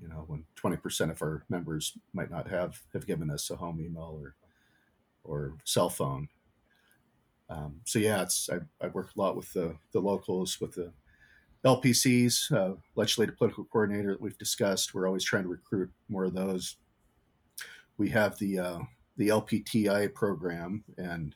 you 0.00 0.08
know, 0.08 0.24
when 0.26 0.44
20% 0.62 1.10
of 1.10 1.22
our 1.22 1.44
members 1.48 1.96
might 2.12 2.30
not 2.30 2.48
have, 2.48 2.80
have 2.92 3.06
given 3.06 3.30
us 3.30 3.50
a 3.50 3.56
home 3.56 3.80
email 3.80 4.18
or, 4.20 4.34
or 5.24 5.54
cell 5.64 5.88
phone. 5.88 6.28
Um, 7.48 7.80
so 7.84 7.98
yeah, 7.98 8.22
it's, 8.22 8.48
I, 8.50 8.58
I 8.84 8.88
work 8.88 9.10
a 9.16 9.20
lot 9.20 9.36
with 9.36 9.52
the, 9.52 9.76
the 9.92 10.00
locals, 10.00 10.60
with 10.60 10.74
the 10.74 10.92
LPCs, 11.64 12.52
uh, 12.52 12.74
legislative 12.94 13.36
political 13.36 13.64
coordinator 13.64 14.12
that 14.12 14.20
we've 14.20 14.38
discussed. 14.38 14.94
We're 14.94 15.06
always 15.06 15.24
trying 15.24 15.42
to 15.42 15.48
recruit 15.48 15.90
more 16.08 16.24
of 16.24 16.34
those. 16.34 16.76
We 17.98 18.08
have 18.10 18.38
the, 18.38 18.58
uh, 18.60 18.78
the 19.16 19.28
LPTI 19.28 20.14
program 20.14 20.84
and 20.96 21.34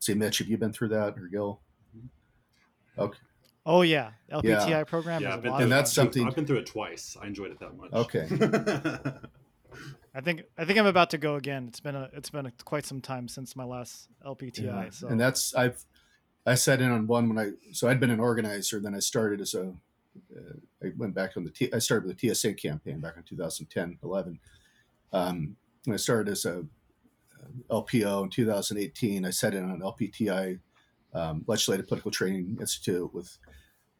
see, 0.00 0.14
Mitch, 0.14 0.38
have 0.38 0.48
you 0.48 0.56
been 0.58 0.72
through 0.72 0.88
that 0.88 1.16
or 1.18 1.28
Gil? 1.30 1.60
Mm-hmm. 1.96 3.00
Okay. 3.02 3.18
Oh 3.66 3.82
yeah, 3.82 4.12
LPTI 4.32 4.68
Yeah. 4.70 4.84
program 4.84 5.22
Yeah, 5.22 5.32
is 5.32 5.34
a 5.34 5.38
been 5.42 5.50
lot 5.52 5.56
And 5.62 5.64
of 5.64 5.70
that's 5.70 5.94
fun. 5.94 6.06
something- 6.06 6.26
I've 6.26 6.34
been 6.34 6.46
through 6.46 6.58
it 6.60 6.66
twice. 6.66 7.16
I 7.20 7.26
enjoyed 7.26 7.50
it 7.52 7.60
that 7.60 7.76
much. 7.76 7.92
Okay. 7.92 8.26
I 10.14 10.20
think 10.20 10.42
I 10.58 10.64
think 10.64 10.78
I'm 10.78 10.86
about 10.86 11.10
to 11.10 11.18
go 11.18 11.36
again. 11.36 11.66
It's 11.68 11.80
been 11.80 11.94
a 11.94 12.10
it's 12.12 12.30
been 12.30 12.46
a, 12.46 12.52
quite 12.64 12.84
some 12.84 13.00
time 13.00 13.28
since 13.28 13.54
my 13.54 13.64
last 13.64 14.08
LPTI. 14.26 14.64
Yeah. 14.64 14.90
So 14.90 15.08
And 15.08 15.20
that's 15.20 15.54
I've 15.54 15.84
I 16.46 16.54
sat 16.54 16.80
in 16.80 16.90
on 16.90 17.06
one 17.06 17.28
when 17.28 17.38
I 17.38 17.52
so 17.72 17.88
I'd 17.88 18.00
been 18.00 18.10
an 18.10 18.20
organizer. 18.20 18.80
Then 18.80 18.94
I 18.94 18.98
started 18.98 19.40
as 19.40 19.54
a 19.54 19.72
uh, 20.36 20.54
I 20.82 20.92
went 20.96 21.14
back 21.14 21.36
on 21.36 21.44
the 21.44 21.50
T, 21.50 21.72
I 21.72 21.78
started 21.78 22.06
with 22.06 22.18
the 22.18 22.34
TSA 22.34 22.54
campaign 22.54 23.00
back 23.00 23.16
in 23.16 23.22
2010 23.22 23.98
11. 24.02 24.40
Um, 25.12 25.56
when 25.84 25.94
I 25.94 25.96
started 25.96 26.30
as 26.30 26.44
a 26.44 26.64
LPO 27.70 28.24
in 28.24 28.30
2018, 28.30 29.24
I 29.24 29.30
sat 29.30 29.54
in 29.54 29.70
on 29.70 29.80
LPTI, 29.80 30.58
um, 31.14 31.44
Legislative 31.46 31.86
Political 31.86 32.10
Training 32.10 32.56
Institute, 32.60 33.12
with 33.14 33.38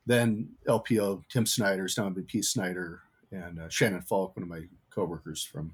then 0.07 0.51
LPO 0.67 1.23
Tim 1.29 1.47
Snyder, 1.47 1.87
now 1.97 2.09
MVP 2.11 2.45
Snyder, 2.45 3.01
and 3.33 3.61
uh, 3.61 3.69
Shannon 3.69 4.03
Falk, 4.03 4.37
one 4.37 4.43
of 4.43 4.49
my 4.49 4.63
coworkers 4.91 5.45
from 5.45 5.73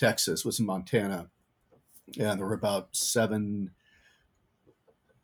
Texas, 0.00 0.46
was 0.46 0.58
in 0.58 0.66
Montana, 0.66 1.28
and 2.18 2.40
there 2.40 2.46
were 2.46 2.54
about 2.54 2.88
seven, 2.96 3.70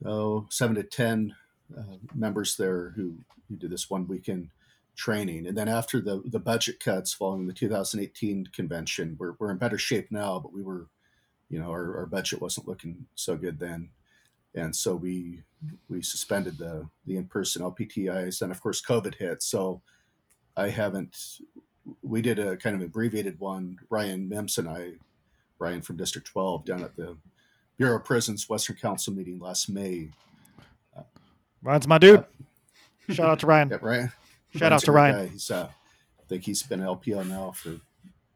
oh, 0.05 0.47
seven 0.51 0.77
to 0.77 0.83
ten 0.83 1.35
uh, 1.77 1.97
members 2.15 2.57
there 2.57 2.91
who, 2.91 3.15
who 3.49 3.57
did 3.57 3.71
this 3.71 3.89
one 3.89 4.07
weekend 4.07 4.51
training. 4.95 5.47
And 5.47 5.57
then 5.57 5.69
after 5.69 6.01
the 6.01 6.23
the 6.27 6.39
budget 6.39 6.79
cuts 6.79 7.15
following 7.15 7.47
the 7.47 7.55
2018 7.55 8.49
convention, 8.53 9.17
we're 9.19 9.33
we're 9.39 9.51
in 9.51 9.57
better 9.57 9.79
shape 9.79 10.11
now, 10.11 10.39
but 10.39 10.53
we 10.53 10.63
were, 10.63 10.89
you 11.49 11.59
know, 11.59 11.71
our, 11.71 11.97
our 11.97 12.07
budget 12.07 12.43
wasn't 12.43 12.69
looking 12.69 13.07
so 13.15 13.35
good 13.37 13.59
then, 13.59 13.89
and 14.55 14.77
so 14.77 14.95
we 14.95 15.43
we 15.89 16.03
suspended 16.03 16.59
the 16.59 16.87
the 17.07 17.17
in 17.17 17.25
person 17.25 17.63
LPTIs. 17.63 18.43
and 18.43 18.53
of 18.53 18.61
course 18.61 18.83
COVID 18.83 19.15
hit, 19.15 19.43
so 19.43 19.81
I 20.55 20.69
haven't 20.69 21.17
we 22.03 22.23
did 22.23 22.39
a 22.39 22.57
kind 22.57 22.77
of 22.77 22.83
abbreviated 22.83 23.39
one. 23.41 23.79
Ryan 23.91 24.29
Mims 24.29 24.59
and 24.59 24.69
I, 24.69 24.93
Ryan 25.59 25.83
from 25.83 25.97
District 25.97 26.27
12, 26.27 26.65
down 26.65 26.83
at 26.83 26.97
the 26.97 27.17
Bureau 27.77 27.97
of 27.97 28.05
Prisons 28.05 28.49
Western 28.49 28.77
Council 28.77 29.13
meeting 29.13 29.39
last 29.39 29.69
May. 29.69 30.11
Ryan's 31.63 31.89
my 31.89 31.99
dude. 31.99 32.21
Uh, 32.21 32.25
Shout 33.13 33.29
out 33.29 33.39
to 33.41 33.47
Ryan. 33.47 33.71
Yeah, 33.71 33.79
Ryan. 33.81 34.13
Shout 34.55 34.73
out 34.73 34.81
to 34.83 34.93
Ryan. 34.93 35.27
Guy. 35.27 35.27
He's, 35.33 35.51
uh, 35.51 35.69
I 35.69 36.23
think 36.29 36.45
he's 36.45 36.63
been 36.63 36.81
LPL 36.81 37.29
now 37.29 37.53
for 37.53 37.77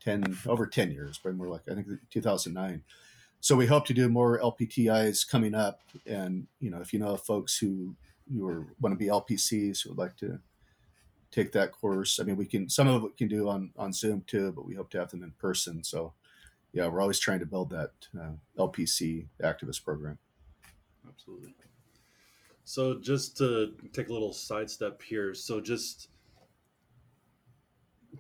10, 0.04 0.38
over 0.46 0.66
10 0.66 0.90
years, 0.90 1.18
but 1.22 1.34
more 1.34 1.48
like, 1.48 1.62
I 1.70 1.74
think 1.74 1.88
2009. 2.10 2.82
So 3.40 3.56
we 3.56 3.66
hope 3.66 3.86
to 3.86 3.94
do 3.94 4.08
more 4.08 4.38
LPTIs 4.38 5.28
coming 5.28 5.54
up. 5.54 5.80
And, 6.06 6.46
you 6.60 6.70
know, 6.70 6.80
if 6.80 6.92
you 6.92 6.98
know 6.98 7.16
folks 7.16 7.56
who, 7.56 7.94
who 8.32 8.46
are, 8.46 8.66
want 8.80 8.92
to 8.92 8.98
be 8.98 9.06
LPCs 9.06 9.82
who 9.82 9.90
would 9.90 9.98
like 9.98 10.16
to 10.18 10.38
take 11.30 11.52
that 11.52 11.72
course. 11.72 12.18
I 12.20 12.24
mean, 12.24 12.36
we 12.36 12.46
can 12.46 12.68
some 12.68 12.88
of 12.88 13.04
it 13.04 13.16
can 13.16 13.28
do 13.28 13.48
on 13.48 13.70
on 13.76 13.92
Zoom 13.92 14.24
too, 14.26 14.52
but 14.52 14.66
we 14.66 14.74
hope 14.74 14.90
to 14.90 14.98
have 14.98 15.10
them 15.10 15.22
in 15.22 15.32
person. 15.32 15.84
So, 15.84 16.12
yeah, 16.72 16.88
we're 16.88 17.00
always 17.00 17.18
trying 17.18 17.40
to 17.40 17.46
build 17.46 17.70
that 17.70 17.92
uh, 18.18 18.32
LPC 18.58 19.26
activist 19.42 19.84
program. 19.84 20.18
Absolutely. 21.08 21.54
So, 22.64 22.98
just 23.00 23.36
to 23.38 23.74
take 23.92 24.08
a 24.08 24.12
little 24.12 24.32
sidestep 24.32 25.02
here, 25.02 25.34
so 25.34 25.60
just 25.60 26.08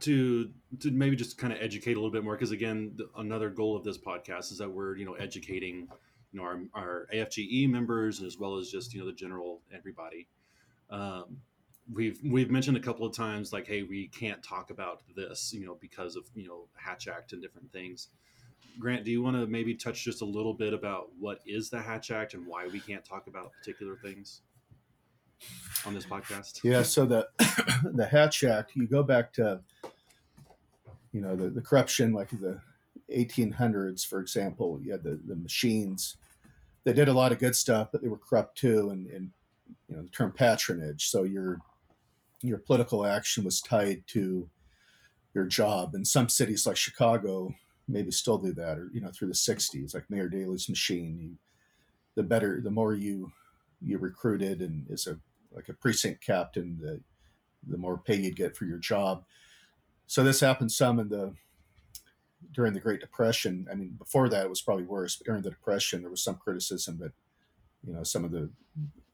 to 0.00 0.50
to 0.80 0.90
maybe 0.90 1.16
just 1.16 1.36
kind 1.36 1.52
of 1.52 1.60
educate 1.60 1.92
a 1.92 1.96
little 1.96 2.10
bit 2.10 2.24
more, 2.24 2.34
because 2.34 2.52
again, 2.52 2.96
another 3.16 3.50
goal 3.50 3.76
of 3.76 3.84
this 3.84 3.98
podcast 3.98 4.52
is 4.52 4.58
that 4.58 4.70
we're 4.70 4.96
you 4.96 5.04
know 5.04 5.14
educating 5.14 5.88
you 6.32 6.40
know 6.40 6.44
our, 6.44 6.60
our 6.74 7.06
AFGE 7.12 7.68
members 7.68 8.22
as 8.22 8.38
well 8.38 8.56
as 8.56 8.70
just 8.70 8.94
you 8.94 9.00
know 9.00 9.06
the 9.06 9.12
general 9.12 9.60
everybody. 9.74 10.26
Um, 10.90 11.38
we've 11.92 12.18
we've 12.24 12.50
mentioned 12.50 12.76
a 12.76 12.80
couple 12.80 13.06
of 13.06 13.14
times 13.14 13.52
like 13.52 13.66
hey 13.66 13.82
we 13.82 14.08
can't 14.08 14.42
talk 14.42 14.70
about 14.70 15.02
this 15.16 15.52
you 15.52 15.64
know 15.64 15.76
because 15.80 16.16
of 16.16 16.24
you 16.34 16.46
know 16.46 16.66
hatch 16.74 17.08
act 17.08 17.32
and 17.32 17.42
different 17.42 17.72
things. 17.72 18.08
Grant 18.78 19.04
do 19.04 19.10
you 19.10 19.22
want 19.22 19.36
to 19.36 19.46
maybe 19.46 19.74
touch 19.74 20.04
just 20.04 20.22
a 20.22 20.24
little 20.24 20.54
bit 20.54 20.72
about 20.72 21.08
what 21.18 21.40
is 21.46 21.70
the 21.70 21.80
hatch 21.80 22.10
act 22.10 22.34
and 22.34 22.46
why 22.46 22.66
we 22.68 22.80
can't 22.80 23.04
talk 23.04 23.26
about 23.26 23.52
particular 23.52 23.96
things 23.96 24.42
on 25.84 25.94
this 25.94 26.06
podcast? 26.06 26.60
Yeah 26.62 26.82
so 26.82 27.04
the 27.04 27.28
the 27.94 28.06
hatch 28.06 28.44
act 28.44 28.72
you 28.74 28.86
go 28.86 29.02
back 29.02 29.32
to 29.34 29.60
you 31.12 31.20
know 31.20 31.34
the, 31.34 31.50
the 31.50 31.62
corruption 31.62 32.12
like 32.12 32.30
the 32.30 32.60
1800s 33.14 34.06
for 34.06 34.20
example 34.20 34.78
you 34.82 34.92
had 34.92 35.02
the, 35.02 35.18
the 35.26 35.36
machines. 35.36 36.16
They 36.84 36.92
did 36.92 37.08
a 37.08 37.12
lot 37.12 37.32
of 37.32 37.38
good 37.38 37.56
stuff 37.56 37.88
but 37.90 38.02
they 38.02 38.08
were 38.08 38.18
corrupt 38.18 38.56
too 38.56 38.90
and, 38.90 39.06
and 39.08 39.30
you 39.88 39.96
know 39.96 40.02
the 40.02 40.08
term 40.08 40.30
patronage. 40.30 41.08
So 41.08 41.24
you're 41.24 41.60
your 42.42 42.58
political 42.58 43.04
action 43.04 43.44
was 43.44 43.60
tied 43.60 44.06
to 44.08 44.48
your 45.34 45.44
job. 45.44 45.94
And 45.94 46.06
some 46.06 46.28
cities 46.28 46.66
like 46.66 46.76
Chicago 46.76 47.54
maybe 47.86 48.10
still 48.10 48.38
do 48.38 48.52
that, 48.52 48.78
or 48.78 48.88
you 48.92 49.00
know, 49.00 49.10
through 49.10 49.28
the 49.28 49.34
'60s, 49.34 49.94
like 49.94 50.08
Mayor 50.08 50.28
Daley's 50.28 50.68
machine. 50.68 51.18
You, 51.20 51.36
the 52.14 52.22
better, 52.22 52.60
the 52.62 52.70
more 52.70 52.94
you 52.94 53.32
you 53.82 53.98
recruited, 53.98 54.60
and 54.60 54.86
as 54.90 55.06
a 55.06 55.18
like 55.52 55.68
a 55.68 55.74
precinct 55.74 56.24
captain, 56.24 56.78
the 56.80 57.00
the 57.66 57.78
more 57.78 57.98
pay 57.98 58.16
you'd 58.16 58.36
get 58.36 58.56
for 58.56 58.64
your 58.64 58.78
job. 58.78 59.24
So 60.06 60.24
this 60.24 60.40
happened 60.40 60.72
some 60.72 60.98
in 60.98 61.08
the 61.08 61.34
during 62.52 62.72
the 62.72 62.80
Great 62.80 63.00
Depression. 63.00 63.66
I 63.70 63.74
mean, 63.74 63.96
before 63.98 64.28
that 64.28 64.44
it 64.44 64.50
was 64.50 64.62
probably 64.62 64.84
worse, 64.84 65.16
but 65.16 65.26
during 65.26 65.42
the 65.42 65.50
Depression 65.50 66.00
there 66.00 66.10
was 66.10 66.22
some 66.22 66.36
criticism 66.36 66.98
that 66.98 67.12
you 67.86 67.92
know 67.92 68.02
some 68.02 68.24
of 68.24 68.30
the 68.30 68.50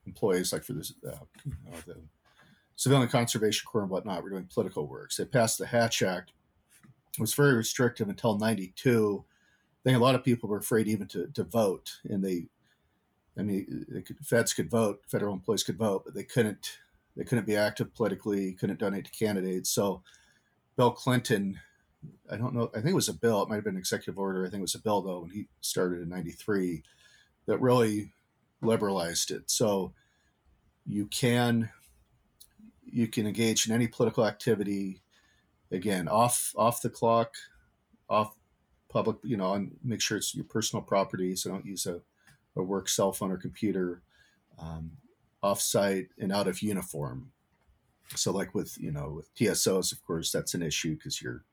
employees, 0.06 0.52
like 0.52 0.64
for 0.64 0.72
this, 0.72 0.92
uh, 1.06 1.16
you 1.44 1.52
know, 1.64 1.78
the 1.86 1.96
Civilian 2.76 3.08
Conservation 3.08 3.64
Corps 3.66 3.82
and 3.82 3.90
whatnot 3.90 4.22
were 4.22 4.30
doing 4.30 4.48
political 4.52 4.86
works. 4.86 5.16
They 5.16 5.24
passed 5.24 5.58
the 5.58 5.66
Hatch 5.66 6.02
Act. 6.02 6.32
It 7.14 7.20
was 7.20 7.34
very 7.34 7.54
restrictive 7.54 8.08
until 8.08 8.38
92. 8.38 9.24
I 9.26 9.82
think 9.82 9.96
a 9.96 10.02
lot 10.02 10.14
of 10.14 10.22
people 10.22 10.48
were 10.48 10.58
afraid 10.58 10.86
even 10.86 11.08
to, 11.08 11.26
to 11.28 11.42
vote. 11.42 11.94
And 12.04 12.22
they, 12.22 12.46
I 13.38 13.42
mean, 13.42 13.86
could, 14.06 14.18
feds 14.22 14.52
could 14.52 14.70
vote, 14.70 15.00
federal 15.08 15.32
employees 15.32 15.62
could 15.62 15.78
vote, 15.78 16.02
but 16.04 16.14
they 16.14 16.24
couldn't, 16.24 16.78
they 17.16 17.24
couldn't 17.24 17.46
be 17.46 17.56
active 17.56 17.94
politically, 17.94 18.52
couldn't 18.52 18.78
donate 18.78 19.06
to 19.06 19.10
candidates. 19.10 19.70
So 19.70 20.02
Bill 20.76 20.90
Clinton, 20.90 21.58
I 22.30 22.36
don't 22.36 22.54
know, 22.54 22.70
I 22.74 22.80
think 22.80 22.90
it 22.90 22.94
was 22.94 23.08
a 23.08 23.14
bill, 23.14 23.42
it 23.42 23.48
might 23.48 23.54
have 23.56 23.64
been 23.64 23.74
an 23.74 23.80
executive 23.80 24.18
order. 24.18 24.44
I 24.44 24.50
think 24.50 24.60
it 24.60 24.62
was 24.62 24.74
a 24.74 24.82
bill 24.82 25.00
though, 25.00 25.20
when 25.20 25.30
he 25.30 25.48
started 25.62 26.02
in 26.02 26.10
93 26.10 26.82
that 27.46 27.60
really 27.60 28.12
liberalized 28.60 29.30
it. 29.30 29.50
So 29.50 29.94
you 30.84 31.06
can 31.06 31.70
you 32.86 33.08
can 33.08 33.26
engage 33.26 33.66
in 33.66 33.74
any 33.74 33.86
political 33.86 34.24
activity 34.24 35.00
again 35.70 36.08
off 36.08 36.54
off 36.56 36.80
the 36.82 36.88
clock 36.88 37.34
off 38.08 38.36
public 38.88 39.16
you 39.22 39.36
know 39.36 39.54
and 39.54 39.76
make 39.82 40.00
sure 40.00 40.16
it's 40.16 40.34
your 40.34 40.44
personal 40.44 40.82
property 40.82 41.34
so 41.34 41.50
don't 41.50 41.66
use 41.66 41.86
a, 41.86 42.00
a 42.54 42.62
work 42.62 42.88
cell 42.88 43.12
phone 43.12 43.32
or 43.32 43.36
computer 43.36 44.02
um, 44.58 44.92
off 45.42 45.60
site 45.60 46.08
and 46.18 46.32
out 46.32 46.48
of 46.48 46.62
uniform. 46.62 47.30
So 48.14 48.32
like 48.32 48.54
with 48.54 48.76
you 48.78 48.92
know 48.92 49.10
with 49.16 49.34
tsos 49.34 49.92
of 49.92 50.04
course 50.06 50.30
that's 50.30 50.54
an 50.54 50.62
issue 50.62 50.94
because 50.96 51.20
you're 51.20 51.44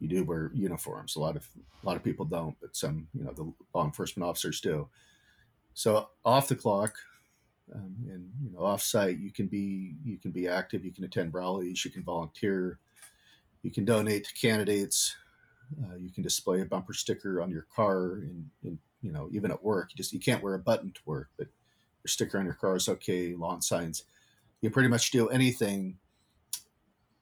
you 0.00 0.08
do 0.08 0.24
wear 0.24 0.50
uniforms. 0.54 1.16
A 1.16 1.20
lot 1.20 1.36
of 1.36 1.48
a 1.82 1.86
lot 1.86 1.96
of 1.96 2.04
people 2.04 2.24
don't 2.24 2.56
but 2.60 2.76
some 2.76 3.08
you 3.14 3.24
know 3.24 3.32
the 3.32 3.52
law 3.74 3.84
enforcement 3.84 4.28
officers 4.28 4.60
do. 4.60 4.88
So 5.74 6.08
off 6.24 6.48
the 6.48 6.56
clock 6.56 6.94
um, 7.74 7.94
and 8.08 8.28
you 8.42 8.50
know 8.52 8.60
offsite 8.60 9.20
you 9.20 9.30
can 9.30 9.46
be 9.46 9.94
you 10.04 10.18
can 10.18 10.30
be 10.30 10.48
active 10.48 10.84
you 10.84 10.92
can 10.92 11.04
attend 11.04 11.32
rallies 11.32 11.84
you 11.84 11.90
can 11.90 12.02
volunteer 12.02 12.78
you 13.62 13.70
can 13.70 13.84
donate 13.84 14.24
to 14.24 14.34
candidates 14.34 15.16
uh, 15.84 15.96
you 15.96 16.10
can 16.10 16.22
display 16.22 16.60
a 16.60 16.64
bumper 16.64 16.92
sticker 16.92 17.40
on 17.40 17.50
your 17.50 17.66
car 17.74 18.22
and, 18.62 18.78
you 19.02 19.12
know 19.12 19.28
even 19.32 19.50
at 19.50 19.62
work. 19.62 19.90
You 19.90 19.96
just 19.96 20.12
you 20.12 20.20
can't 20.20 20.42
wear 20.42 20.54
a 20.54 20.58
button 20.58 20.92
to 20.92 21.00
work 21.06 21.28
but 21.38 21.46
your 22.04 22.08
sticker 22.08 22.38
on 22.38 22.44
your 22.44 22.54
car 22.54 22.76
is 22.76 22.88
okay 22.88 23.34
lawn 23.34 23.62
signs. 23.62 24.04
You 24.60 24.68
can 24.68 24.74
pretty 24.74 24.88
much 24.88 25.10
do 25.10 25.28
anything 25.28 25.96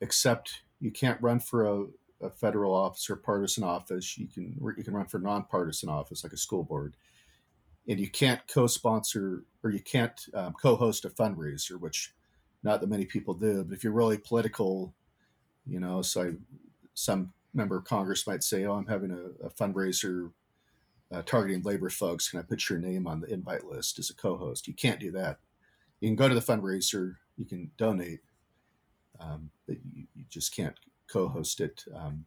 except 0.01 0.63
you 0.81 0.91
can't 0.91 1.21
run 1.21 1.41
for 1.41 1.65
a, 1.67 1.85
a 2.27 2.31
federal 2.31 2.75
office 2.75 3.09
or 3.09 3.17
partisan 3.17 3.65
office. 3.65 4.19
You 4.19 4.27
can 4.27 4.57
you 4.77 4.85
can 4.85 4.95
run 4.95 5.07
for 5.07 5.19
nonpartisan 5.19 5.89
office 5.89 6.25
like 6.25 6.33
a 6.33 6.39
school 6.39 6.65
board 6.65 6.95
and 7.89 7.99
you 7.99 8.09
can't 8.09 8.47
co-sponsor 8.47 9.45
or 9.65 9.71
you 9.71 9.81
can't 9.81 10.27
um, 10.35 10.55
co-host 10.61 11.07
a 11.07 11.11
fundraiser, 11.11 11.81
which 11.81 12.15
not 12.63 12.81
that 12.81 12.91
many 12.91 13.07
people 13.07 13.35
do. 13.35 13.65
But 13.65 13.75
if 13.75 13.83
you're 13.83 13.93
really 13.93 14.19
political, 14.19 14.95
you 15.67 15.81
know, 15.81 16.03
so 16.03 16.23
I, 16.23 16.33
some 16.95 17.33
member 17.55 17.79
of 17.79 17.85
Congress 17.85 18.27
might 18.27 18.45
say, 18.45 18.65
"Oh, 18.65 18.75
I'm 18.75 18.87
having 18.87 19.11
a, 19.11 19.47
a 19.47 19.51
fundraiser 19.51 20.31
uh, 21.11 21.23
targeting 21.23 21.63
labor 21.63 21.89
folks. 21.89 22.29
Can 22.29 22.39
I 22.39 22.43
put 22.43 22.69
your 22.69 22.79
name 22.79 23.07
on 23.07 23.21
the 23.21 23.33
invite 23.33 23.65
list 23.65 23.99
as 23.99 24.11
a 24.11 24.15
co-host?" 24.15 24.69
You 24.69 24.75
can't 24.75 25.01
do 25.01 25.11
that. 25.13 25.39
You 26.01 26.09
can 26.09 26.17
go 26.17 26.29
to 26.29 26.35
the 26.35 26.41
fundraiser, 26.41 27.15
you 27.37 27.45
can 27.45 27.71
donate, 27.77 28.21
um, 29.19 29.51
but 29.67 29.79
you, 29.93 30.07
you, 30.15 30.25
just 30.31 30.55
can't 30.55 30.77
co-host 31.11 31.61
it. 31.61 31.85
Um, 31.93 32.25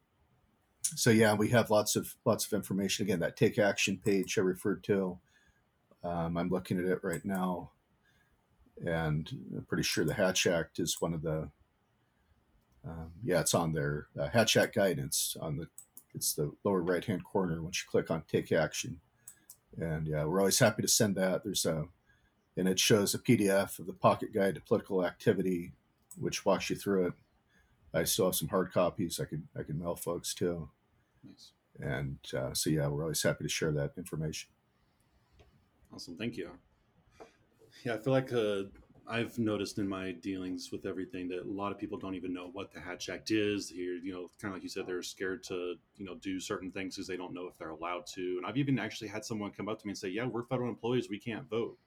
so 0.83 1.09
yeah, 1.09 1.33
we 1.33 1.47
have 1.49 1.69
lots 1.69 1.95
of 1.95 2.13
lots 2.25 2.45
of 2.45 2.53
information. 2.53 3.05
Again, 3.05 3.19
that 3.19 3.37
take 3.37 3.59
action 3.59 4.01
page 4.03 4.37
I 4.37 4.41
referred 4.41 4.83
to 4.85 5.19
um, 6.03 6.37
I'm 6.37 6.49
looking 6.49 6.79
at 6.79 6.85
it 6.85 6.99
right 7.03 7.23
now, 7.23 7.71
and 8.85 9.29
I'm 9.55 9.65
pretty 9.65 9.83
sure 9.83 10.03
the 10.03 10.13
Hatch 10.13 10.47
Act 10.47 10.79
is 10.79 10.99
one 10.99 11.13
of 11.13 11.21
the. 11.21 11.49
Um, 12.87 13.11
yeah, 13.23 13.41
it's 13.41 13.53
on 13.53 13.73
there. 13.73 14.07
Uh, 14.19 14.27
Hatch 14.29 14.57
Act 14.57 14.75
guidance 14.75 15.37
on 15.39 15.57
the. 15.57 15.67
It's 16.13 16.33
the 16.33 16.51
lower 16.63 16.81
right 16.81 17.05
hand 17.05 17.23
corner 17.23 17.61
once 17.61 17.81
you 17.81 17.89
click 17.89 18.11
on 18.11 18.23
Take 18.29 18.51
Action, 18.51 18.99
and 19.77 20.07
yeah, 20.07 20.25
we're 20.25 20.39
always 20.39 20.59
happy 20.59 20.81
to 20.81 20.87
send 20.87 21.15
that. 21.15 21.43
There's 21.43 21.65
a, 21.65 21.85
and 22.57 22.67
it 22.67 22.79
shows 22.79 23.13
a 23.13 23.19
PDF 23.19 23.79
of 23.79 23.85
the 23.85 23.93
Pocket 23.93 24.33
Guide 24.33 24.55
to 24.55 24.61
Political 24.61 25.05
Activity, 25.05 25.71
which 26.19 26.45
walks 26.45 26.69
you 26.69 26.75
through 26.75 27.07
it. 27.07 27.13
I 27.93 28.03
still 28.05 28.25
have 28.25 28.35
some 28.35 28.49
hard 28.49 28.71
copies. 28.73 29.19
I 29.19 29.25
could 29.25 29.43
I 29.57 29.63
could 29.63 29.79
mail 29.79 29.95
folks 29.95 30.33
too. 30.33 30.69
Nice. 31.23 31.51
and 31.79 32.17
uh, 32.35 32.53
so 32.53 32.69
yeah, 32.69 32.87
we're 32.87 33.03
always 33.03 33.21
happy 33.21 33.43
to 33.43 33.49
share 33.49 33.71
that 33.73 33.91
information. 33.97 34.49
Awesome, 35.93 36.15
thank 36.17 36.37
you. 36.37 36.49
Yeah, 37.85 37.95
I 37.95 37.97
feel 37.97 38.13
like 38.13 38.31
uh, 38.31 38.63
I've 39.07 39.37
noticed 39.39 39.77
in 39.77 39.87
my 39.87 40.11
dealings 40.11 40.71
with 40.71 40.85
everything 40.85 41.27
that 41.29 41.43
a 41.43 41.51
lot 41.51 41.71
of 41.71 41.77
people 41.77 41.97
don't 41.97 42.15
even 42.15 42.33
know 42.33 42.49
what 42.53 42.71
the 42.71 42.79
Hatch 42.79 43.09
Act 43.09 43.31
is. 43.31 43.69
Here, 43.69 43.95
you 43.95 44.13
know, 44.13 44.29
kind 44.41 44.51
of 44.51 44.55
like 44.55 44.63
you 44.63 44.69
said, 44.69 44.85
they're 44.87 45.03
scared 45.03 45.43
to, 45.45 45.75
you 45.97 46.05
know, 46.05 46.15
do 46.15 46.39
certain 46.39 46.71
things 46.71 46.95
because 46.95 47.07
they 47.07 47.17
don't 47.17 47.33
know 47.33 47.47
if 47.47 47.57
they're 47.57 47.69
allowed 47.69 48.05
to. 48.07 48.35
And 48.37 48.45
I've 48.45 48.57
even 48.57 48.79
actually 48.79 49.09
had 49.09 49.25
someone 49.25 49.51
come 49.51 49.67
up 49.67 49.79
to 49.79 49.87
me 49.87 49.91
and 49.91 49.97
say, 49.97 50.09
"Yeah, 50.09 50.25
we're 50.25 50.43
federal 50.43 50.69
employees, 50.69 51.09
we 51.09 51.19
can't 51.19 51.49
vote." 51.49 51.77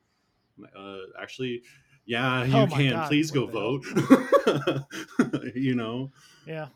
Uh, 0.76 0.98
actually, 1.20 1.62
yeah, 2.06 2.44
you 2.44 2.54
Oh 2.56 2.66
can. 2.66 2.90
God, 2.90 3.08
Please 3.08 3.30
go 3.30 3.46
vote. 3.46 3.84
you 5.54 5.74
know, 5.74 6.10
Yeah, 6.46 6.68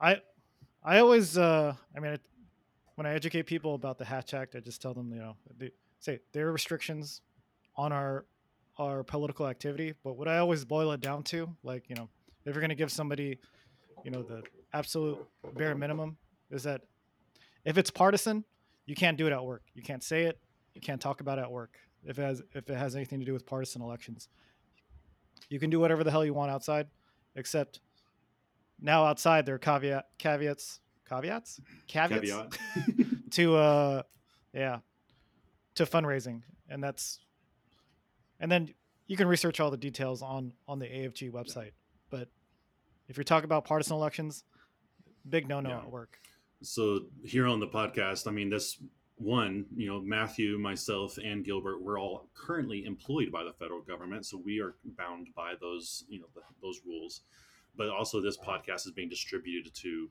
I 0.00 0.20
I 0.84 0.98
always 0.98 1.36
uh 1.36 1.74
I 1.96 2.00
mean 2.00 2.18
when 2.94 3.06
I 3.06 3.14
educate 3.14 3.44
people 3.44 3.74
about 3.74 3.98
the 3.98 4.04
Hatch 4.04 4.34
Act, 4.34 4.54
I 4.54 4.60
just 4.60 4.80
tell 4.80 4.94
them 4.94 5.12
you 5.12 5.20
know 5.20 5.36
they 5.58 5.70
say 6.00 6.20
there 6.32 6.48
are 6.48 6.52
restrictions 6.52 7.22
on 7.76 7.92
our 7.92 8.26
our 8.78 9.02
political 9.04 9.46
activity, 9.46 9.94
but 10.02 10.16
what 10.16 10.26
I 10.26 10.38
always 10.38 10.64
boil 10.64 10.90
it 10.92 11.00
down 11.00 11.22
to, 11.24 11.54
like 11.62 11.88
you 11.88 11.94
know, 11.94 12.08
if 12.44 12.54
you're 12.54 12.60
gonna 12.60 12.74
give 12.74 12.90
somebody, 12.90 13.38
you 14.04 14.10
know, 14.10 14.22
the 14.22 14.42
absolute 14.72 15.18
bare 15.54 15.74
minimum 15.74 16.16
is 16.50 16.62
that 16.64 16.82
if 17.64 17.76
it's 17.78 17.90
partisan, 17.90 18.44
you 18.86 18.94
can't 18.94 19.18
do 19.18 19.26
it 19.26 19.32
at 19.32 19.44
work. 19.44 19.62
You 19.74 19.82
can't 19.82 20.02
say 20.02 20.24
it. 20.24 20.38
You 20.74 20.80
can't 20.80 21.00
talk 21.00 21.20
about 21.20 21.38
it 21.38 21.42
at 21.42 21.50
work. 21.50 21.76
If 22.04 22.18
it 22.18 22.22
has 22.22 22.42
if 22.54 22.70
it 22.70 22.76
has 22.76 22.96
anything 22.96 23.20
to 23.20 23.26
do 23.26 23.32
with 23.32 23.44
partisan 23.46 23.82
elections, 23.82 24.28
you 25.48 25.58
can 25.58 25.68
do 25.70 25.78
whatever 25.78 26.02
the 26.02 26.10
hell 26.10 26.24
you 26.24 26.32
want 26.32 26.50
outside, 26.50 26.86
except 27.36 27.80
now 28.80 29.04
outside 29.04 29.44
there 29.44 29.56
are 29.56 29.58
caveat 29.58 30.06
caveats 30.18 30.80
caveats 31.06 31.60
caveats 31.86 32.30
caveat. 32.30 32.58
to 33.30 33.56
uh 33.56 34.02
yeah 34.54 34.78
to 35.80 35.86
fundraising 35.86 36.42
and 36.68 36.82
that's 36.82 37.18
and 38.38 38.50
then 38.50 38.72
you 39.06 39.16
can 39.16 39.26
research 39.26 39.60
all 39.60 39.70
the 39.70 39.76
details 39.76 40.22
on 40.22 40.52
on 40.68 40.78
the 40.78 40.86
afg 40.86 41.30
website 41.32 41.72
but 42.10 42.28
if 43.08 43.16
you're 43.16 43.24
talking 43.24 43.44
about 43.46 43.64
partisan 43.64 43.96
elections 43.96 44.44
big 45.28 45.48
no 45.48 45.60
no 45.60 45.70
Yeah. 45.70 45.78
at 45.78 45.90
work. 45.90 46.18
So 46.62 47.06
here 47.24 47.46
on 47.46 47.60
the 47.60 47.66
podcast 47.66 48.26
i 48.26 48.30
mean 48.30 48.50
this 48.50 48.78
one 49.16 49.66
you 49.76 49.86
know 49.86 50.00
matthew 50.00 50.58
myself 50.58 51.18
and 51.22 51.44
gilbert 51.44 51.82
we're 51.82 51.98
all 51.98 52.28
currently 52.34 52.84
employed 52.84 53.30
by 53.32 53.42
the 53.44 53.52
federal 53.52 53.80
government 53.82 54.24
so 54.26 54.40
we 54.42 54.60
are 54.60 54.74
bound 54.96 55.28
by 55.34 55.54
those 55.60 56.04
you 56.08 56.20
know 56.20 56.26
the, 56.34 56.40
those 56.62 56.80
rules. 56.86 57.22
But 57.76 57.88
also 57.88 58.20
this 58.20 58.36
podcast 58.36 58.86
is 58.86 58.92
being 58.92 59.08
distributed 59.08 59.72
to 59.76 60.10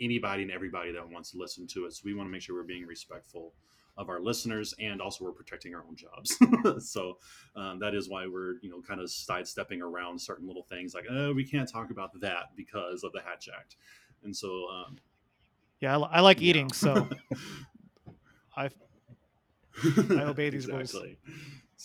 anybody 0.00 0.42
and 0.42 0.50
everybody 0.50 0.90
that 0.92 1.08
wants 1.08 1.30
to 1.32 1.38
listen 1.38 1.66
to 1.68 1.84
it 1.86 1.92
so 1.92 2.02
we 2.04 2.14
want 2.14 2.26
to 2.28 2.32
make 2.32 2.42
sure 2.42 2.56
we're 2.56 2.62
being 2.64 2.86
respectful 2.86 3.52
of 3.96 4.08
our 4.08 4.20
listeners 4.20 4.74
and 4.78 5.00
also 5.00 5.24
we're 5.24 5.32
protecting 5.32 5.74
our 5.74 5.84
own 5.88 5.96
jobs 5.96 6.38
so 6.90 7.16
um, 7.56 7.78
that 7.78 7.94
is 7.94 8.08
why 8.08 8.26
we're 8.26 8.54
you 8.60 8.70
know 8.70 8.80
kind 8.80 9.00
of 9.00 9.10
sidestepping 9.10 9.80
around 9.80 10.20
certain 10.20 10.46
little 10.46 10.64
things 10.64 10.94
like 10.94 11.04
oh 11.10 11.32
we 11.32 11.44
can't 11.44 11.70
talk 11.70 11.90
about 11.90 12.10
that 12.20 12.46
because 12.56 13.04
of 13.04 13.12
the 13.12 13.20
hatch 13.20 13.48
act 13.56 13.76
and 14.24 14.36
so 14.36 14.66
um, 14.68 14.96
yeah 15.80 15.96
i, 15.96 16.18
I 16.18 16.20
like 16.20 16.40
yeah. 16.40 16.48
eating 16.48 16.72
so 16.72 17.08
i 18.56 18.68
I 20.10 20.22
obey 20.22 20.50
these 20.50 20.68
rules. 20.68 20.82
exactly. 20.82 21.18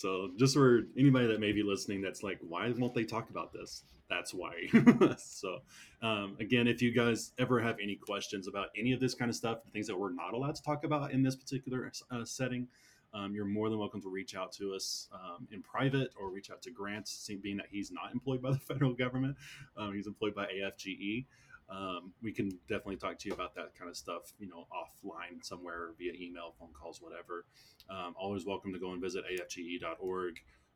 So 0.00 0.30
just 0.38 0.54
for 0.54 0.84
anybody 0.96 1.26
that 1.26 1.40
may 1.40 1.52
be 1.52 1.62
listening, 1.62 2.00
that's 2.00 2.22
like, 2.22 2.38
why 2.40 2.70
won't 2.70 2.94
they 2.94 3.04
talk 3.04 3.28
about 3.28 3.52
this? 3.52 3.84
That's 4.08 4.32
why. 4.32 4.54
so 5.18 5.58
um, 6.00 6.38
again, 6.40 6.66
if 6.66 6.80
you 6.80 6.90
guys 6.90 7.32
ever 7.38 7.60
have 7.60 7.76
any 7.82 7.96
questions 7.96 8.48
about 8.48 8.68
any 8.78 8.92
of 8.92 9.00
this 9.00 9.12
kind 9.12 9.28
of 9.28 9.34
stuff, 9.34 9.58
the 9.62 9.70
things 9.70 9.86
that 9.88 9.98
we're 9.98 10.14
not 10.14 10.32
allowed 10.32 10.54
to 10.54 10.62
talk 10.62 10.84
about 10.84 11.12
in 11.12 11.22
this 11.22 11.36
particular 11.36 11.92
uh, 12.10 12.24
setting, 12.24 12.66
um, 13.12 13.34
you're 13.34 13.44
more 13.44 13.68
than 13.68 13.78
welcome 13.78 14.00
to 14.00 14.08
reach 14.08 14.34
out 14.34 14.52
to 14.52 14.72
us 14.72 15.06
um, 15.12 15.46
in 15.52 15.60
private 15.60 16.12
or 16.18 16.30
reach 16.30 16.50
out 16.50 16.62
to 16.62 16.70
Grant, 16.70 17.10
being 17.42 17.58
that 17.58 17.66
he's 17.70 17.92
not 17.92 18.10
employed 18.14 18.40
by 18.40 18.52
the 18.52 18.58
federal 18.72 18.94
government. 18.94 19.36
Um, 19.76 19.92
he's 19.94 20.06
employed 20.06 20.34
by 20.34 20.46
AFGE. 20.46 21.26
Um, 21.70 22.12
we 22.22 22.32
can 22.32 22.50
definitely 22.68 22.96
talk 22.96 23.18
to 23.18 23.28
you 23.28 23.34
about 23.34 23.54
that 23.54 23.74
kind 23.78 23.88
of 23.88 23.96
stuff, 23.96 24.32
you 24.38 24.48
know, 24.48 24.66
offline 24.72 25.42
somewhere 25.44 25.90
via 25.98 26.12
email, 26.20 26.54
phone 26.58 26.72
calls, 26.72 27.00
whatever. 27.00 27.44
Um, 27.88 28.14
always 28.18 28.44
welcome 28.44 28.72
to 28.72 28.78
go 28.78 28.92
and 28.92 29.00
visit 29.00 29.24
afge.org. 29.32 30.34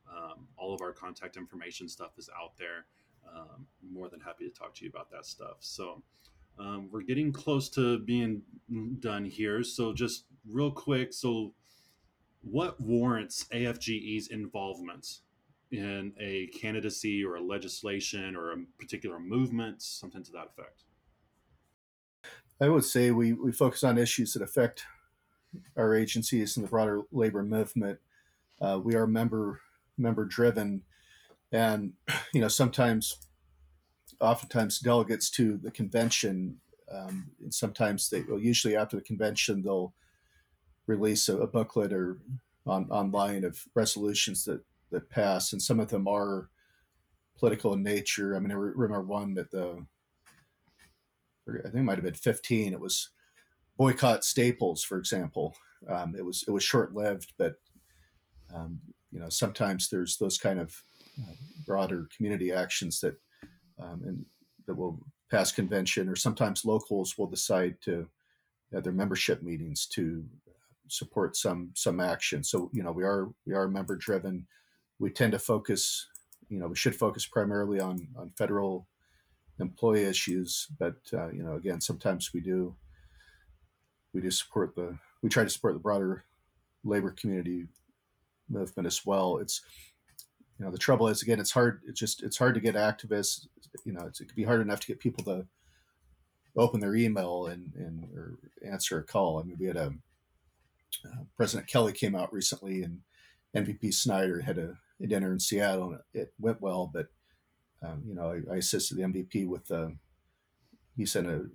Um, 0.09 0.47
all 0.57 0.73
of 0.73 0.81
our 0.81 0.93
contact 0.93 1.35
information 1.35 1.89
stuff 1.89 2.11
is 2.17 2.29
out 2.41 2.57
there. 2.57 2.85
Um, 3.27 3.65
more 3.91 4.07
than 4.07 4.19
happy 4.19 4.47
to 4.47 4.53
talk 4.53 4.73
to 4.75 4.85
you 4.85 4.89
about 4.89 5.09
that 5.11 5.25
stuff. 5.25 5.57
So 5.59 6.03
um, 6.59 6.89
we're 6.91 7.01
getting 7.01 7.33
close 7.33 7.69
to 7.71 7.99
being 7.99 8.43
done 8.99 9.25
here. 9.25 9.63
So 9.63 9.93
just 9.93 10.25
real 10.47 10.71
quick, 10.71 11.11
so 11.11 11.53
what 12.41 12.79
warrants 12.79 13.45
AFGE's 13.51 14.27
involvement 14.27 15.19
in 15.71 16.13
a 16.19 16.47
candidacy 16.47 17.23
or 17.23 17.35
a 17.35 17.43
legislation 17.43 18.35
or 18.35 18.51
a 18.51 18.57
particular 18.79 19.19
movement, 19.19 19.81
something 19.81 20.23
to 20.23 20.31
that 20.31 20.47
effect? 20.47 20.83
I 22.61 22.69
would 22.69 22.85
say 22.85 23.11
we, 23.11 23.33
we 23.33 23.51
focus 23.51 23.83
on 23.83 23.97
issues 23.97 24.33
that 24.33 24.41
affect 24.41 24.85
our 25.75 25.95
agencies 25.95 26.55
and 26.55 26.65
the 26.65 26.69
broader 26.69 27.01
labor 27.11 27.43
movement. 27.43 27.99
Uh, 28.61 28.79
we 28.81 28.95
are 28.95 29.07
member 29.07 29.61
member 29.97 30.25
driven, 30.25 30.83
and 31.51 31.93
you 32.33 32.41
know 32.41 32.47
sometimes, 32.47 33.17
oftentimes 34.21 34.79
delegates 34.79 35.29
to 35.31 35.57
the 35.57 35.71
convention, 35.71 36.59
um, 36.91 37.31
and 37.41 37.53
sometimes 37.53 38.09
they 38.09 38.21
well 38.21 38.39
usually 38.39 38.75
after 38.75 38.95
the 38.95 39.03
convention 39.03 39.61
they'll 39.61 39.93
release 40.87 41.27
a, 41.27 41.37
a 41.37 41.47
booklet 41.47 41.91
or 41.91 42.19
on 42.65 42.89
online 42.89 43.43
of 43.43 43.65
resolutions 43.75 44.45
that 44.45 44.61
that 44.95 45.09
pass, 45.09 45.53
and 45.53 45.61
some 45.61 45.79
of 45.79 45.89
them 45.89 46.07
are 46.07 46.49
political 47.37 47.73
in 47.73 47.83
nature. 47.83 48.35
I 48.35 48.39
mean, 48.39 48.51
I 48.51 48.55
remember 48.55 49.01
one 49.01 49.33
that 49.35 49.51
the 49.51 49.85
I 51.47 51.63
think 51.63 51.75
it 51.75 51.83
might 51.83 51.97
have 51.97 52.03
been 52.03 52.13
15. 52.13 52.73
It 52.73 52.79
was 52.79 53.09
boycott 53.77 54.23
Staples, 54.23 54.83
for 54.83 54.97
example. 54.97 55.55
Um, 55.87 56.15
it 56.17 56.25
was 56.25 56.43
it 56.47 56.51
was 56.51 56.63
short 56.63 56.95
lived, 56.95 57.33
but 57.37 57.55
um, 58.53 58.79
you 59.11 59.19
know 59.19 59.29
sometimes 59.29 59.89
there's 59.89 60.17
those 60.17 60.37
kind 60.37 60.59
of 60.59 60.81
uh, 61.19 61.33
broader 61.65 62.07
community 62.15 62.51
actions 62.51 62.99
that 63.01 63.15
um, 63.79 64.01
and 64.05 64.25
that 64.65 64.75
will 64.75 64.99
pass 65.29 65.51
convention, 65.51 66.09
or 66.09 66.15
sometimes 66.15 66.65
locals 66.65 67.17
will 67.17 67.27
decide 67.27 67.75
to 67.81 68.07
at 68.73 68.83
their 68.83 68.93
membership 68.93 69.43
meetings 69.43 69.85
to 69.87 70.25
support 70.87 71.35
some 71.35 71.71
some 71.75 71.99
action. 71.99 72.43
So 72.43 72.69
you 72.73 72.81
know 72.81 72.91
we 72.91 73.03
are 73.03 73.29
we 73.45 73.53
are 73.53 73.67
member 73.67 73.95
driven. 73.95 74.47
We 74.99 75.09
tend 75.09 75.33
to 75.33 75.39
focus. 75.39 76.07
You 76.49 76.59
know 76.59 76.67
we 76.67 76.75
should 76.75 76.95
focus 76.95 77.25
primarily 77.25 77.79
on 77.79 78.07
on 78.17 78.31
federal 78.37 78.87
employee 79.59 80.03
issues, 80.03 80.67
but 80.79 80.97
uh, 81.13 81.29
you 81.31 81.43
know 81.43 81.55
again 81.55 81.81
sometimes 81.81 82.31
we 82.33 82.41
do 82.41 82.75
we 84.13 84.21
do 84.21 84.31
support 84.31 84.75
the 84.75 84.97
we 85.21 85.29
try 85.29 85.43
to 85.43 85.49
support 85.49 85.73
the 85.73 85.79
broader 85.79 86.25
labor 86.83 87.11
community 87.11 87.67
movement 88.49 88.87
as 88.87 89.05
well. 89.05 89.37
It's 89.37 89.61
you 90.57 90.65
know 90.65 90.71
the 90.71 90.77
trouble 90.77 91.07
is 91.07 91.21
again 91.21 91.39
it's 91.39 91.51
hard 91.51 91.81
it's 91.85 91.99
just 91.99 92.23
it's 92.23 92.37
hard 92.37 92.55
to 92.55 92.61
get 92.61 92.75
activists 92.75 93.47
you 93.83 93.91
know 93.91 94.05
it 94.05 94.17
could 94.17 94.35
be 94.35 94.43
hard 94.43 94.61
enough 94.61 94.79
to 94.79 94.87
get 94.87 94.99
people 94.99 95.23
to 95.25 95.45
open 96.57 96.79
their 96.79 96.95
email 96.95 97.47
and 97.47 97.73
and 97.75 98.05
or 98.15 98.37
answer 98.65 98.99
a 98.99 99.03
call. 99.03 99.39
I 99.39 99.43
mean 99.43 99.57
we 99.59 99.67
had 99.67 99.77
a 99.77 99.93
uh, 101.05 101.23
President 101.35 101.67
Kelly 101.67 101.91
came 101.91 102.15
out 102.15 102.31
recently 102.31 102.83
and 102.83 103.01
MVP 103.55 103.93
Snyder 103.93 104.41
had 104.41 104.57
a, 104.57 104.77
a 105.01 105.07
dinner 105.07 105.31
in 105.31 105.39
Seattle 105.39 105.91
and 105.91 106.01
it 106.13 106.33
went 106.39 106.61
well, 106.61 106.89
but 106.93 107.07
um, 107.81 108.03
you 108.05 108.15
know 108.15 108.31
I, 108.31 108.53
I 108.53 108.57
assisted 108.57 108.97
the 108.97 109.03
MVP 109.03 109.47
with 109.47 109.69
uh, 109.71 109.89
he 110.95 111.05
sent 111.05 111.27
a 111.27 111.45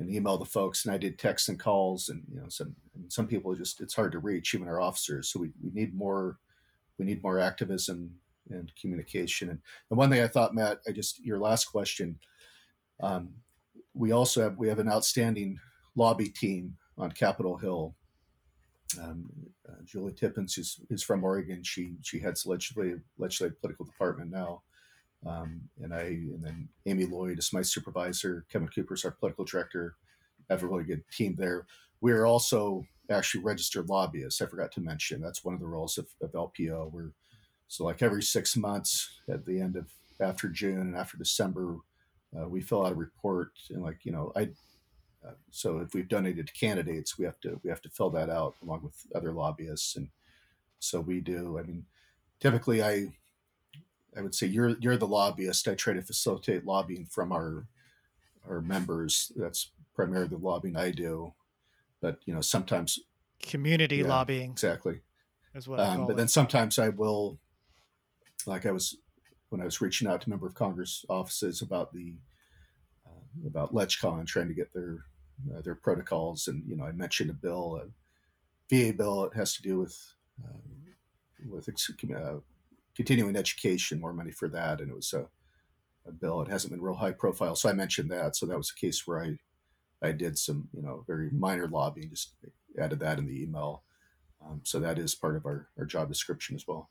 an 0.00 0.12
email 0.12 0.36
to 0.38 0.44
folks 0.44 0.84
and 0.84 0.94
I 0.94 0.98
did 0.98 1.18
texts 1.18 1.48
and 1.48 1.58
calls 1.58 2.08
and 2.08 2.24
you 2.32 2.40
know 2.40 2.48
some 2.48 2.74
some 3.08 3.26
people 3.26 3.54
just 3.54 3.80
it's 3.80 3.94
hard 3.94 4.12
to 4.12 4.18
reach 4.18 4.54
even 4.54 4.68
our 4.68 4.80
officers. 4.80 5.30
So 5.30 5.40
we, 5.40 5.52
we 5.62 5.70
need 5.70 5.94
more 5.94 6.38
we 6.98 7.04
need 7.04 7.22
more 7.22 7.38
activism 7.38 8.10
and 8.50 8.70
communication. 8.80 9.50
And, 9.50 9.58
and 9.90 9.98
one 9.98 10.10
thing 10.10 10.22
I 10.22 10.28
thought 10.28 10.54
Matt 10.54 10.80
I 10.88 10.92
just 10.92 11.24
your 11.24 11.38
last 11.38 11.66
question 11.66 12.18
um, 13.00 13.30
we 13.94 14.12
also 14.12 14.42
have 14.42 14.58
we 14.58 14.68
have 14.68 14.78
an 14.78 14.90
outstanding 14.90 15.58
lobby 15.96 16.28
team 16.28 16.76
on 16.98 17.10
Capitol 17.12 17.56
Hill 17.56 17.94
um, 19.02 19.30
uh, 19.68 19.76
Julie 19.84 20.12
Tippens 20.12 20.58
is 20.90 21.02
from 21.02 21.24
Oregon 21.24 21.62
she 21.62 21.94
she 22.02 22.18
heads 22.18 22.46
legislative 22.46 23.00
legislative 23.18 23.60
political 23.60 23.86
department 23.86 24.30
now 24.30 24.62
um, 25.26 25.62
and 25.82 25.94
I 25.94 26.02
and 26.02 26.42
then 26.42 26.68
Amy 26.86 27.06
Lloyd 27.06 27.38
is 27.38 27.52
my 27.52 27.62
supervisor. 27.62 28.44
Kevin 28.50 28.68
Cooper 28.68 28.94
is 28.94 29.04
our 29.04 29.10
political 29.12 29.44
director. 29.44 29.96
I 30.48 30.54
have 30.54 30.62
a 30.62 30.66
really 30.66 30.84
good 30.84 31.02
team 31.10 31.34
there. 31.36 31.66
We 32.00 32.12
are 32.12 32.26
also 32.26 32.84
actually 33.10 33.44
registered 33.44 33.88
lobbyists. 33.88 34.42
I 34.42 34.46
forgot 34.46 34.72
to 34.72 34.80
mention 34.80 35.20
that's 35.20 35.44
one 35.44 35.54
of 35.54 35.60
the 35.60 35.66
roles 35.66 35.96
of, 35.98 36.06
of 36.20 36.32
LPO. 36.32 36.92
We're 36.92 37.12
so 37.68 37.84
like 37.84 38.02
every 38.02 38.22
six 38.22 38.56
months 38.56 39.20
at 39.28 39.46
the 39.46 39.60
end 39.60 39.76
of 39.76 39.86
after 40.20 40.48
June 40.48 40.80
and 40.80 40.96
after 40.96 41.16
December, 41.16 41.78
uh, 42.38 42.48
we 42.48 42.60
fill 42.60 42.84
out 42.84 42.92
a 42.92 42.96
report 42.96 43.52
and 43.70 43.82
like 43.82 44.00
you 44.04 44.12
know 44.12 44.32
I 44.36 44.50
so 45.50 45.78
if 45.78 45.94
we've 45.94 46.08
donated 46.08 46.46
to 46.48 46.52
candidates, 46.52 47.18
we 47.18 47.24
have 47.24 47.40
to 47.40 47.60
we 47.62 47.70
have 47.70 47.82
to 47.82 47.90
fill 47.90 48.10
that 48.10 48.30
out 48.30 48.56
along 48.62 48.82
with 48.82 49.06
other 49.14 49.32
lobbyists, 49.32 49.96
and 49.96 50.08
so 50.78 51.00
we 51.00 51.20
do. 51.20 51.58
I 51.58 51.62
mean, 51.62 51.86
typically, 52.40 52.82
I 52.82 53.14
I 54.16 54.22
would 54.22 54.34
say 54.34 54.46
you're 54.46 54.70
you're 54.80 54.96
the 54.96 55.06
lobbyist. 55.08 55.68
I 55.68 55.74
try 55.74 55.94
to 55.94 56.02
facilitate 56.02 56.64
lobbying 56.64 57.06
from 57.06 57.32
our 57.32 57.66
our 58.48 58.60
members. 58.60 59.32
That's 59.36 59.70
primarily 59.94 60.28
the 60.28 60.38
lobbying 60.38 60.76
I 60.76 60.90
do, 60.90 61.34
but 62.00 62.20
you 62.26 62.34
know 62.34 62.40
sometimes 62.40 63.00
community 63.40 64.02
Yeah, 64.02 64.08
lobbying 64.08 64.50
exactly. 64.52 65.00
is 65.54 65.68
what 65.68 65.80
Um, 65.80 66.06
but 66.06 66.12
it. 66.12 66.16
then 66.16 66.28
sometimes 66.28 66.78
I 66.78 66.88
will, 66.90 67.38
like 68.46 68.66
I 68.66 68.70
was 68.72 68.96
when 69.48 69.60
I 69.60 69.64
was 69.64 69.80
reaching 69.80 70.08
out 70.08 70.20
to 70.22 70.30
member 70.30 70.46
of 70.46 70.54
Congress 70.54 71.04
offices 71.08 71.62
about 71.62 71.92
the 71.92 72.14
uh, 73.06 73.46
about 73.46 73.74
LegCon, 73.74 74.26
trying 74.26 74.48
to 74.48 74.54
get 74.54 74.72
their 74.72 75.04
uh, 75.52 75.60
their 75.62 75.74
protocols, 75.74 76.48
and 76.48 76.62
you 76.66 76.76
know 76.76 76.84
I 76.84 76.92
mentioned 76.92 77.30
a 77.30 77.34
bill, 77.34 77.80
a 77.82 77.86
VA 78.74 78.92
bill. 78.92 79.24
It 79.24 79.34
has 79.34 79.54
to 79.54 79.62
do 79.62 79.78
with 79.78 79.98
uh, 80.42 80.58
with 81.48 81.68
uh, 81.68 82.34
continuing 82.96 83.36
education, 83.36 84.00
more 84.00 84.12
money 84.12 84.30
for 84.30 84.48
that, 84.48 84.80
and 84.80 84.90
it 84.90 84.96
was 84.96 85.12
a, 85.12 85.26
a 86.06 86.12
bill. 86.12 86.42
It 86.42 86.48
hasn't 86.48 86.72
been 86.72 86.82
real 86.82 86.94
high 86.94 87.12
profile, 87.12 87.56
so 87.56 87.68
I 87.68 87.72
mentioned 87.72 88.10
that. 88.10 88.36
So 88.36 88.46
that 88.46 88.56
was 88.56 88.70
a 88.70 88.80
case 88.80 89.06
where 89.06 89.22
I 89.22 89.38
I 90.02 90.12
did 90.12 90.38
some 90.38 90.68
you 90.74 90.82
know 90.82 91.04
very 91.06 91.30
minor 91.30 91.68
lobbying, 91.68 92.10
just 92.10 92.34
added 92.78 93.00
that 93.00 93.18
in 93.18 93.26
the 93.26 93.42
email. 93.42 93.82
Um, 94.44 94.60
so 94.62 94.78
that 94.80 94.98
is 94.98 95.14
part 95.14 95.36
of 95.36 95.46
our, 95.46 95.68
our 95.78 95.86
job 95.86 96.08
description 96.08 96.54
as 96.54 96.66
well. 96.66 96.90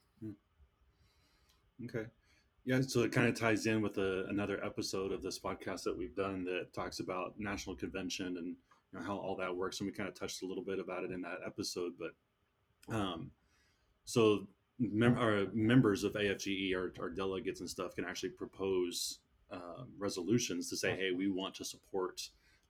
Okay. 1.85 2.05
Yeah, 2.65 2.79
so 2.81 3.01
it 3.01 3.11
kind 3.11 3.27
of 3.27 3.37
ties 3.37 3.65
in 3.65 3.81
with 3.81 3.97
a, 3.97 4.25
another 4.29 4.63
episode 4.63 5.11
of 5.11 5.21
this 5.21 5.37
podcast 5.37 5.83
that 5.83 5.97
we've 5.97 6.15
done 6.15 6.45
that 6.45 6.73
talks 6.73 7.01
about 7.01 7.33
national 7.37 7.75
convention 7.75 8.37
and 8.37 8.55
you 8.93 8.99
know, 8.99 9.05
how 9.05 9.17
all 9.17 9.35
that 9.37 9.55
works, 9.55 9.79
and 9.79 9.87
we 9.87 9.93
kind 9.93 10.07
of 10.07 10.15
touched 10.15 10.43
a 10.43 10.45
little 10.45 10.63
bit 10.63 10.79
about 10.79 11.03
it 11.03 11.11
in 11.11 11.21
that 11.21 11.39
episode. 11.45 11.93
But 11.99 12.95
um, 12.95 13.31
so 14.05 14.47
mem- 14.79 15.17
our 15.17 15.47
members 15.53 16.05
of 16.05 16.13
AFGE, 16.13 16.73
our, 16.73 16.93
our 16.99 17.09
delegates 17.09 17.59
and 17.59 17.69
stuff, 17.69 17.95
can 17.95 18.05
actually 18.05 18.29
propose 18.29 19.19
uh, 19.51 19.83
resolutions 19.97 20.69
to 20.69 20.77
say, 20.77 20.95
"Hey, 20.95 21.11
we 21.11 21.27
want 21.27 21.55
to 21.55 21.65
support 21.65 22.21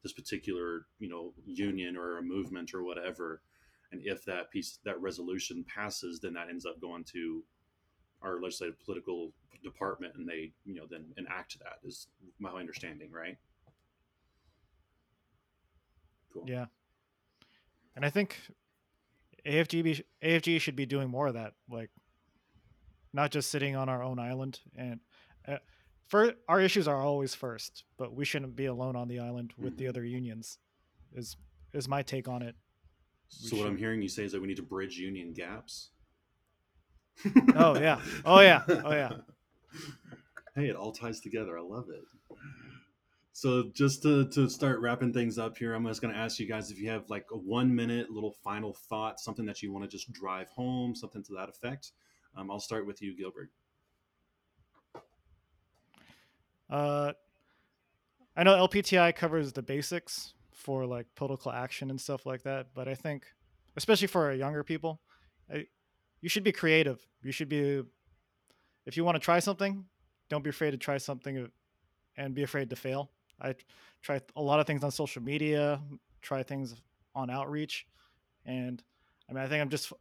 this 0.02 0.14
particular 0.14 0.88
you 1.00 1.10
know 1.10 1.34
union 1.46 1.98
or 1.98 2.18
a 2.18 2.24
movement 2.24 2.74
or 2.74 2.84
whatever." 2.84 3.42
And 3.92 4.02
if 4.04 4.26
that 4.26 4.50
piece 4.50 4.80
that 4.86 5.00
resolution 5.00 5.64
passes, 5.68 6.20
then 6.20 6.34
that 6.34 6.50
ends 6.50 6.66
up 6.66 6.82
going 6.82 7.04
to 7.14 7.44
our 8.24 8.42
legislative 8.42 8.80
political 8.84 9.32
department 9.64 10.14
and 10.16 10.28
they 10.28 10.52
you 10.66 10.76
know 10.76 10.84
then 10.90 11.06
enact 11.18 11.58
that 11.60 11.78
is 11.84 12.08
my 12.40 12.50
understanding 12.52 13.10
right 13.12 13.38
cool 16.34 16.44
Yeah. 16.48 16.66
And 17.96 18.04
I 18.04 18.10
think 18.10 18.38
AFGB 19.46 20.02
AFG 20.24 20.60
should 20.60 20.76
be 20.76 20.88
doing 20.88 21.10
more 21.10 21.28
of 21.28 21.36
that, 21.36 21.54
like 21.70 21.92
not 23.14 23.30
just 23.30 23.52
sitting 23.52 23.76
on 23.76 23.88
our 23.88 24.02
own 24.02 24.18
island. 24.18 24.60
And 24.76 25.00
uh, 25.48 25.58
for 26.08 26.34
our 26.48 26.60
issues 26.60 26.88
are 26.88 27.00
always 27.00 27.36
first, 27.36 27.84
but 27.98 28.16
we 28.16 28.26
shouldn't 28.26 28.56
be 28.56 28.66
alone 28.66 28.96
on 28.96 29.08
the 29.08 29.20
island 29.20 29.54
with 29.60 29.78
the 29.78 29.88
other 29.88 30.04
unions. 30.04 30.58
Is 31.14 31.38
is 31.72 31.88
my 31.88 32.02
take 32.02 32.28
on 32.28 32.42
it? 32.42 32.56
so 33.34 33.58
what 33.58 33.68
i'm 33.68 33.78
hearing 33.78 34.02
you 34.02 34.10
say 34.10 34.24
is 34.24 34.32
that 34.32 34.42
we 34.42 34.48
need 34.48 34.58
to 34.58 34.64
bridge 34.64 34.98
union 34.98 35.34
gaps 35.34 35.90
Oh, 37.56 37.80
yeah. 37.80 38.00
Oh, 38.26 38.40
yeah. 38.42 38.64
Oh, 38.68 38.92
yeah. 38.92 39.12
hey 40.56 40.68
it 40.68 40.76
all 40.76 40.92
ties 40.92 41.20
together 41.20 41.58
i 41.58 41.62
love 41.62 41.88
it 41.90 42.38
so 43.32 43.72
just 43.74 44.04
to, 44.04 44.30
to 44.30 44.48
start 44.48 44.80
wrapping 44.82 45.12
things 45.12 45.40
up 45.40 45.58
here 45.58 45.74
i'm 45.74 45.84
just 45.88 46.00
going 46.00 46.14
to 46.14 46.20
ask 46.20 46.40
you 46.40 46.48
guys 46.48 46.70
if 46.70 46.78
you 46.80 46.88
have 46.88 47.10
like 47.10 47.26
a 47.32 47.38
one 47.38 47.74
minute 47.74 48.12
little 48.12 48.34
final 48.44 48.72
thought 48.72 49.20
something 49.20 49.46
that 49.46 49.64
you 49.64 49.72
want 49.74 49.84
to 49.84 49.90
just 49.90 50.12
drive 50.12 50.48
home 50.50 50.94
something 50.94 51.24
to 51.24 51.34
that 51.34 51.50
effect 51.50 51.94
um, 52.38 52.52
i'll 52.52 52.60
start 52.60 52.86
with 52.86 53.02
you 53.02 53.18
gilbert 53.18 53.50
Uh, 56.70 57.14
I 58.36 58.44
know 58.44 58.68
LPTI 58.68 59.16
covers 59.16 59.54
the 59.54 59.62
basics 59.62 60.34
for 60.52 60.86
like 60.86 61.06
political 61.16 61.52
action 61.52 61.90
and 61.92 62.02
stuff 62.02 62.26
like 62.26 62.44
that, 62.44 62.68
but 62.74 62.88
I 62.88 62.96
think, 62.96 63.26
especially 63.76 64.08
for 64.08 64.26
our 64.26 64.34
younger 64.34 64.64
people, 64.64 65.00
I, 65.54 65.68
you 66.24 66.30
should 66.30 66.46
be 66.46 66.54
creative. 66.54 67.06
You 67.22 67.34
should 67.34 67.50
be, 67.50 67.84
if 68.86 68.96
you 68.96 69.04
want 69.04 69.16
to 69.16 69.20
try 69.20 69.40
something, 69.40 69.84
don't 70.30 70.42
be 70.42 70.50
afraid 70.50 70.72
to 70.72 70.78
try 70.78 70.98
something, 70.98 71.50
and 72.16 72.34
be 72.34 72.44
afraid 72.44 72.70
to 72.70 72.78
fail. 72.78 73.12
I 73.42 73.56
try 74.02 74.22
a 74.38 74.42
lot 74.42 74.62
of 74.62 74.66
things 74.66 74.86
on 74.86 74.92
social 74.92 75.22
media, 75.22 75.82
try 76.22 76.42
things 76.42 76.76
on 77.14 77.30
outreach, 77.30 77.86
and 78.46 78.82
I 79.30 79.34
mean 79.34 79.44
I 79.44 79.48
think 79.48 79.62
I'm 79.62 79.70
just 79.70 79.92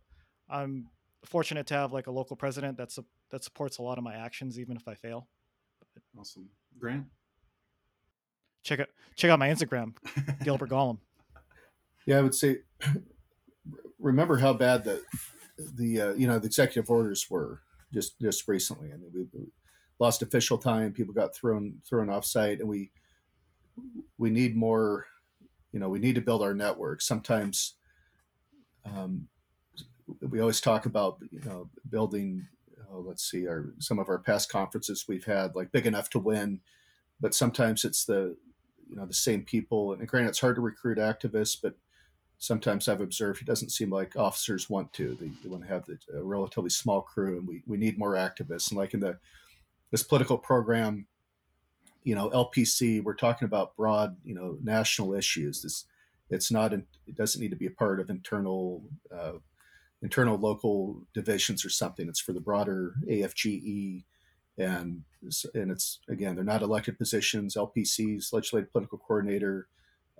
I'm 0.48 0.88
fortunate 1.24 1.66
to 1.68 1.74
have 1.74 1.92
like 1.92 2.06
a 2.06 2.12
local 2.12 2.36
president 2.36 2.76
that 2.76 2.92
su- 2.92 3.04
that 3.30 3.42
supports 3.42 3.78
a 3.78 3.82
lot 3.82 3.98
of 3.98 4.04
my 4.04 4.14
actions, 4.14 4.60
even 4.60 4.76
if 4.76 4.86
I 4.86 4.94
fail. 4.94 5.26
awesome 6.16 6.48
grant 6.78 7.06
check 8.62 8.78
out 8.78 8.88
check 9.16 9.30
out 9.30 9.40
my 9.40 9.48
Instagram, 9.48 9.94
Gilbert 10.44 10.70
Galam. 10.70 10.98
Yeah, 12.06 12.18
I 12.18 12.20
would 12.20 12.34
say 12.34 12.58
remember 13.98 14.36
how 14.36 14.52
bad 14.52 14.84
the 14.84 15.02
the 15.74 16.00
uh, 16.00 16.12
you 16.14 16.26
know 16.26 16.38
the 16.38 16.46
executive 16.46 16.90
orders 16.90 17.26
were 17.30 17.62
just 17.92 18.20
just 18.20 18.48
recently. 18.48 18.92
I 18.92 18.96
mean, 18.96 19.28
we, 19.32 19.46
lost 19.98 20.22
official 20.22 20.58
time. 20.58 20.92
People 20.92 21.14
got 21.14 21.34
thrown 21.34 21.74
thrown 21.88 22.10
off 22.10 22.24
site, 22.24 22.60
and 22.60 22.68
we 22.68 22.90
we 24.18 24.30
need 24.30 24.56
more. 24.56 25.06
You 25.72 25.80
know, 25.80 25.88
we 25.88 26.00
need 26.00 26.16
to 26.16 26.20
build 26.20 26.42
our 26.42 26.54
network. 26.54 27.00
Sometimes 27.00 27.74
um, 28.84 29.28
we 30.20 30.40
always 30.40 30.60
talk 30.60 30.86
about 30.86 31.18
you 31.30 31.40
know 31.40 31.70
building. 31.88 32.46
Oh, 32.90 33.04
let's 33.06 33.30
see, 33.30 33.46
our 33.46 33.72
some 33.78 33.98
of 33.98 34.08
our 34.08 34.18
past 34.18 34.50
conferences 34.50 35.06
we've 35.08 35.24
had 35.24 35.54
like 35.54 35.72
big 35.72 35.86
enough 35.86 36.10
to 36.10 36.18
win, 36.18 36.60
but 37.20 37.34
sometimes 37.34 37.84
it's 37.84 38.04
the 38.04 38.36
you 38.88 38.96
know 38.96 39.06
the 39.06 39.14
same 39.14 39.42
people. 39.44 39.92
And 39.92 40.06
granted, 40.06 40.30
it's 40.30 40.40
hard 40.40 40.56
to 40.56 40.62
recruit 40.62 40.98
activists, 40.98 41.56
but 41.62 41.74
sometimes 42.42 42.88
I've 42.88 43.00
observed 43.00 43.40
it 43.40 43.44
doesn't 43.44 43.70
seem 43.70 43.88
like 43.88 44.16
officers 44.16 44.68
want 44.68 44.92
to. 44.94 45.14
They, 45.14 45.48
want 45.48 45.62
to 45.62 45.68
have 45.68 45.86
the, 45.86 45.96
a 46.12 46.24
relatively 46.24 46.70
small 46.70 47.00
crew, 47.00 47.38
and 47.38 47.46
we, 47.46 47.62
we 47.68 47.76
need 47.76 47.96
more 47.96 48.14
activists. 48.14 48.70
And 48.70 48.78
like 48.78 48.94
in 48.94 49.00
the 49.00 49.16
this 49.92 50.02
political 50.02 50.36
program, 50.36 51.06
you 52.02 52.16
know, 52.16 52.30
LPC, 52.30 53.00
we're 53.04 53.14
talking 53.14 53.46
about 53.46 53.76
broad, 53.76 54.16
you 54.24 54.34
know, 54.34 54.58
national 54.60 55.14
issues. 55.14 55.62
This 55.62 55.84
it's 56.30 56.50
not 56.50 56.72
in, 56.72 56.84
it 57.06 57.14
doesn't 57.16 57.40
need 57.40 57.50
to 57.52 57.56
be 57.56 57.66
a 57.66 57.70
part 57.70 58.00
of 58.00 58.10
internal 58.10 58.82
uh, 59.16 59.34
internal 60.02 60.36
local 60.36 61.00
divisions 61.14 61.64
or 61.64 61.70
something. 61.70 62.08
It's 62.08 62.20
for 62.20 62.32
the 62.32 62.40
broader 62.40 62.94
AFGE. 63.08 64.02
And 64.58 65.02
and 65.54 65.70
it's 65.70 66.00
again, 66.08 66.34
they're 66.34 66.44
not 66.44 66.62
elected 66.62 66.98
positions. 66.98 67.54
LPCs, 67.54 68.32
legislative 68.32 68.72
political 68.72 68.98
coordinator, 68.98 69.68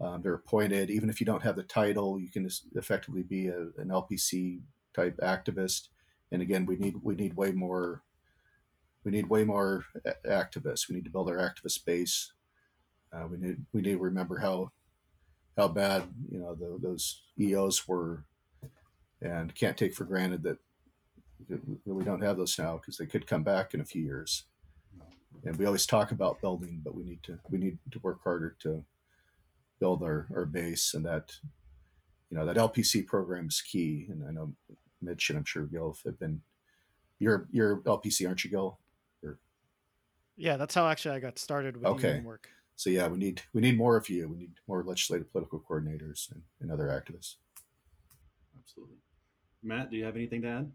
um, 0.03 0.21
they're 0.21 0.35
appointed. 0.35 0.91
Even 0.91 1.09
if 1.09 1.21
you 1.21 1.27
don't 1.27 1.43
have 1.43 1.57
the 1.57 1.63
title, 1.63 2.19
you 2.19 2.29
can 2.29 2.49
effectively 2.75 3.23
be 3.23 3.47
a, 3.47 3.61
an 3.79 3.89
LPC 3.89 4.61
type 4.95 5.17
activist. 5.23 5.89
And 6.33 6.43
again, 6.43 6.67
we 6.67 6.77
need 6.77 6.97
we 7.03 7.15
need 7.15 7.35
way 7.35 7.53
more. 7.53 8.03
We 9.05 9.13
need 9.13 9.29
way 9.29 9.45
more 9.45 9.85
activists. 10.27 10.89
We 10.89 10.97
need 10.97 11.05
to 11.05 11.11
build 11.11 11.31
our 11.31 11.37
activist 11.37 11.85
base. 11.85 12.33
Uh, 13.13 13.27
we 13.31 13.37
need 13.37 13.57
we 13.73 13.81
need 13.81 13.93
to 13.93 13.99
remember 13.99 14.39
how 14.39 14.73
how 15.57 15.69
bad 15.69 16.03
you 16.31 16.41
know 16.41 16.55
the, 16.55 16.79
those 16.81 17.23
EOs 17.39 17.87
were, 17.87 18.25
and 19.21 19.55
can't 19.55 19.77
take 19.77 19.95
for 19.95 20.05
granted 20.05 20.43
that 20.43 20.59
that 21.49 21.61
we 21.85 22.05
don't 22.05 22.23
have 22.23 22.37
those 22.37 22.59
now 22.59 22.77
because 22.77 22.97
they 22.97 23.07
could 23.07 23.27
come 23.27 23.43
back 23.43 23.75
in 23.75 23.81
a 23.81 23.85
few 23.85 24.03
years. 24.03 24.45
And 25.45 25.57
we 25.57 25.67
always 25.67 25.87
talk 25.87 26.13
about 26.13 26.41
building, 26.41 26.81
but 26.83 26.95
we 26.95 27.05
need 27.05 27.23
to 27.25 27.39
we 27.51 27.59
need 27.59 27.79
to 27.91 27.99
work 28.01 28.23
harder 28.25 28.57
to 28.61 28.85
build 29.83 30.03
our, 30.05 30.29
our 30.37 30.47
base 30.47 30.95
and 30.95 31.05
that 31.05 31.33
you 32.31 32.37
know 32.37 32.47
that 32.47 32.57
LPC 32.57 33.05
program 33.05 33.49
is 33.49 33.61
key. 33.61 34.07
And 34.09 34.25
I 34.29 34.31
know 34.31 34.53
Mitch 35.01 35.29
and 35.31 35.39
I'm 35.39 35.45
sure 35.45 35.65
Gil 35.65 35.97
have 36.05 36.19
been 36.21 36.41
you're 37.19 37.49
you're 37.51 37.79
LPC, 37.79 38.27
aren't 38.29 38.45
you, 38.45 38.51
Gil? 38.51 38.79
Yeah, 40.37 40.57
that's 40.57 40.75
how 40.75 40.89
actually 40.89 41.15
I 41.17 41.21
got 41.21 41.39
started 41.39 41.77
with 41.77 41.87
Okay. 41.87 42.09
union 42.09 42.25
work. 42.25 42.49
So 42.77 42.91
yeah, 42.91 43.07
we 43.09 43.19
need 43.19 43.43
we 43.53 43.61
need 43.61 43.77
more 43.77 43.97
of 43.97 44.09
you. 44.09 44.29
We 44.29 44.37
need 44.39 44.53
more 44.67 44.83
legislative 44.83 45.31
political 45.31 45.61
coordinators 45.69 46.31
and, 46.33 46.43
and 46.61 46.71
other 46.73 46.89
activists. 46.89 47.37
absolutely 48.59 48.97
matt 49.63 49.91
do 49.91 49.97
you 49.97 50.05
have 50.05 50.17
anything 50.17 50.43
to 50.43 50.49
add 50.49 50.73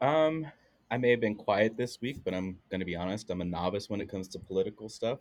Um, 0.00 0.46
I 0.90 0.96
may 0.98 1.10
have 1.10 1.20
been 1.20 1.36
quiet 1.36 1.76
this 1.76 2.00
week, 2.00 2.18
but 2.24 2.34
I'm 2.34 2.58
going 2.70 2.80
to 2.80 2.84
be 2.92 2.96
honest. 2.96 3.30
I'm 3.30 3.40
a 3.40 3.44
novice 3.44 3.88
when 3.88 4.00
it 4.00 4.10
comes 4.10 4.28
to 4.28 4.38
political 4.38 4.88
stuff. 4.88 5.20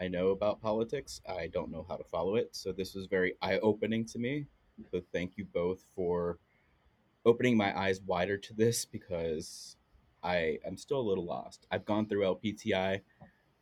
I 0.00 0.08
know 0.08 0.28
about 0.28 0.60
politics. 0.60 1.20
I 1.28 1.48
don't 1.48 1.70
know 1.70 1.86
how 1.88 1.96
to 1.96 2.04
follow 2.04 2.36
it. 2.36 2.54
So 2.54 2.72
this 2.72 2.94
was 2.94 3.06
very 3.06 3.34
eye 3.40 3.58
opening 3.58 4.04
to 4.06 4.18
me. 4.18 4.46
So 4.90 5.00
thank 5.12 5.36
you 5.36 5.46
both 5.46 5.84
for 5.94 6.38
opening 7.24 7.56
my 7.56 7.76
eyes 7.78 8.00
wider 8.02 8.36
to 8.36 8.54
this 8.54 8.84
because 8.84 9.76
I 10.22 10.58
am 10.66 10.76
still 10.76 11.00
a 11.00 11.08
little 11.08 11.24
lost. 11.24 11.66
I've 11.70 11.84
gone 11.86 12.06
through 12.06 12.22
LPTI. 12.22 13.00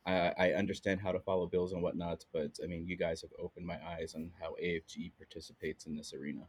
I, 0.05 0.33
I 0.37 0.51
understand 0.53 0.99
how 0.99 1.11
to 1.11 1.19
follow 1.19 1.47
bills 1.47 1.71
and 1.71 1.81
whatnot, 1.81 2.25
but 2.31 2.51
I 2.63 2.67
mean, 2.67 2.85
you 2.85 2.95
guys 2.95 3.21
have 3.21 3.31
opened 3.39 3.65
my 3.65 3.79
eyes 3.83 4.13
on 4.13 4.31
how 4.39 4.55
AFGE 4.61 5.13
participates 5.17 5.85
in 5.85 5.95
this 5.95 6.13
arena. 6.13 6.41